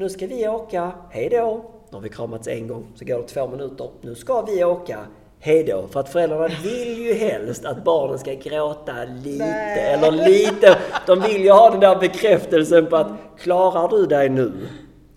[0.00, 1.64] nu ska vi åka, hej då.
[1.90, 3.90] Nu har vi kramats en gång, så går det två minuter.
[4.00, 4.98] Nu ska vi åka,
[5.38, 5.86] hej då.
[5.90, 9.92] För att föräldrarna vill ju helst att barnen ska gråta lite, Nej.
[9.92, 10.78] eller lite.
[11.06, 14.52] De vill ju ha den där bekräftelsen på att klarar du dig nu?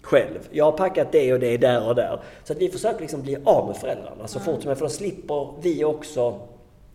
[0.02, 0.40] själv.
[0.52, 2.20] Jag har packat det och det där och där.
[2.44, 4.78] Så att vi försöker liksom bli av med föräldrarna så fort som möjligt.
[4.78, 6.40] För då slipper vi också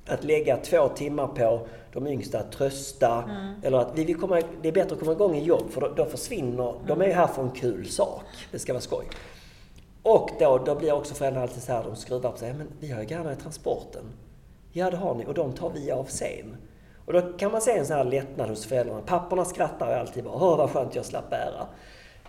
[0.07, 1.67] att lägga två timmar på
[2.01, 3.23] de yngsta att trösta.
[3.23, 3.55] Mm.
[3.63, 5.89] Eller att vi vill komma, det är bättre att komma igång i jobb för då,
[5.89, 6.87] då försvinner, mm.
[6.87, 8.25] de är här för en kul sak.
[8.51, 9.05] Det ska vara skoj.
[10.03, 12.55] Och då, då blir också föräldrarna alltid så här, de skruvar på sig.
[12.55, 14.05] Men vi har ju gärna i transporten.
[14.73, 15.27] Ja, det har ni.
[15.27, 16.57] Och de tar vi av sen.
[17.07, 19.01] Och då kan man se en sån här lättnad hos föräldrarna.
[19.01, 21.67] Papporna skrattar ju alltid bara, åh vad skönt jag slapp bära.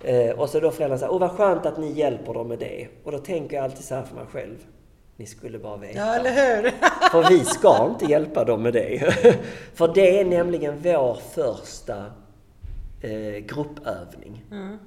[0.04, 2.88] Eh, och så då föräldrarna säger, åh vad skönt att ni hjälper dem med det.
[3.04, 4.58] Och då tänker jag alltid så här för mig själv.
[5.20, 6.00] Ni skulle bara veta.
[6.00, 6.72] Ja, eller hur?
[7.12, 9.14] för vi ska inte hjälpa dem med det.
[9.74, 12.06] för det är nämligen vår första
[13.02, 14.46] eh, gruppövning.
[14.52, 14.78] Mm.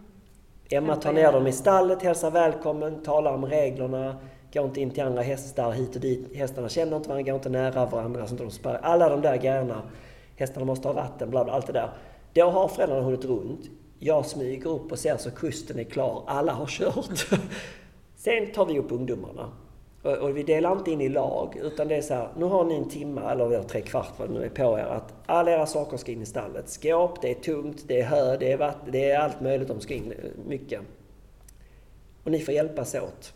[0.70, 4.16] Emma tar ner dem i stallet, hälsar välkommen, talar om reglerna,
[4.52, 6.36] går inte in till andra hästar hit och dit.
[6.36, 8.26] Hästarna känner inte varandra, går inte nära varandra.
[8.26, 8.80] Så de spär.
[8.82, 9.82] Alla de där grejerna.
[10.36, 11.90] Hästarna måste ha vatten, bla bla, allt det där.
[12.32, 13.70] Då har föräldrarna hunnit runt.
[13.98, 16.24] Jag smyger upp och ser så kusten är klar.
[16.26, 17.26] Alla har kört.
[18.16, 19.52] Sen tar vi upp ungdomarna.
[20.02, 22.74] Och vi delar inte in i lag, utan det är så här, nu har ni
[22.74, 25.96] en timme eller tre kvart vad det nu är på er, att alla era saker
[25.96, 26.68] ska in i stallet.
[26.68, 29.80] Skåp, det är tungt, det är hö, det är vatten, det är allt möjligt de
[29.80, 30.14] ska in,
[30.46, 30.80] mycket.
[32.24, 33.32] Och ni får hjälpas åt.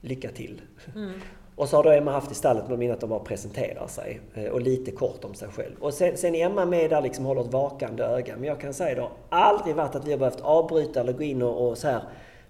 [0.00, 0.62] Lycka till!
[0.94, 1.12] Mm.
[1.56, 4.44] Och så har då Emma haft i stallet minne att de bara presenterar sig eh,
[4.44, 5.74] och lite kort om sig själv.
[5.80, 8.36] Och sen, sen är Emma med där liksom håller ett vakande öga.
[8.36, 11.42] Men jag kan säga då, aldrig varit att vi har behövt avbryta eller gå in
[11.42, 12.02] och, och så här.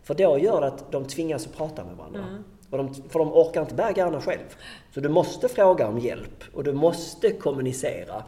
[0.03, 2.21] För då gör det att de tvingas att prata med varandra.
[2.21, 2.45] Mm.
[2.73, 4.57] För de, för de orkar inte bära garna själv.
[4.95, 8.25] Så du måste fråga om hjälp och du måste kommunicera.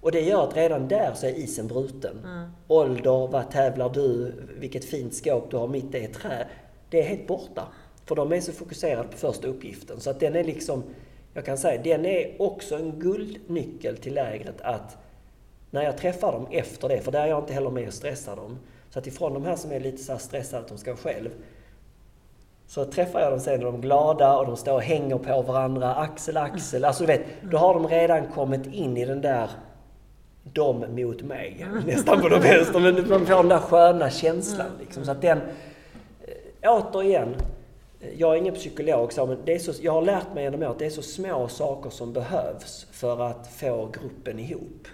[0.00, 2.18] Och det gör att redan där så är isen bruten.
[2.24, 2.50] Mm.
[2.68, 6.46] Ålder, vad tävlar du, vilket fint skåp du har, mitt är trä.
[6.90, 7.62] Det är helt borta.
[8.04, 10.00] För de är så fokuserade på första uppgiften.
[10.00, 10.82] Så att den är liksom,
[11.34, 14.96] jag kan säga, den är också en guldnyckel till lägret att
[15.70, 18.36] när jag träffar dem efter det, för där är jag inte heller med och stressar
[18.36, 18.58] dem.
[18.90, 21.30] Så att ifrån de här som är lite så stressade att de ska själv,
[22.68, 25.42] så träffar jag dem sen och de är glada och de står och hänger på
[25.42, 26.84] varandra, axel, axel.
[26.84, 29.50] Alltså du vet, då har de redan kommit in i den där
[30.52, 32.80] de mot mig, nästan på de vänster.
[32.80, 35.04] Men de får den där sköna känslan liksom.
[35.04, 35.40] Så att den,
[36.60, 37.34] eh, återigen,
[38.16, 40.78] jag är ingen psykolog, så, men det är så, jag har lärt mig genom att
[40.78, 44.88] det är så små saker som behövs för att få gruppen ihop.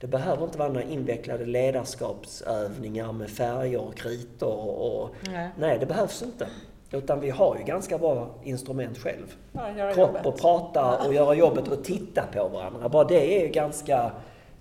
[0.00, 5.02] Det behöver inte vara några invecklade ledarskapsövningar med färger och kritor och...
[5.02, 5.48] och nej.
[5.58, 5.78] nej.
[5.78, 6.48] det behövs inte.
[6.90, 9.34] Utan vi har ju ganska bra instrument själv.
[9.52, 10.26] Ja, Kropp jobbet.
[10.26, 12.88] och prata och göra jobbet och titta på varandra.
[12.88, 14.12] Bara det är ju ganska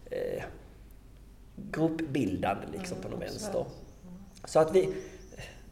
[0.05, 0.43] eh,
[1.55, 3.65] gruppbildande liksom mm, på något vänster.
[4.45, 4.93] Så att vi,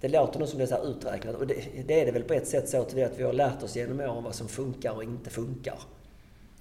[0.02, 1.56] det låter nog som det är så uträknat och det,
[1.88, 4.00] det, är det väl på ett sätt så till att vi har lärt oss genom
[4.00, 5.80] åren vad som funkar och inte funkar.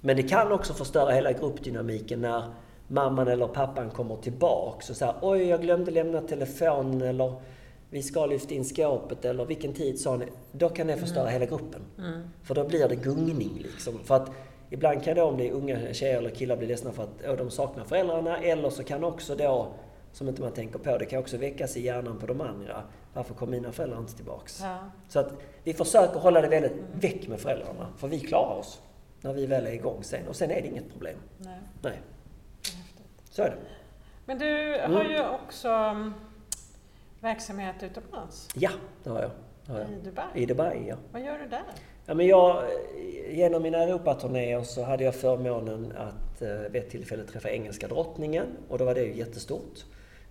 [0.01, 2.43] Men det kan också förstöra hela gruppdynamiken när
[2.87, 7.33] mamman eller pappan kommer tillbaks och säger oj, jag glömde lämna telefonen eller
[7.89, 10.25] vi ska lyfta in skåpet eller vilken tid sa ni?
[10.51, 11.33] Då kan det förstöra mm.
[11.33, 11.81] hela gruppen.
[11.97, 12.21] Mm.
[12.43, 13.99] För då blir det gungning liksom.
[14.03, 14.31] För att
[14.69, 17.35] ibland kan det om det är unga tjejer eller killar bli ledsna för att å,
[17.35, 19.67] de saknar föräldrarna eller så kan också då,
[20.11, 22.83] som inte man tänker på, det kan också väckas i hjärnan på de andra.
[23.13, 24.59] Varför kom mina föräldrar inte tillbaks?
[24.61, 24.77] Ja.
[25.07, 25.33] Så att
[25.63, 26.85] vi försöker hålla det väldigt mm.
[26.93, 27.87] väck med föräldrarna.
[27.97, 28.81] För vi klarar oss
[29.21, 30.27] när vi väl är igång sen.
[30.27, 31.17] Och sen är det inget problem.
[31.37, 31.59] Nej.
[31.81, 32.01] Nej.
[33.29, 33.57] Så är det.
[34.25, 35.11] Men du har mm.
[35.11, 35.69] ju också
[37.25, 38.49] verksamhet utomlands?
[38.55, 38.69] Ja,
[39.03, 39.31] det har jag.
[39.65, 39.89] Det har jag.
[39.89, 40.25] I Dubai?
[40.33, 40.95] I Dubai, ja.
[41.11, 41.63] Vad gör du där?
[42.05, 42.63] Ja, men jag,
[43.29, 48.45] genom mina Europaturnéer så hade jag förmånen att eh, vid ett tillfälle träffa engelska drottningen
[48.69, 49.85] och då var det ju jättestort.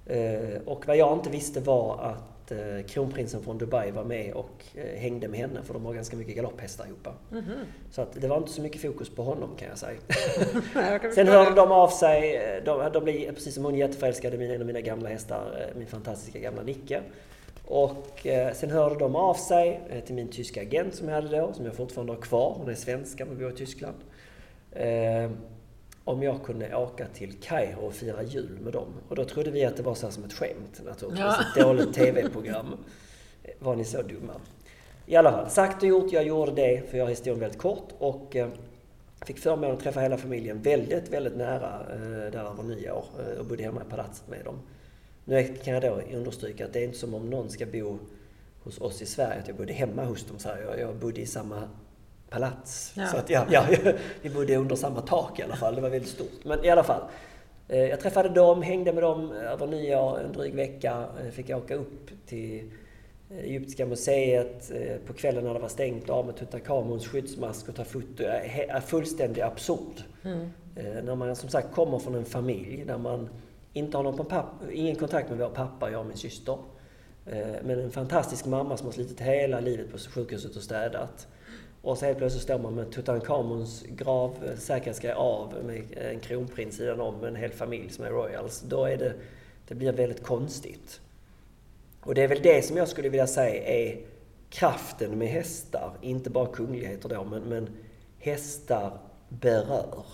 [0.06, 4.32] Eh, och vad jag inte visste var att att eh, kronprinsen från Dubai var med
[4.32, 7.08] och eh, hängde med henne för de har ganska mycket galopphästar ihop.
[7.32, 7.64] Mm -hmm.
[7.90, 9.98] Så att det var inte så mycket fokus på honom kan jag säga.
[11.02, 14.54] jag Sen hörde de av sig, eh, de, de blev precis som hon jätteförälskade i
[14.54, 17.00] en av mina gamla hästar, min fantastiska gamla Nicke.
[17.66, 21.64] Och sen hörde de av sig till min tyska agent som jag hade då, som
[21.64, 22.54] jag fortfarande har kvar.
[22.58, 23.96] Hon är svenska men bor i Tyskland
[26.04, 28.88] om jag kunde åka till Kairo och fira jul med dem.
[29.08, 31.20] Och då trodde vi att det var så som ett skämt naturligtvis.
[31.20, 31.40] Ja.
[31.56, 32.76] Ett dåligt TV-program.
[33.58, 34.32] Var ni så dumma?
[35.06, 36.12] I alla fall, sagt och gjort.
[36.12, 37.88] Jag gjorde det, för jag har historien väldigt kort.
[37.98, 38.48] Och eh,
[39.26, 43.04] fick förmånen att träffa hela familjen väldigt, väldigt nära eh, där över nyår.
[43.18, 44.58] Eh, och bodde hemma i palatset med dem.
[45.24, 47.98] Nu kan jag då understryka att det är inte som om någon ska bo
[48.62, 50.38] hos oss i Sverige, att jag bodde hemma hos dem.
[50.38, 50.62] Så här.
[50.62, 51.68] Jag, jag bodde i samma
[52.34, 52.92] palats.
[52.96, 53.06] Ja.
[53.06, 53.66] Så att, ja, ja,
[54.22, 55.74] vi bodde under samma tak i alla fall.
[55.74, 56.44] Det var väldigt stort.
[56.44, 57.02] Men i alla fall.
[57.68, 61.06] Eh, jag träffade dem, hängde med dem över nyår, en dryg vecka.
[61.20, 62.70] Eh, fick jag åka upp till
[63.30, 64.72] eh, Egyptiska museet
[65.06, 68.22] på kvällen när det var stängt av med Tutankhamons skyddsmask och ta foto.
[68.22, 70.02] Är fullständigt absurd.
[70.24, 70.50] Mm.
[71.04, 73.28] När man som sagt kommer från en familj där man
[73.72, 76.58] inte har någon pappa, ingen kontakt med vår pappa, jag och min syster.
[77.62, 81.26] Men en fantastisk mamma som har slitit hela livet på sjukhuset och städat.
[81.84, 86.76] Och så helt plötsligt står man med Tutankhamons grav, eh, säkerhetsgrej av, med en kronprins
[86.76, 88.60] sidan om, med en hel familj som är royals.
[88.60, 89.12] Då är det,
[89.68, 91.00] det blir väldigt konstigt.
[92.00, 94.00] Och det är väl det som jag skulle vilja säga är
[94.50, 95.92] kraften med hästar.
[96.00, 97.68] Inte bara kungligheter då, men, men
[98.18, 100.04] hästar berör.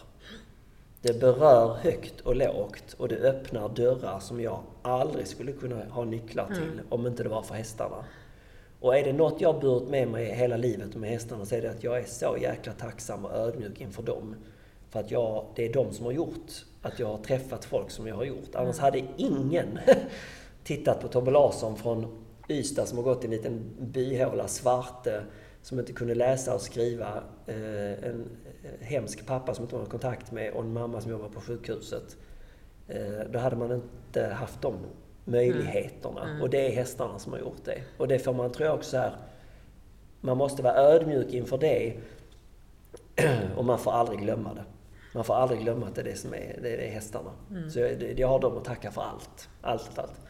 [1.02, 6.04] Det berör högt och lågt och det öppnar dörrar som jag aldrig skulle kunna ha
[6.04, 6.86] nycklar till mm.
[6.88, 8.04] om inte det var för hästarna.
[8.80, 11.62] Och är det något jag har burit med mig hela livet med hästarna så är
[11.62, 14.36] det att jag är så jäkla tacksam och ödmjuk inför dem.
[14.90, 16.50] För att jag, det är de som har gjort
[16.82, 18.54] att jag har träffat folk som jag har gjort.
[18.54, 18.84] Annars mm.
[18.84, 19.78] hade ingen
[20.64, 25.22] tittat på Tobbe Larsson från Ystad som har gått i en liten byhåla, svarte,
[25.62, 27.22] som inte kunde läsa och skriva.
[27.46, 28.28] Eh, en
[28.80, 32.16] hemsk pappa som inte har kontakt med och en mamma som jobbar på sjukhuset.
[32.88, 34.76] Eh, då hade man inte haft dem
[35.24, 36.28] möjligheterna.
[36.28, 36.42] Mm.
[36.42, 37.82] Och det är hästarna som har gjort det.
[37.96, 39.12] Och det får man, tror jag också här,
[40.20, 41.92] man måste vara ödmjuk inför det.
[43.56, 44.64] och man får aldrig glömma det.
[45.14, 47.30] Man får aldrig glömma att det är det som är, det är hästarna.
[47.50, 47.70] Mm.
[47.70, 49.48] Så jag, jag har dem att tacka för allt.
[49.60, 50.20] Allt, allt.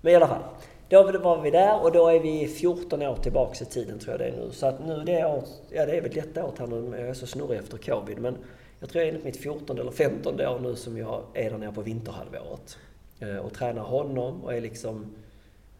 [0.00, 0.42] Men i alla fall.
[0.88, 4.20] Då var vi där och då är vi 14 år tillbaks i tiden tror jag
[4.20, 4.50] det är nu.
[4.52, 7.08] Så att nu det är år, ja det är väl detta året här nu, jag
[7.08, 8.18] är så snurrig efter covid.
[8.18, 8.36] Men
[8.80, 11.72] jag tror jag är mitt 14 eller 15 år nu som jag är där nere
[11.72, 12.78] på vinterhalvåret.
[13.20, 15.14] Eh, och tränar honom och är liksom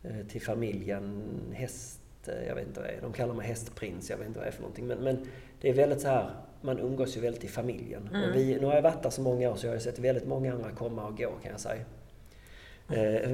[0.03, 1.23] eh, till familjen
[1.53, 4.39] häst, eh, jag vet inte vad det är, de kallar mig hästprins, jag vet inte
[4.39, 4.87] vad det är för någonting.
[4.87, 5.27] Men, men
[5.61, 6.31] det är väldigt så här,
[6.61, 8.09] man umgås ju väldigt i familjen.
[8.15, 8.31] Mm.
[8.31, 10.27] Och vi, nu har jag varit där så många år så jag har sett väldigt
[10.27, 11.85] många andra komma och gå kan jag säga.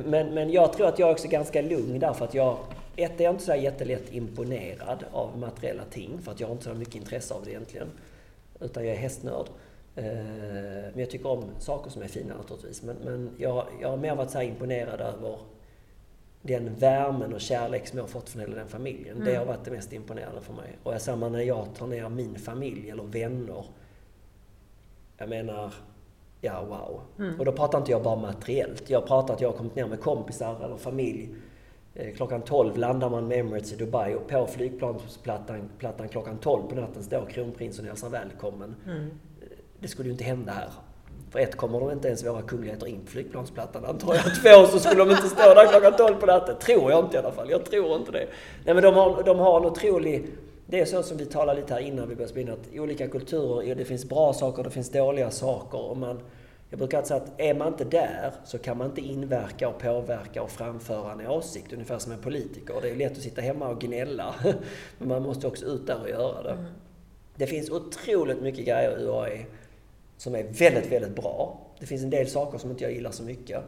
[0.05, 2.59] Men, men jag tror att jag är också ganska lugn där för att jag,
[2.97, 6.65] ett är jag inte så jättelätt imponerad av materiella ting för att jag har inte
[6.65, 7.89] så mycket intresse av det egentligen.
[8.61, 9.47] Utan jag är hästnörd.
[9.97, 10.05] Eh,
[10.93, 12.83] men jag tycker om saker som är fina naturligtvis.
[12.83, 15.39] Men, men jag, jag har mer varit så imponerad över
[16.43, 19.17] den värmen och kärlek som jag har fått från hela den familjen.
[19.17, 19.29] Mm.
[19.29, 20.79] Det har varit det mest imponerande för mig.
[20.83, 23.65] Och jag samma när jag tar ner min familj eller vänner.
[25.19, 25.75] Jag menar,
[26.41, 27.01] ja wow.
[27.19, 27.39] Mm.
[27.39, 28.91] Och då pratar inte jag bara materiellt.
[28.91, 31.29] Jag pratar att jag har kommit ner med kompisar eller familj.
[31.95, 36.69] Eh, klockan 12 landar man med Emirates i Dubai och på flygplansplattan plattan, klockan 12
[36.69, 38.77] på natten står kronprinsen och hälsar välkommen.
[38.87, 39.11] Mm
[39.81, 40.71] det skulle ju inte hända här.
[41.31, 44.25] För ett kommer de inte ens våra kungligheter in på flygplansplattan antar jag.
[44.25, 46.57] Två så skulle de inte stå där klockan 12 på natten.
[46.59, 47.51] Tror jag inte i alla fall.
[47.51, 48.27] Jag tror inte det.
[48.65, 50.27] Nej men de har, de har en otrolig...
[50.67, 53.75] Det är så som vi talade lite här innan vi började spela, att olika kulturer,
[53.75, 55.81] det finns bra saker, det finns dåliga saker.
[55.81, 56.21] Och man,
[56.71, 59.79] jag brukar alltid säga att är man inte där så kan man inte inverka och
[59.79, 62.75] påverka och framföra en åsikt, ungefär som en politiker.
[62.83, 64.35] Det är lätt att sitta hemma och gnälla,
[64.99, 66.53] men man måste också ut där och göra det.
[66.53, 66.65] Mm.
[67.37, 69.47] Det finns otroligt mycket grejer i UAE
[70.21, 71.59] som är väldigt, väldigt bra.
[71.79, 73.65] Det finns en del saker som inte jag gillar så mycket.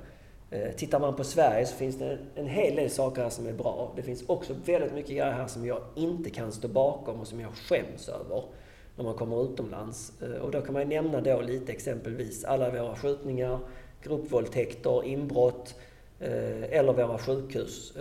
[0.50, 3.52] Eh, tittar man på Sverige så finns det en hel del saker här som är
[3.52, 3.92] bra.
[3.96, 7.40] Det finns också väldigt mycket grejer här som jag inte kan stå bakom och som
[7.40, 8.44] jag skäms över
[8.96, 10.12] när man kommer utomlands.
[10.22, 13.58] Eh, och då kan man nämna då lite exempelvis alla våra skjutningar,
[14.02, 15.74] gruppvåldtäkter, inbrott
[16.20, 17.92] eh, eller våra sjukhus,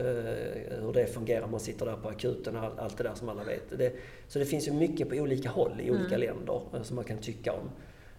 [0.82, 1.48] hur det fungerar.
[1.48, 3.94] Man sitter där på akuten och allt det där som alla vet.
[4.28, 6.20] så det finns ju mycket på olika håll i olika mm.
[6.20, 7.70] länder som man kan tycka om.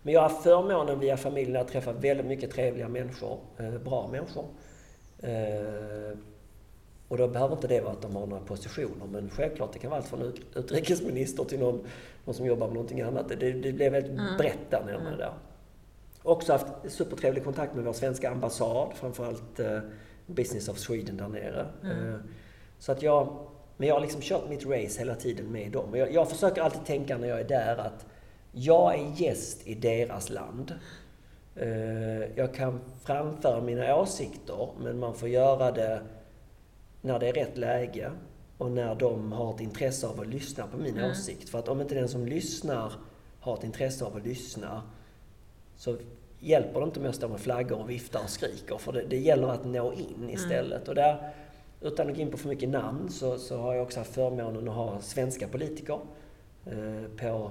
[0.03, 4.45] Men jag har förmånen via familjen att träffa väldigt mycket trevliga människor, eh, bra människor.
[5.19, 6.19] Eh,
[7.09, 9.91] och då behöver inte det vara att de har några positioner, men självklart det kan
[9.91, 11.87] vara allt från utrikesminister till någon,
[12.25, 13.29] någon som jobbar med någonting annat.
[13.29, 14.37] Det, det blev väldigt mm.
[14.39, 15.19] brett där nere mm.
[15.19, 15.33] där.
[16.23, 19.79] Också haft supertrevlig kontakt med vår svenska ambassad, framförallt eh,
[20.27, 21.67] Business of Sweden där nere.
[21.83, 22.23] Mm.
[22.79, 23.37] Så att jag,
[23.77, 25.95] men jag har liksom kört mitt race hela tiden med dem.
[25.95, 28.07] Jag, jag försöker alltid tänka när jag är där att
[28.53, 30.75] jag är gäst i deras land.
[31.57, 36.03] Eh, jag kan framföra mina åsikter, men man får göra det
[37.01, 38.11] när det är rätt läge
[38.59, 41.11] och när de har ett intresse av att lyssna på min mm.
[41.11, 41.49] åsikt.
[41.49, 42.93] För att om inte den som lyssnar
[43.41, 44.83] har ett intresse av att lyssna
[45.77, 45.97] så
[46.41, 48.79] hjälper det inte med att stå med flaggor och vifta och skriker.
[48.79, 50.31] För det, det gäller att nå in mm.
[50.31, 50.83] istället.
[50.83, 50.89] Mm.
[50.89, 51.31] Och där,
[51.81, 54.69] utan att gå in på för mycket namn så, så har jag också haft förmånen
[54.69, 55.99] att ha svenska politiker
[56.67, 57.51] eh, på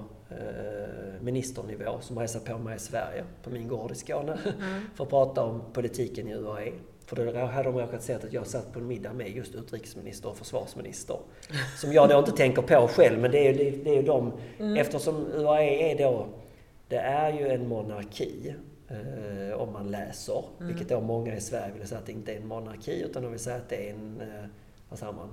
[1.20, 4.80] ministernivå som har hälsat på mig i Sverige, på min gård i Skåne, mm.
[4.94, 6.72] för att prata om politiken i UAE.
[7.06, 10.28] För då hade de råkat se att jag satt på en middag med just utrikesminister
[10.28, 11.16] och försvarsminister.
[11.80, 14.32] Som jag då inte tänker på själl, men det är ju det är de...
[14.58, 14.76] Mm.
[14.76, 16.26] Eftersom UAE är då...
[16.88, 18.54] Det är ju en monarki,
[18.88, 20.44] eh, om man läser.
[20.60, 20.68] Mm.
[20.68, 23.30] Vilket då många i Sverige vill säga att det inte är en monarki, utan de
[23.30, 24.20] vill säga att det är en...
[24.20, 24.44] Eh,
[24.88, 25.28] vad säger man?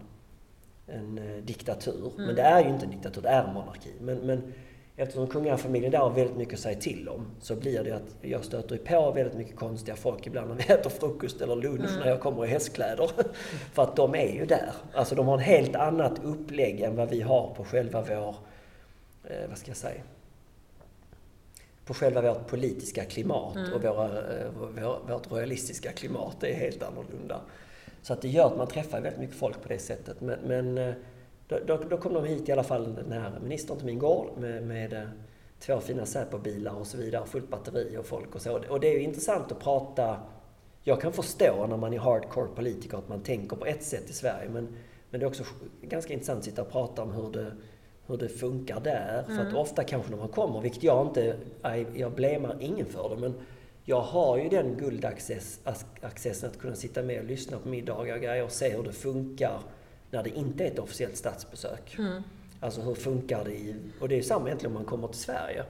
[0.87, 2.11] En eh, diktatur.
[2.13, 2.25] Mm.
[2.25, 3.89] Men det är ju inte en diktatur, det är en monarki.
[3.99, 4.53] Men, men
[4.99, 8.45] eftersom kungafamiljen där har väldigt mycket att säga till om så blir det att jag
[8.45, 11.99] stöter på väldigt mycket konstiga folk ibland när vi äter frukost eller lunch mm.
[11.99, 13.09] när jag kommer i hästkläder.
[13.73, 14.73] För att de är ju där.
[14.93, 18.35] Alltså de har en helt annat upplägg än vad vi har på själva vår,
[19.23, 20.01] eh, vad ska jag säga,
[21.85, 23.73] på själva vårt politiska klimat mm.
[23.73, 26.37] och våra, eh, vår, vårt royalistiska klimat.
[26.39, 27.41] Det är helt annorlunda.
[28.01, 30.21] Så att det gör att man träffar väldigt mycket folk på det sättet.
[30.21, 30.93] Men, men eh,
[31.49, 34.29] då, då, då, kom de hit i alla fall, den här ministern till min gård
[34.37, 35.03] med, med eh,
[35.59, 38.59] två fina Säpo-bilar och så vidare, fullt batteri och folk och så.
[38.69, 40.19] Och det är ju intressant att prata...
[40.83, 44.13] Jag kan förstå när man är hardcore politiker att man tänker på ett sätt i
[44.13, 44.67] Sverige, men,
[45.09, 45.43] men det är också
[45.81, 47.51] ganska intressant att sitta och prata om hur det,
[48.07, 49.23] hur det funkar där.
[49.23, 49.25] Mm.
[49.25, 49.61] För att mm.
[49.61, 51.35] ofta kanske när man kommer, vilket jag inte...
[51.95, 53.33] Jag blämar ingen för det, men
[53.85, 58.43] jag har ju den guldaccessen att kunna sitta med och lyssna på middagar och grejer
[58.43, 59.59] och se hur det funkar
[60.11, 61.95] när det inte är ett officiellt statsbesök.
[61.97, 62.23] Mm.
[62.59, 63.75] Alltså hur funkar det i...
[63.99, 65.63] Och det är samma egentligen om man kommer till Sverige.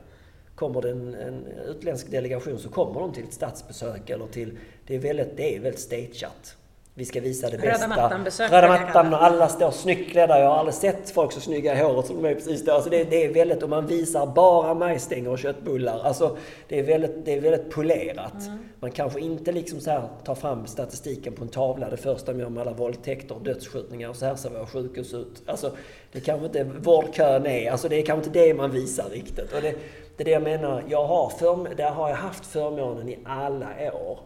[0.55, 4.57] Kommer det en, en utländsk delegation så kommer de till ett statsbesök eller till...
[4.87, 6.57] Det är väldigt, det är väldigt stageat.
[6.99, 7.85] Vi ska visa det bästa.
[7.85, 8.51] Röda mattan-besök.
[8.51, 10.39] Röda mattan och alla står snyggt klädda.
[10.39, 12.73] Jag har aldrig sett folk så snygga i håret som de är precis där.
[12.73, 15.99] Alltså det, det är väldigt, och man visar bara majstänger och köttbullar.
[15.99, 18.47] Alltså det är väldigt, det är väldigt polerat.
[18.47, 18.59] Mm.
[18.79, 22.45] Man kanske inte liksom så här tar fram statistiken på en tavla det första med
[22.45, 25.43] om alla våldtäkter och dödsskjutningar och så här ser våra sjukhus ut.
[25.45, 25.71] Alltså
[26.11, 29.53] det kanske inte vårdkön är, alltså det är kanske inte det man visar riktigt.
[29.53, 29.75] Och det,
[30.17, 33.69] det är det jag menar, jag har för, där har jag haft förmånen i alla
[33.93, 34.19] år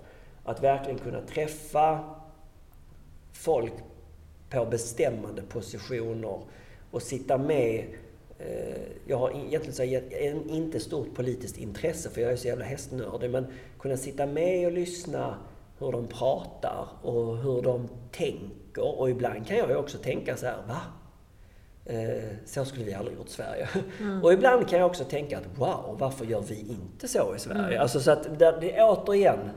[0.45, 1.99] att verkligen kunna träffa
[3.43, 3.73] folk
[4.49, 6.39] på bestämmande positioner
[6.91, 7.85] och sitta med
[8.39, 9.83] eh, jag har egentligen så
[10.49, 13.45] inte stort politiskt intresse för jag är så jävla hästnördig men
[13.79, 15.37] kunna sitta med och lyssna
[15.79, 20.45] hur de pratar och hur de tänker och ibland kan jag ju också tänka så
[20.45, 20.81] här, va?
[21.85, 23.69] Eh, så skulle vi aldrig gjort i Sverige.
[23.99, 24.23] Mm.
[24.23, 27.67] Och ibland kan jag också tänka att wow, varför gör vi inte så i Sverige?
[27.67, 27.81] Mm.
[27.81, 29.49] Alltså så att det är återigen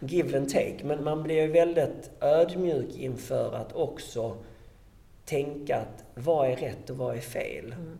[0.00, 0.84] give and take.
[0.84, 4.36] Men man blir ju väldigt ödmjuk inför att också
[5.24, 7.72] tänka att vad är rätt och vad är fel?
[7.72, 7.98] Mm.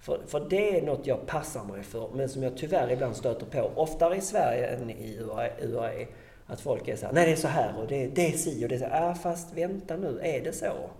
[0.00, 3.46] För, för det är något jag passar mig för, men som jag tyvärr ibland stöter
[3.46, 5.18] på, oftare i Sverige än i
[5.62, 6.06] UAE.
[6.46, 8.64] Att folk är så här, nej det är så här och det, det är si
[8.64, 8.86] och det är så.
[8.90, 10.90] Ja, fast vänta nu, är det så?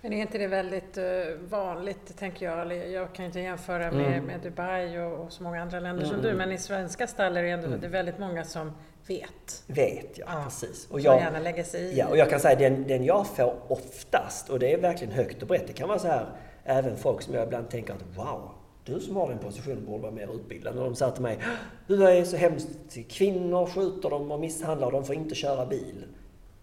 [0.00, 1.04] Men är inte det väldigt uh,
[1.48, 4.24] vanligt, tänker jag, jag kan inte jämföra med, mm.
[4.24, 6.14] med Dubai och, och, så många andra länder mm.
[6.14, 7.80] som du, men i svenska stall är det ändå mm.
[7.80, 8.72] det är väldigt många som
[9.08, 9.64] vet.
[9.66, 10.44] Vet, ja, ja.
[10.44, 10.90] precis.
[10.90, 11.98] Och jag, gärna lägga sig i.
[11.98, 15.42] Ja, och jag kan säga den, den jag får oftast, och det är verkligen högt
[15.42, 16.26] och brett, det kan vara så här,
[16.64, 18.50] även folk som jag ibland tänker att wow,
[18.84, 20.76] du som har den positionen borde vara mer utbildad.
[20.76, 21.38] När de säger till mig,
[21.86, 22.68] du är så hemskt,
[23.08, 26.04] kvinnor skjuter dem och misshandlar, de får inte köra bil.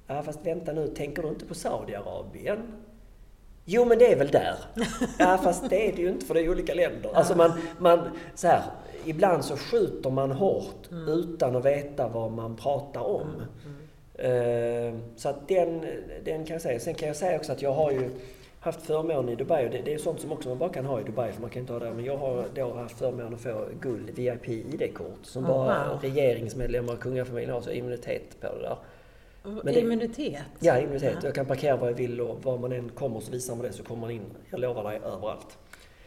[0.07, 2.84] Ja, fast vänta nu, tänker du inte på Saudiarabien?
[3.65, 4.55] Jo, men det är väl där.
[5.19, 7.09] Ja, fast det är det ju inte för det är olika länder.
[7.13, 7.99] Alltså man, man
[8.35, 8.61] så här,
[9.05, 11.07] ibland så skjuter man hårt mm.
[11.07, 13.27] utan att veta vad man pratar om.
[13.27, 13.75] Mm.
[14.15, 15.85] Uh, så att den,
[16.23, 16.79] den kan jag säga.
[16.79, 18.09] Sen kan jag säga också att jag har ju
[18.59, 21.01] haft förmånen i Dubai och det, det är sånt som också man bara kan ha
[21.01, 23.41] i Dubai för man kan inte ha det Men jag har då haft förmånen att
[23.41, 28.77] få guld VIP ID-kort som bara regeringsmedlemmar och kungafamiljen har så immunitet på det där.
[29.45, 30.43] Men det, immunitet?
[30.59, 31.13] Ja, immunitet.
[31.13, 31.19] Ja.
[31.23, 33.73] Jag kan parkera var jag vill och var man än kommer så visar man det
[33.73, 35.57] så kommer man in, jag lovar dig, överallt.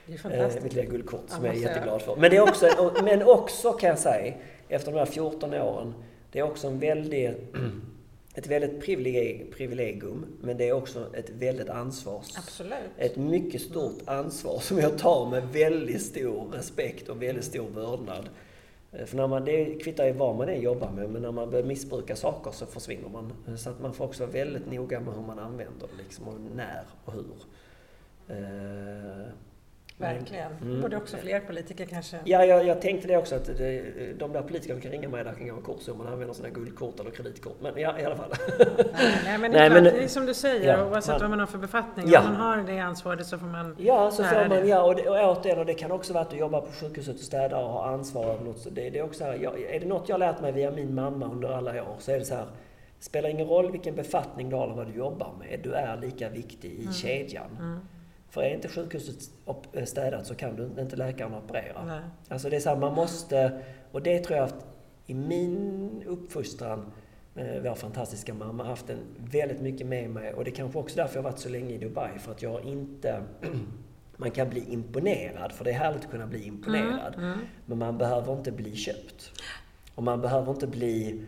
[0.07, 0.57] Det är fantastiskt.
[0.57, 2.17] Eh, mitt lilla guldkort som jag är jätteglad för.
[2.17, 4.35] Men, det är också, men också kan jag säga,
[4.69, 5.95] efter de här 14 åren,
[6.33, 7.37] det är också en väldigt,
[8.35, 8.81] ett väldigt
[9.57, 12.23] privilegium, men det är också ett väldigt ansvar.
[12.37, 12.79] Absolut.
[12.97, 18.29] Ett mycket stort ansvar som jag tar med väldigt stor respekt och väldigt stor vördnad.
[18.93, 21.51] Eh, för när man, det kvittar ju vad man är jobbar med, men när man
[21.51, 23.33] börjar missbruka saker så försvinner man.
[23.57, 26.41] Så att man får också vara väldigt noga med hur man använder det, liksom, och
[26.57, 27.37] när och hur.
[28.29, 29.27] Eh,
[29.99, 30.53] Verkligen.
[30.63, 30.81] Mm.
[30.81, 32.17] Borde också fler politiker kanske...
[32.25, 33.83] Ja, jag, jag tänkte det också att det,
[34.19, 36.49] de där politikerna kan ringa mig där kan gå en kurs om man använder sina
[36.49, 37.57] guldkort eller kreditkort.
[37.61, 38.33] Men ja, i alla fall.
[39.25, 41.31] Nej, men, det, är, Nej, men det är som du säger, ja, oavsett man, vad
[41.31, 42.07] man har för befattning.
[42.09, 42.21] Ja.
[42.21, 44.67] Om man har det ansvaret så får man Ja, så får man, det.
[44.67, 44.83] ja.
[44.83, 47.21] Och, det, och återigen, och det kan också vara att du jobbar på sjukhuset och
[47.21, 48.75] städar och har ansvar över något.
[48.75, 50.95] Det, det är också här, jag, är det något jag har lärt mig via min
[50.95, 52.47] mamma under alla år så är det så här
[53.01, 55.61] spelar ingen roll vilken befattning du har eller vad du jobbar med.
[55.63, 56.93] Du är lika viktig i mm.
[56.93, 57.57] kedjan.
[57.59, 57.81] Mm.
[58.31, 59.31] För är inte sjukhuset
[59.73, 61.85] eh, städat så kan du inte läkaren operera.
[61.85, 62.01] Nej.
[62.29, 63.63] Alltså det är så här, man måste...
[63.93, 64.67] Och det tror jag att
[65.07, 66.93] i min uppfostran
[67.39, 70.79] Eh, vår fantastiska mamma har haft den väldigt mycket med mig och det är kanske
[70.79, 72.19] också därför jag har varit så länge i Dubai.
[72.19, 73.23] För att jag inte...
[74.21, 77.15] Man kan bli imponerad, för det är härligt att kunna bli imponerad.
[77.15, 77.39] Mm, mm.
[77.67, 79.33] Men man behöver inte bli köpt.
[79.95, 81.25] Och man behöver inte bli...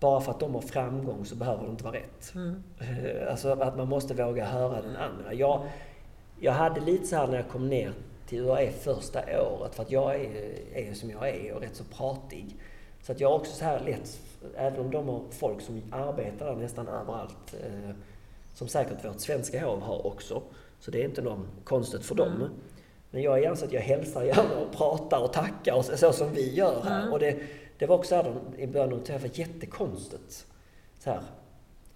[0.00, 2.32] Bara för att de har framgång så behöver det inte vara rätt.
[2.34, 2.62] Mm.
[2.78, 5.34] Eh, alltså att man måste våga höra den andra.
[5.34, 5.66] Jag,
[6.40, 7.92] jag hade lite så här när jag kom ner
[8.26, 11.84] till UAE första året, för att jag är, är som jag är och rätt så
[11.84, 12.56] pratig.
[13.02, 14.20] Så att jag också så här lätt,
[14.56, 17.90] även om de har folk som arbetar där nästan överallt, eh,
[18.54, 20.42] som säkert vårt svenska hov har också,
[20.80, 22.32] så det är inte något konstigt för dem.
[22.32, 22.50] Mm.
[23.10, 25.96] Men jag är gärna så att jag hälsar gärna och pratar och tackar, och så,
[25.96, 27.00] så som vi gör här.
[27.00, 27.12] Mm.
[27.12, 27.36] Och det,
[27.78, 30.46] det var också här i början, det var jättekonstigt.
[30.98, 31.20] Så här,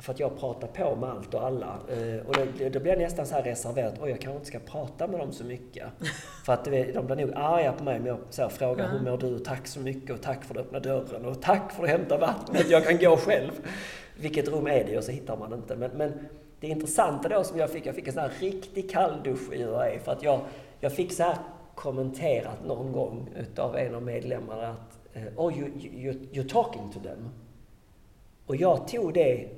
[0.03, 1.79] för att jag pratar på med allt och alla.
[1.89, 3.99] Eh, och då, då blir jag nästan så här reserverad.
[4.01, 5.85] Oj, jag kanske inte ska prata med dem så mycket.
[6.45, 8.97] För att de blir nog arga på mig om jag så här, frågar mm.
[8.97, 9.39] hur mår du?
[9.39, 11.93] Tack så mycket och tack för att du öppnade dörren och tack för att du
[11.93, 12.71] hämtade vattnet.
[12.71, 13.51] Jag kan gå själv.
[14.17, 14.99] Vilket rum är det?
[14.99, 15.77] Och så hittar man inte.
[15.77, 16.13] Men, men
[16.61, 19.99] det intressanta då som jag fick, jag fick en sån här riktig kalldusch i UAE.
[19.99, 20.41] För att jag,
[20.81, 21.37] jag fick så här
[21.75, 24.99] kommenterat någon gång utav en av medlemmarna att
[25.37, 27.29] Oh, you, you, you're talking to them.
[28.47, 29.49] Och jag tog det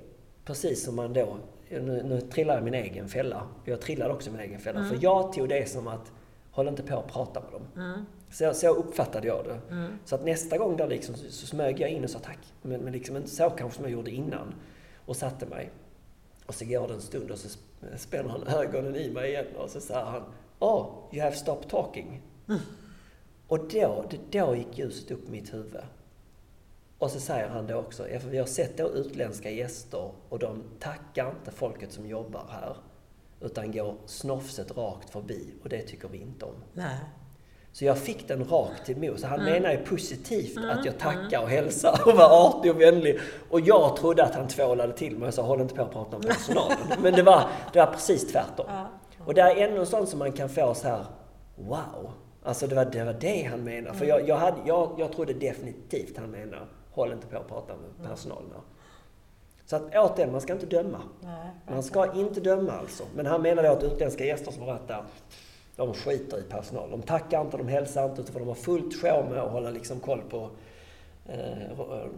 [0.44, 1.36] precis som man då,
[1.70, 3.48] nu, nu trillar jag min egen fälla.
[3.64, 4.78] Jag trillade också min egen fälla.
[4.78, 4.90] Mm.
[4.90, 6.12] För jag tog det som att,
[6.50, 7.62] håll inte på att prata med dem.
[7.76, 8.06] Mm.
[8.30, 9.74] Så, så uppfattade jag det.
[9.74, 9.98] Mm.
[10.04, 12.38] Så att nästa gång där liksom, så, så smög jag in och sa tack.
[12.62, 14.54] Men, men liksom inte så kanske som jag gjorde innan.
[15.06, 15.70] Och satte mig.
[16.46, 17.58] Och så går det en stund och så
[17.96, 20.22] spänner han ögonen i mig igen och så säger han
[20.58, 22.22] Oh, you have stopped talking.
[22.48, 22.60] Mm.
[23.46, 25.76] Och då, då gick ljuset upp i mitt huvud.
[27.04, 30.62] Och så säger han det också, för vi har sett då utländska gäster och de
[30.80, 32.76] tackar inte folket som jobbar här.
[33.40, 36.54] Utan går snofset rakt förbi och det tycker vi inte om.
[36.72, 36.98] Nej.
[37.72, 39.20] Så jag fick den rakt emot.
[39.20, 39.52] Så han mm.
[39.52, 40.70] menar ju positivt mm.
[40.70, 43.20] att jag tackar och hälsar och var artig och vänlig.
[43.50, 46.18] Och jag trodde att han tvålade till mig och sa håll inte på att prata
[46.18, 46.78] med personalen.
[47.02, 48.66] Men det var, det var precis tvärtom.
[48.68, 48.88] Ja.
[49.26, 51.04] Och det är ännu en sån som man kan få så här,
[51.56, 52.12] wow.
[52.42, 53.80] Alltså det var det, var det han menade.
[53.80, 53.94] Mm.
[53.94, 57.72] För jag, jag, hade, jag, jag trodde definitivt han menade håll inte på att prata
[57.76, 58.62] med personalen här.
[59.66, 61.00] Så att återigen, man ska inte döma.
[61.20, 63.04] Nej, man ska inte döma alltså.
[63.16, 65.04] Men han menar då att utländska gäster som varit där,
[65.76, 66.90] de skiter i personal.
[66.90, 70.00] De tackar inte, de hälsar inte, utan de har fullt sjå med att hålla liksom
[70.00, 70.50] koll på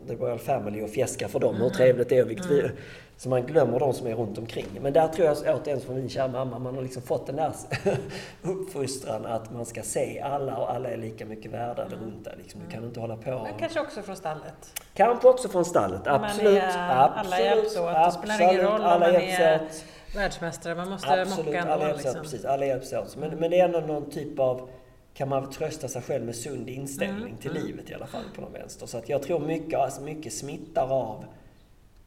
[0.07, 1.63] The Royal Family och fjäska för dem, mm.
[1.63, 2.25] hur trevligt det är.
[2.25, 2.63] Vilket mm.
[2.63, 2.71] vi,
[3.17, 4.67] så man glömmer de som är runt omkring.
[4.81, 7.53] Men där tror jag återigen från min kära mamma, man har liksom fått den där
[8.43, 11.99] uppfostran att man ska se alla och alla är lika mycket värda mm.
[11.99, 12.35] runt där.
[12.39, 12.61] Liksom.
[12.67, 13.31] Du kan inte hålla på.
[13.31, 14.83] Men kanske också från stallet?
[14.95, 16.63] Kanske också från stallet, absolut.
[16.63, 17.95] Är, absolut alla hjälps åt.
[17.95, 19.61] Det spelar ingen roll om man är
[20.15, 21.73] världsmästare, man måste absolut, mocka ändå.
[21.73, 22.21] Alla hjälps liksom.
[22.21, 22.45] åt, precis.
[22.45, 23.17] Alla hjälps åt.
[23.17, 24.69] Men, men det är ändå någon typ av
[25.17, 27.37] kan man trösta sig själv med sund inställning mm.
[27.37, 27.67] till mm.
[27.67, 28.87] livet i alla fall på någon vänster.
[28.87, 31.25] Så att jag tror mycket, alltså mycket smittar av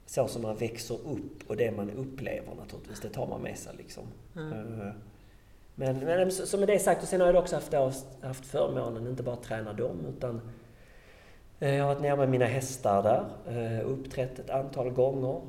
[0.05, 3.73] så som man växer upp och det man upplever naturligtvis, det tar man med sig
[3.77, 4.03] liksom.
[4.35, 4.53] Mm.
[4.53, 4.93] Eh,
[5.75, 7.73] men, men så med det sagt, och sen har jag också haft,
[8.21, 10.41] haft förmånen inte bara att träna dem, utan
[11.59, 13.25] jag har varit nere med mina hästar där,
[13.57, 15.41] eh, uppträtt ett antal gånger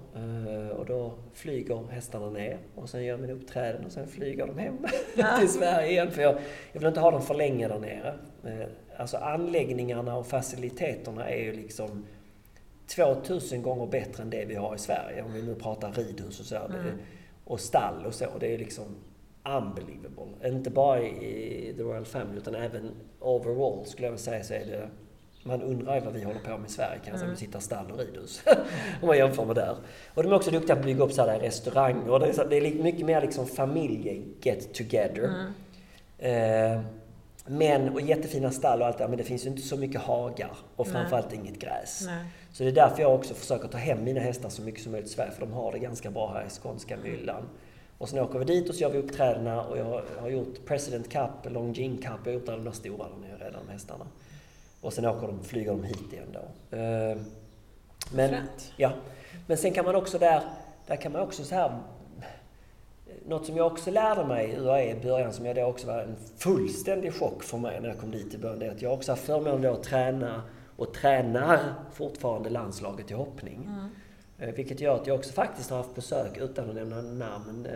[0.79, 4.77] och då flyger hästarna ner och sen gör mina uppträden och sen flyger de hem
[5.39, 6.11] till Sverige igen.
[6.11, 6.35] För jag,
[6.73, 8.15] jag vill inte ha dem för länge där nere.
[8.97, 12.07] Alltså anläggningarna och faciliteterna är ju liksom
[12.95, 15.23] 2000 gånger bättre än det vi har i Sverige.
[15.23, 16.57] Om vi nu pratar ridhus och så.
[16.57, 16.99] Mm.
[17.45, 18.27] Och stall och så.
[18.41, 18.85] Det är liksom
[19.45, 20.49] unbelievable.
[20.49, 24.67] Inte bara i The Royal Family utan även overall skulle jag vilja säga så är
[24.67, 24.89] det
[25.43, 27.29] man undrar ju vad vi håller på med i Sverige kanske, mm.
[27.29, 28.43] om vi sitter stall och ridhus.
[29.01, 29.77] om man jämför med där.
[30.15, 32.19] Och de är också duktiga på att bygga upp sådana restauranger.
[32.19, 35.25] Det är, det är mycket mer liksom familje get together.
[35.25, 35.53] Mm.
[36.19, 36.81] Eh,
[37.47, 40.57] men, och jättefina stall och allt det men det finns ju inte så mycket hagar
[40.77, 41.41] och framförallt Nej.
[41.41, 42.03] inget gräs.
[42.07, 42.25] Nej.
[42.53, 45.11] Så det är därför jag också försöker ta hem mina hästar så mycket som möjligt
[45.11, 47.49] i Sverige, för de har det ganska bra här i skånska myllan.
[47.99, 51.13] Och sen åker vi dit och så gör vi uppträdena och jag har gjort President
[51.13, 54.07] Cup, Longjing Cup, jag har gjort alla de där stora där nere redan med hästarna.
[54.81, 56.77] Och sen åker de, flyger de hit igen då.
[56.77, 57.17] Eh,
[58.13, 58.35] men,
[58.77, 58.93] ja.
[59.47, 60.43] Men sen kan man också där,
[60.87, 61.81] där kan man också så här
[63.27, 65.99] något som jag också lärde mig i UAE i början, som jag då också var
[65.99, 68.93] en fullständig chock för mig när jag kom dit i början, det är att jag
[68.93, 70.43] också har förmånen att träna
[70.77, 73.69] och tränar fortfarande landslaget i hoppning.
[73.69, 73.89] Mm.
[74.39, 77.67] Eh, vilket gör att jag också faktiskt har haft besök, utan att nämna namn,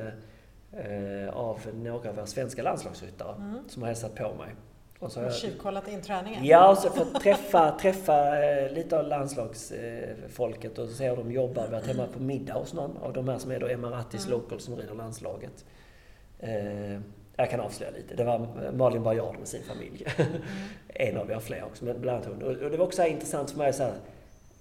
[0.73, 3.59] eh, av några av våra svenska landslagsryttare mm.
[3.69, 4.55] som har hälsat på mig.
[4.99, 6.45] Och så har jag tjuvkollat in träningen?
[6.45, 11.67] Ja, och så fått träffa, träffa eh, lite av landslagsfolket och se hur de jobbar.
[11.69, 14.27] Vi har varit hemma på middag hos någon av de här som är då Emiratis
[14.27, 14.39] mm.
[14.39, 15.65] Local som rider landslaget.
[17.37, 18.15] Jag kan avslöja lite.
[18.15, 20.07] Det var Malin Bajard med sin familj.
[20.17, 20.33] Mm.
[20.89, 22.63] en av, vi har fler också, men bland annat hon.
[22.65, 23.95] Och det var också intressant för mig så här,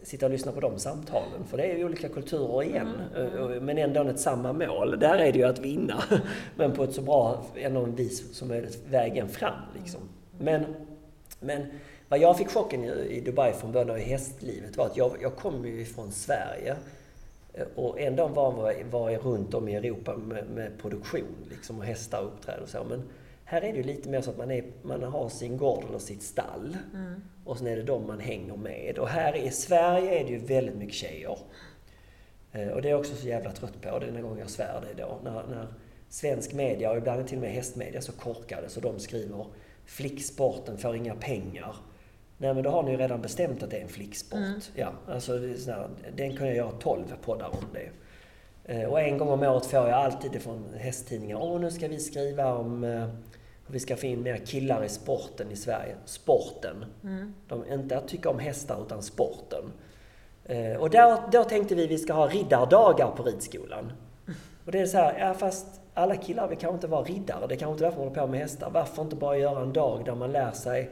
[0.04, 1.44] sitta och lyssna på de samtalen.
[1.48, 3.02] För det är ju olika kulturer igen.
[3.16, 3.66] Mm.
[3.66, 5.00] Men ändå ett samma mål.
[5.00, 6.04] Där är det ju att vinna.
[6.56, 9.60] Men på ett så bra ändå vis som är vägen fram.
[9.80, 10.02] Liksom.
[10.44, 10.66] Men,
[11.40, 11.66] men
[12.10, 15.66] vad jag fick chocken i, Dubai från början i hästlivet var att jag, jag kom
[15.66, 16.76] ju från Sverige.
[17.76, 22.22] Och ändå var, var jag runt om i Europa med, med produktion liksom, och hästar
[22.22, 22.84] och uppträder och så.
[22.90, 23.04] Men
[23.46, 26.00] här är det ju lite mer så att man, är, man har sin gård eller
[26.00, 26.78] sitt stall.
[26.94, 27.22] Mm.
[27.46, 29.00] Och sen är det de man hänger med.
[29.00, 31.38] Och här i Sverige är det ju väldigt mycket tjejer.
[32.52, 35.04] Eh, och det är jag också så jävla trött på, den gången jag svär det
[35.04, 35.20] då.
[35.24, 35.68] När, när
[36.10, 39.46] svensk media, och ibland till och med hästmedia, så korkade så de skriver
[39.86, 41.76] flicksporten får inga pengar.
[42.38, 44.40] Nej men då har ni ju redan bestämt att det är en flicksport.
[44.40, 44.60] Mm.
[44.76, 47.90] Ja, alltså här, den kan jag göra 12 poddar om det.
[48.66, 52.00] Eh, och en gång om året får jag alltid från hästtidningar, åh nu ska vi
[52.00, 53.08] skriva om eh,
[53.66, 55.96] hur vi ska få in mer killar i sporten i Sverige.
[56.06, 56.86] Sporten.
[57.04, 57.34] Mm.
[57.48, 59.64] De, inte att tycka om hästar, utan sporten.
[60.46, 63.92] Eh, och där, då tänkte vi att vi ska ha riddardagar på ridskolan.
[64.66, 67.48] Och det är så här, ja fast alla killar vill kanske inte vara riddare.
[67.48, 68.70] Det är kanske inte därför man håller på med hästar.
[68.70, 70.90] Varför inte bara göra en dag där man lär sig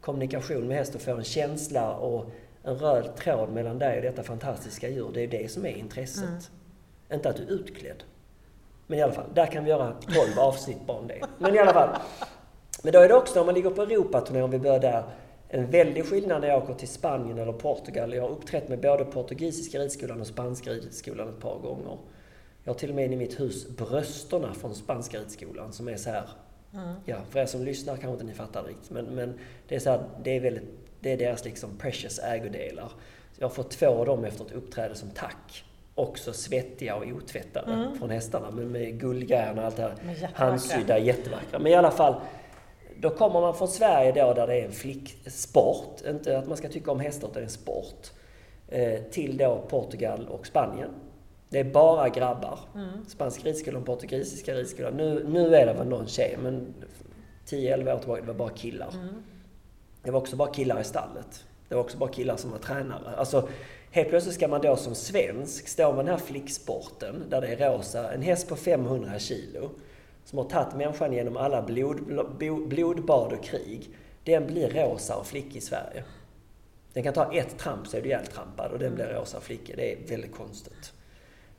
[0.00, 2.30] kommunikation med häst och får en känsla och
[2.62, 5.10] en röd tråd mellan dig och detta fantastiska djur.
[5.14, 6.24] Det är det som är intresset.
[6.24, 6.40] Mm.
[7.12, 8.04] Inte att du är utklädd.
[8.86, 11.20] Men i alla fall, där kan vi göra 12 avsnitt bara om det.
[11.38, 11.88] Men i alla fall.
[12.82, 15.04] Men då är det också, om man ligger på Europaturné, om vi börjar där,
[15.48, 18.14] en väldig skillnad när jag åker till Spanien eller Portugal.
[18.14, 21.98] Jag har uppträtt med både portugisiska ridskolan och spanska ridskolan ett par gånger.
[22.64, 26.10] Jag har till och med i mitt hus brösterna från spanska ridskolan som är så
[26.10, 26.28] här.
[26.74, 26.94] Mm.
[27.04, 28.90] Ja, för er som lyssnar kanske inte ni fattar riktigt.
[28.90, 29.38] Men, men
[29.68, 30.64] det är så här, det är väldigt,
[31.00, 32.88] det är deras liksom precious ägodelar.
[33.32, 35.64] Så jag har fått två av dem efter ett uppträde som tack
[35.94, 37.98] också svettiga och otvättade mm.
[37.98, 38.50] från hästarna.
[38.50, 40.30] Men med guldgrejerna och allt det här.
[40.34, 41.58] Handsydda, jättevackra.
[41.58, 42.20] Men i alla fall,
[43.00, 46.00] då kommer man från Sverige då där det är en flicksport.
[46.06, 48.10] Inte att man ska tycka om hästar, utan det är en sport.
[48.68, 50.90] Eh, till då Portugal och Spanien.
[51.54, 52.58] Det är bara grabbar.
[52.74, 53.06] Mm.
[53.08, 54.96] Spansk ridskola och portugisiska ridskolan.
[54.96, 56.74] Nu, nu är det väl någon tjej, men
[57.46, 58.90] 10-11 år tillbaka det var bara killar.
[58.94, 59.22] Mm.
[60.02, 61.44] Det var också bara killar i stallet.
[61.68, 63.16] Det var också bara killar som var tränare.
[63.16, 63.48] Alltså,
[63.90, 67.72] Helt plötsligt ska man då som svensk stå med den här flicksporten där det är
[67.72, 69.70] rosa, en häst på 500 kilo
[70.24, 71.98] som har tagit människan genom alla blod,
[72.68, 73.90] blodbad och krig.
[74.24, 76.04] Den blir rosa och flickig i Sverige.
[76.92, 79.76] Den kan ta ett tramp så är du ihjältrampad och den blir rosa och flickig.
[79.76, 80.93] Det är väldigt konstigt.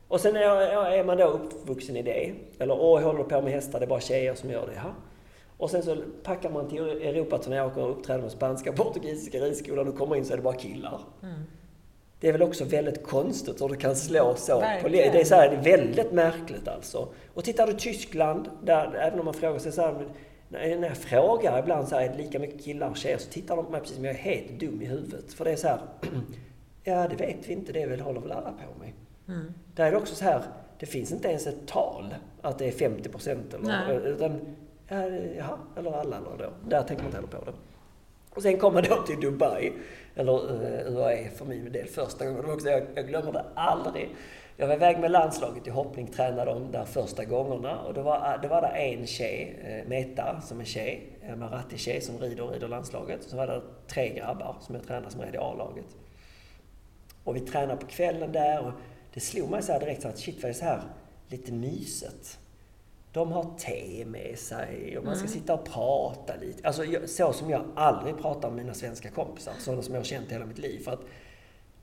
[0.08, 2.32] Och sen är man då uppvuxen i det.
[2.58, 4.74] Eller åh, håller på med hästar, det är bara tjejer som gör det.
[4.74, 4.94] Ja.
[5.56, 10.16] Och sen så packar man till Europaturné och uppträder med spanska portugisiska ridskolan och kommer
[10.16, 11.00] in så är det bara killar.
[11.22, 11.42] Mm.
[12.20, 14.62] Det är väl också väldigt konstigt hur det kan slå så.
[14.82, 17.08] På, det är så här, är väldigt märkligt alltså.
[17.34, 20.08] Och tittar du Tyskland, där, även om man frågar sig så här,
[20.48, 23.18] när jag frågar ibland så här, är det lika mycket killar och tjejer?
[23.18, 25.32] Så tittar de på mig precis som jag är helt dum i huvudet.
[25.32, 25.80] För det är så här,
[26.84, 28.92] ja det vet vi inte, det väl, håller väl alla på med.
[29.28, 29.52] Mm.
[29.74, 30.42] Där är det också så här,
[30.78, 34.40] det finns inte ens ett tal att det är 50 procent utan,
[34.88, 34.96] ja,
[35.36, 36.68] jaha, eller alla eller då.
[36.68, 37.56] Där tänker man inte heller på det.
[38.36, 39.72] Och sen kommer man då till Dubai,
[40.14, 42.50] eller uh, UAE för min del första gången.
[42.50, 44.16] Också, jag, jag glömmer det aldrig.
[44.56, 47.80] Jag var iväg med landslaget i hoppning, tränade dem där första gångerna.
[47.80, 52.00] Och då var, det var där en tjej, eh, Meta, som är tjej, en Marati-tjej
[52.00, 53.22] som rider och rider landslaget.
[53.22, 55.96] Så var det tre grabbar som jag tränade som red i A-laget.
[57.24, 58.72] Och vi tränade på kvällen där och
[59.16, 60.82] det slog mig så här direkt så att shit vad är det så här
[61.28, 62.38] lite myset.
[63.12, 65.40] De har te med sig och man ska mm.
[65.40, 66.66] sitta och prata lite.
[66.66, 69.52] Alltså så som jag aldrig pratar med mina svenska kompisar.
[69.58, 70.84] Sådana som jag har känt hela mitt liv.
[70.84, 71.00] För att,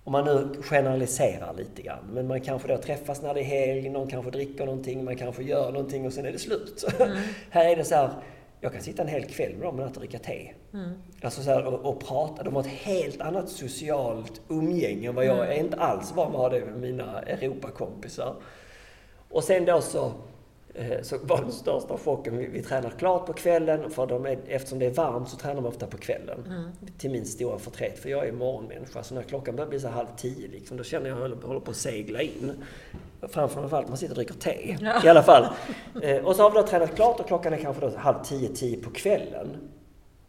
[0.03, 2.05] om man nu generaliserar lite grann.
[2.13, 5.43] Men man kanske då träffas när det är helg, någon kanske dricker någonting, man kanske
[5.43, 6.85] gör någonting och sen är det slut.
[6.99, 7.17] Mm.
[7.49, 8.13] här är det så här,
[8.63, 10.51] jag kan sitta en hel kväll med dem och dricka te.
[10.73, 10.91] Mm.
[11.21, 12.43] Alltså så här, och, och, prata.
[12.43, 15.65] De har ett helt annat socialt umgänge än vad jag mm.
[15.65, 18.35] inte alls van med det med mina Europakompisar.
[19.29, 20.11] Och sen då så
[20.75, 24.39] Eh, så var den största chocken, vi, vi tränar klart på kvällen, för de är,
[24.47, 26.43] eftersom det är varmt så tränar man ofta på kvällen.
[26.47, 26.69] Mm.
[26.97, 29.03] Till min stora förtret, för jag är morgonmänniska.
[29.03, 31.59] Så när klockan börjar bli så halv tio, liksom, då känner jag att jag håller
[31.59, 32.51] på att segla in.
[33.29, 34.77] Framförallt man sitter och dricker te.
[34.81, 35.05] Ja.
[35.05, 35.47] I alla fall.
[36.01, 38.49] Eh, och så har vi då tränat klart och klockan är kanske då halv tio,
[38.49, 39.57] tio på kvällen.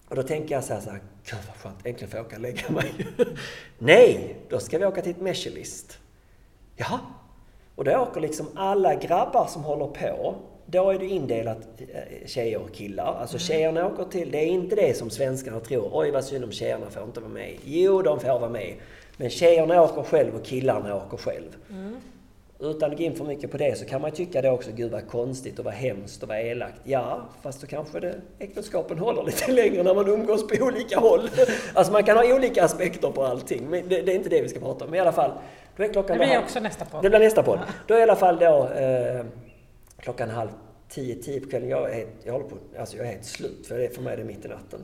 [0.09, 2.37] Och då tänker jag så här, så här gud vad skönt, äntligen får jag åka
[2.37, 2.93] och lägga mig.
[3.79, 5.99] Nej, då ska vi åka till ett Mechelist.
[6.77, 7.01] Jaha,
[7.75, 10.35] och då åker liksom alla grabbar som håller på,
[10.67, 13.17] då är det indelat eh, tjejer och killar.
[13.21, 13.41] Alltså mm.
[13.41, 16.91] tjejerna åker till, det är inte det som svenskarna tror, oj vad synd om tjejerna
[16.91, 17.57] får inte vara med.
[17.65, 18.75] Jo, de får vara med.
[19.17, 21.57] Men tjejerna åker själv och killarna åker själv.
[21.71, 22.01] Mm.
[22.59, 24.93] Utan att gå in för mycket på det så kan man tycka det också, gud
[24.93, 26.81] vad konstigt och vad hemskt och vad elakt.
[26.85, 31.31] Ja, fast då kanske det, äktenskapen håller lite längre när man umgås på olika håll.
[31.75, 34.49] Alltså man kan ha olika aspekter på allting, men det, det är inte det vi
[34.49, 34.91] ska prata om.
[34.91, 35.33] Men i alla fall,
[35.77, 36.19] då är klockan...
[36.19, 37.03] Det blir också nästa podd.
[37.03, 37.59] Det blir nästa podd.
[37.87, 39.25] Då är i alla fall då eh,
[39.97, 40.49] klockan halv
[40.89, 41.69] tio, tio på kvällen.
[41.69, 44.17] Jag är, jag, håller på, alltså jag är helt slut, för, det, för mig är
[44.17, 44.81] det mitt i natten.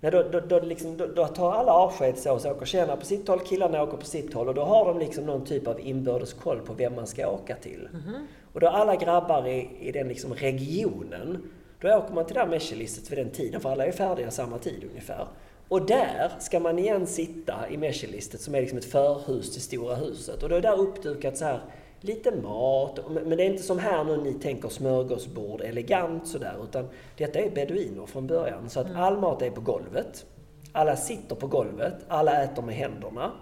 [0.00, 3.04] Nej, då, då, då, liksom, då, då tar alla avsked så, så åker tjejerna på
[3.06, 5.80] sitt håll, killarna åker på sitt håll och då har de liksom någon typ av
[5.80, 7.88] inbördes koll på vem man ska åka till.
[7.92, 8.26] Mm -hmm.
[8.52, 11.50] Och då alla grabbar i, i den liksom regionen,
[11.80, 14.58] då åker man till det där Mechellistet vid den tiden, för alla är färdiga samma
[14.58, 15.26] tid ungefär.
[15.68, 19.94] Och där ska man igen sitta i Mechellistet som är liksom ett förhus till Stora
[19.94, 20.42] huset.
[20.42, 21.60] Och då är där uppdukat så här
[22.00, 22.98] lite mat.
[23.10, 26.54] Men det är inte som här nu ni tänker smörgåsbord elegant sådär.
[26.64, 28.70] Utan detta är beduiner från början.
[28.70, 29.02] Så att mm.
[29.02, 30.26] all mat är på golvet.
[30.72, 31.94] Alla sitter på golvet.
[32.08, 33.32] Alla äter med händerna.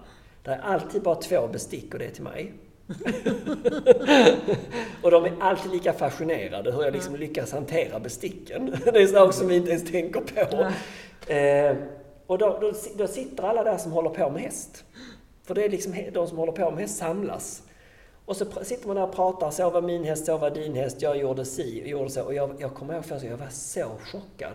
[0.43, 2.53] Det är alltid bara två bestick och det är till mig.
[5.03, 7.29] och de är alltid lika fascinerade hur jag liksom mm.
[7.29, 8.67] lyckas hantera besticken.
[8.85, 10.71] det är saker som vi inte ens tänker på.
[11.33, 11.77] Eh,
[12.27, 14.85] och då, då, då, sitter alla där som håller på med häst.
[15.45, 17.63] För det är liksom de som håller på med häst samlas.
[18.27, 21.03] Och så sitter man där och pratar, så var min häst, så var din häst,
[21.03, 22.23] jag gjorde si, och gjorde så.
[22.23, 24.53] Och jag, jag kommer ihåg först, jag var så chockad.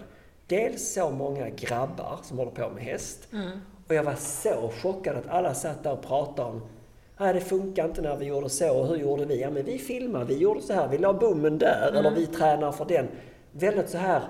[0.48, 3.28] Dels så många grabbar som håller på med häst.
[3.34, 3.50] Mm.
[3.88, 6.62] Och jag var så chockad att alla satt där och pratade om
[7.22, 8.80] Nej, det funkar inte när vi gjorde så.
[8.80, 9.42] Och hur gjorde vi?
[9.42, 11.96] Ja, men vi filmade, vi gjorde så här, vi la bommen där, mm.
[11.96, 13.08] eller vi tränar för den.
[13.52, 14.22] Väldigt så här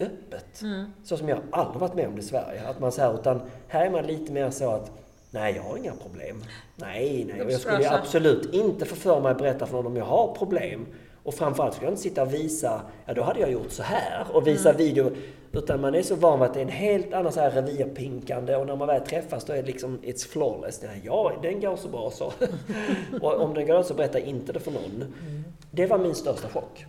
[0.00, 0.62] öppet.
[0.62, 0.84] Mm.
[1.04, 2.68] Så som jag aldrig varit med om i Sverige.
[2.68, 4.90] Att man så utan här är man lite mer så att
[5.34, 6.44] Nej, jag har inga problem.
[6.76, 7.46] Nej, nej.
[7.50, 10.86] Jag skulle absolut inte få för mig att berätta för någon om jag har problem.
[11.22, 14.26] Och framförallt skulle jag inte sitta och visa, ja då hade jag gjort så här
[14.32, 14.78] och visa mm.
[14.78, 15.10] video.
[15.52, 18.56] Utan man är så van vid att det är en helt annan så här revirpinkande
[18.56, 20.82] och när man väl träffas då är det liksom, it's flawless.
[21.02, 22.32] Ja, den går så bra så.
[23.20, 25.02] och om den går så berätta inte det för någon.
[25.02, 25.44] Mm.
[25.70, 26.86] Det var min största chock.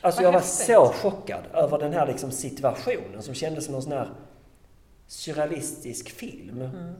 [0.00, 3.92] Alltså jag var så chockad över den här liksom situationen som kändes som någon sån
[3.92, 4.08] här
[5.06, 6.60] surrealistisk film.
[6.62, 6.94] Mm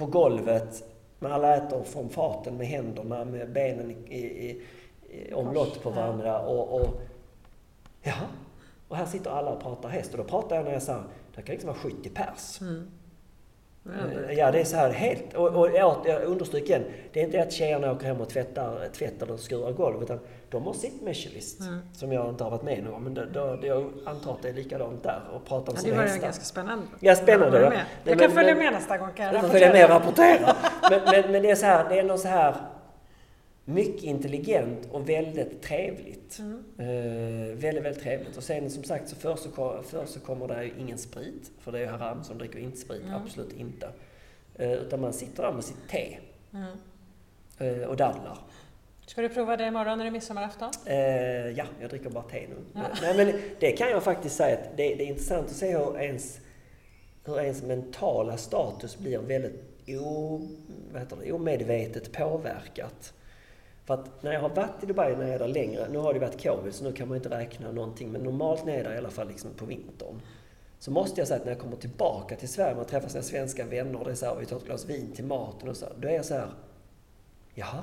[0.00, 0.84] på golvet.
[1.18, 4.62] Men alla äter från faten med händerna, med benen i, i,
[5.10, 6.40] i omlott på varandra.
[6.40, 7.00] Och, och,
[8.02, 8.14] ja,
[8.88, 10.12] och här sitter alla och pratar häst.
[10.12, 11.02] Och då pratar jag när jag säger,
[11.34, 12.60] det kan liksom vara 70 pers.
[12.60, 12.90] Mm.
[14.30, 15.34] Ja, det är så här helt...
[15.34, 19.30] Och, och jag understryker igen, det är inte att tjejerna åker hem och tvättar, tvättar
[19.30, 20.18] och skurar golv, utan
[20.50, 21.80] de har sitt Michelist, mm.
[21.92, 24.52] som jag inte har varit med någon Men då, då, jag antar att det är
[24.52, 26.14] likadant där och pratar om ja, sina hästar.
[26.14, 26.86] Det var ganska spännande.
[27.00, 27.60] Ja, spännande.
[27.60, 27.72] Ja.
[28.04, 29.08] Jag kan men, följa med nästa gång.
[29.16, 30.56] Kan jag följa med och rapportera.
[30.90, 32.54] men, men, men, det är så här, det är något så här
[33.70, 36.38] mycket intelligent och väldigt trevligt.
[36.38, 36.64] Mm.
[36.80, 38.36] Uh, väldigt, väldigt trevligt.
[38.36, 41.78] Och sen som sagt så först så, först så kommer det ingen sprit, för det
[41.78, 43.14] är haram som dricker inte sprit, mm.
[43.14, 43.88] absolut inte.
[44.60, 46.18] Uh, utan man sitter där med sitt te.
[46.52, 46.76] Mm.
[47.60, 48.38] Uh, och dadlar.
[49.10, 50.70] Ska du prova det imorgon när det är midsommarafton?
[50.86, 50.96] Eh,
[51.48, 52.56] ja, jag dricker bara te nu.
[52.72, 52.82] Ja.
[53.02, 56.00] Nej, men det kan jag faktiskt säga att det, det, är intressant att se hur
[56.00, 56.40] ens,
[57.24, 60.40] hur ens mentala status blir väldigt o,
[60.92, 63.12] vad heter det, omedvetet påverkat.
[63.84, 66.14] För att när jag har varit i Dubai, när jag är där längre, nu har
[66.14, 68.84] det varit covid så nu kan man inte räkna någonting, men normalt när jag är
[68.84, 70.20] där i alla fall liksom på vintern.
[70.78, 73.64] Så måste jag säga att när jag kommer tillbaka till Sverige, man träffar sina svenska
[73.64, 75.86] vänner, och det är så här, vi tar ett glas vin till maten och så,
[76.00, 76.48] då är jag så här,
[77.54, 77.82] jaha,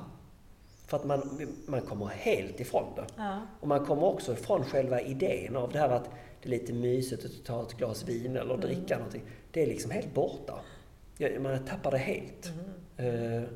[0.88, 3.04] för att man, man kommer helt ifrån det.
[3.16, 3.40] Ja.
[3.60, 6.10] Och man kommer också ifrån själva idén av det här att
[6.42, 8.60] det är lite mysigt att ta ett glas vin eller mm.
[8.60, 9.22] dricka någonting.
[9.50, 10.60] Det är liksom helt borta.
[11.40, 12.52] Man tappar det helt.
[12.98, 13.42] Mm.
[13.42, 13.48] Eh,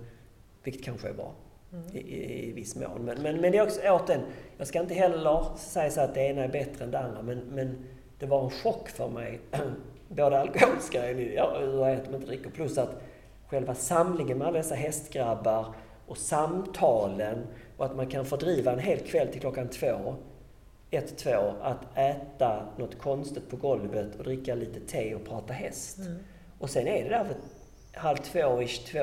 [0.63, 1.35] vilket kanske är bra.
[1.73, 1.97] Mm.
[1.97, 3.05] I, i, I viss mån.
[3.05, 4.23] Men, men, men det är också återigen,
[4.59, 7.23] jag ska inte heller säga så att det ena är bättre än det andra.
[7.23, 7.85] Men, men
[8.19, 9.41] det var en chock för mig.
[10.09, 13.03] Både alkoholsgrejen, ja, hur jag äter inte dricker, plus att
[13.47, 15.67] själva samlingen med alla dessa hästgrabbar
[16.07, 17.47] och samtalen
[17.77, 20.15] och att man kan fördriva en hel kväll till klockan två,
[20.91, 25.99] ett, två, att äta något konstigt på golvet och dricka lite te och prata häst.
[25.99, 26.19] Mm.
[26.59, 27.27] Och sen är det där
[27.95, 28.99] halv två, ish, två,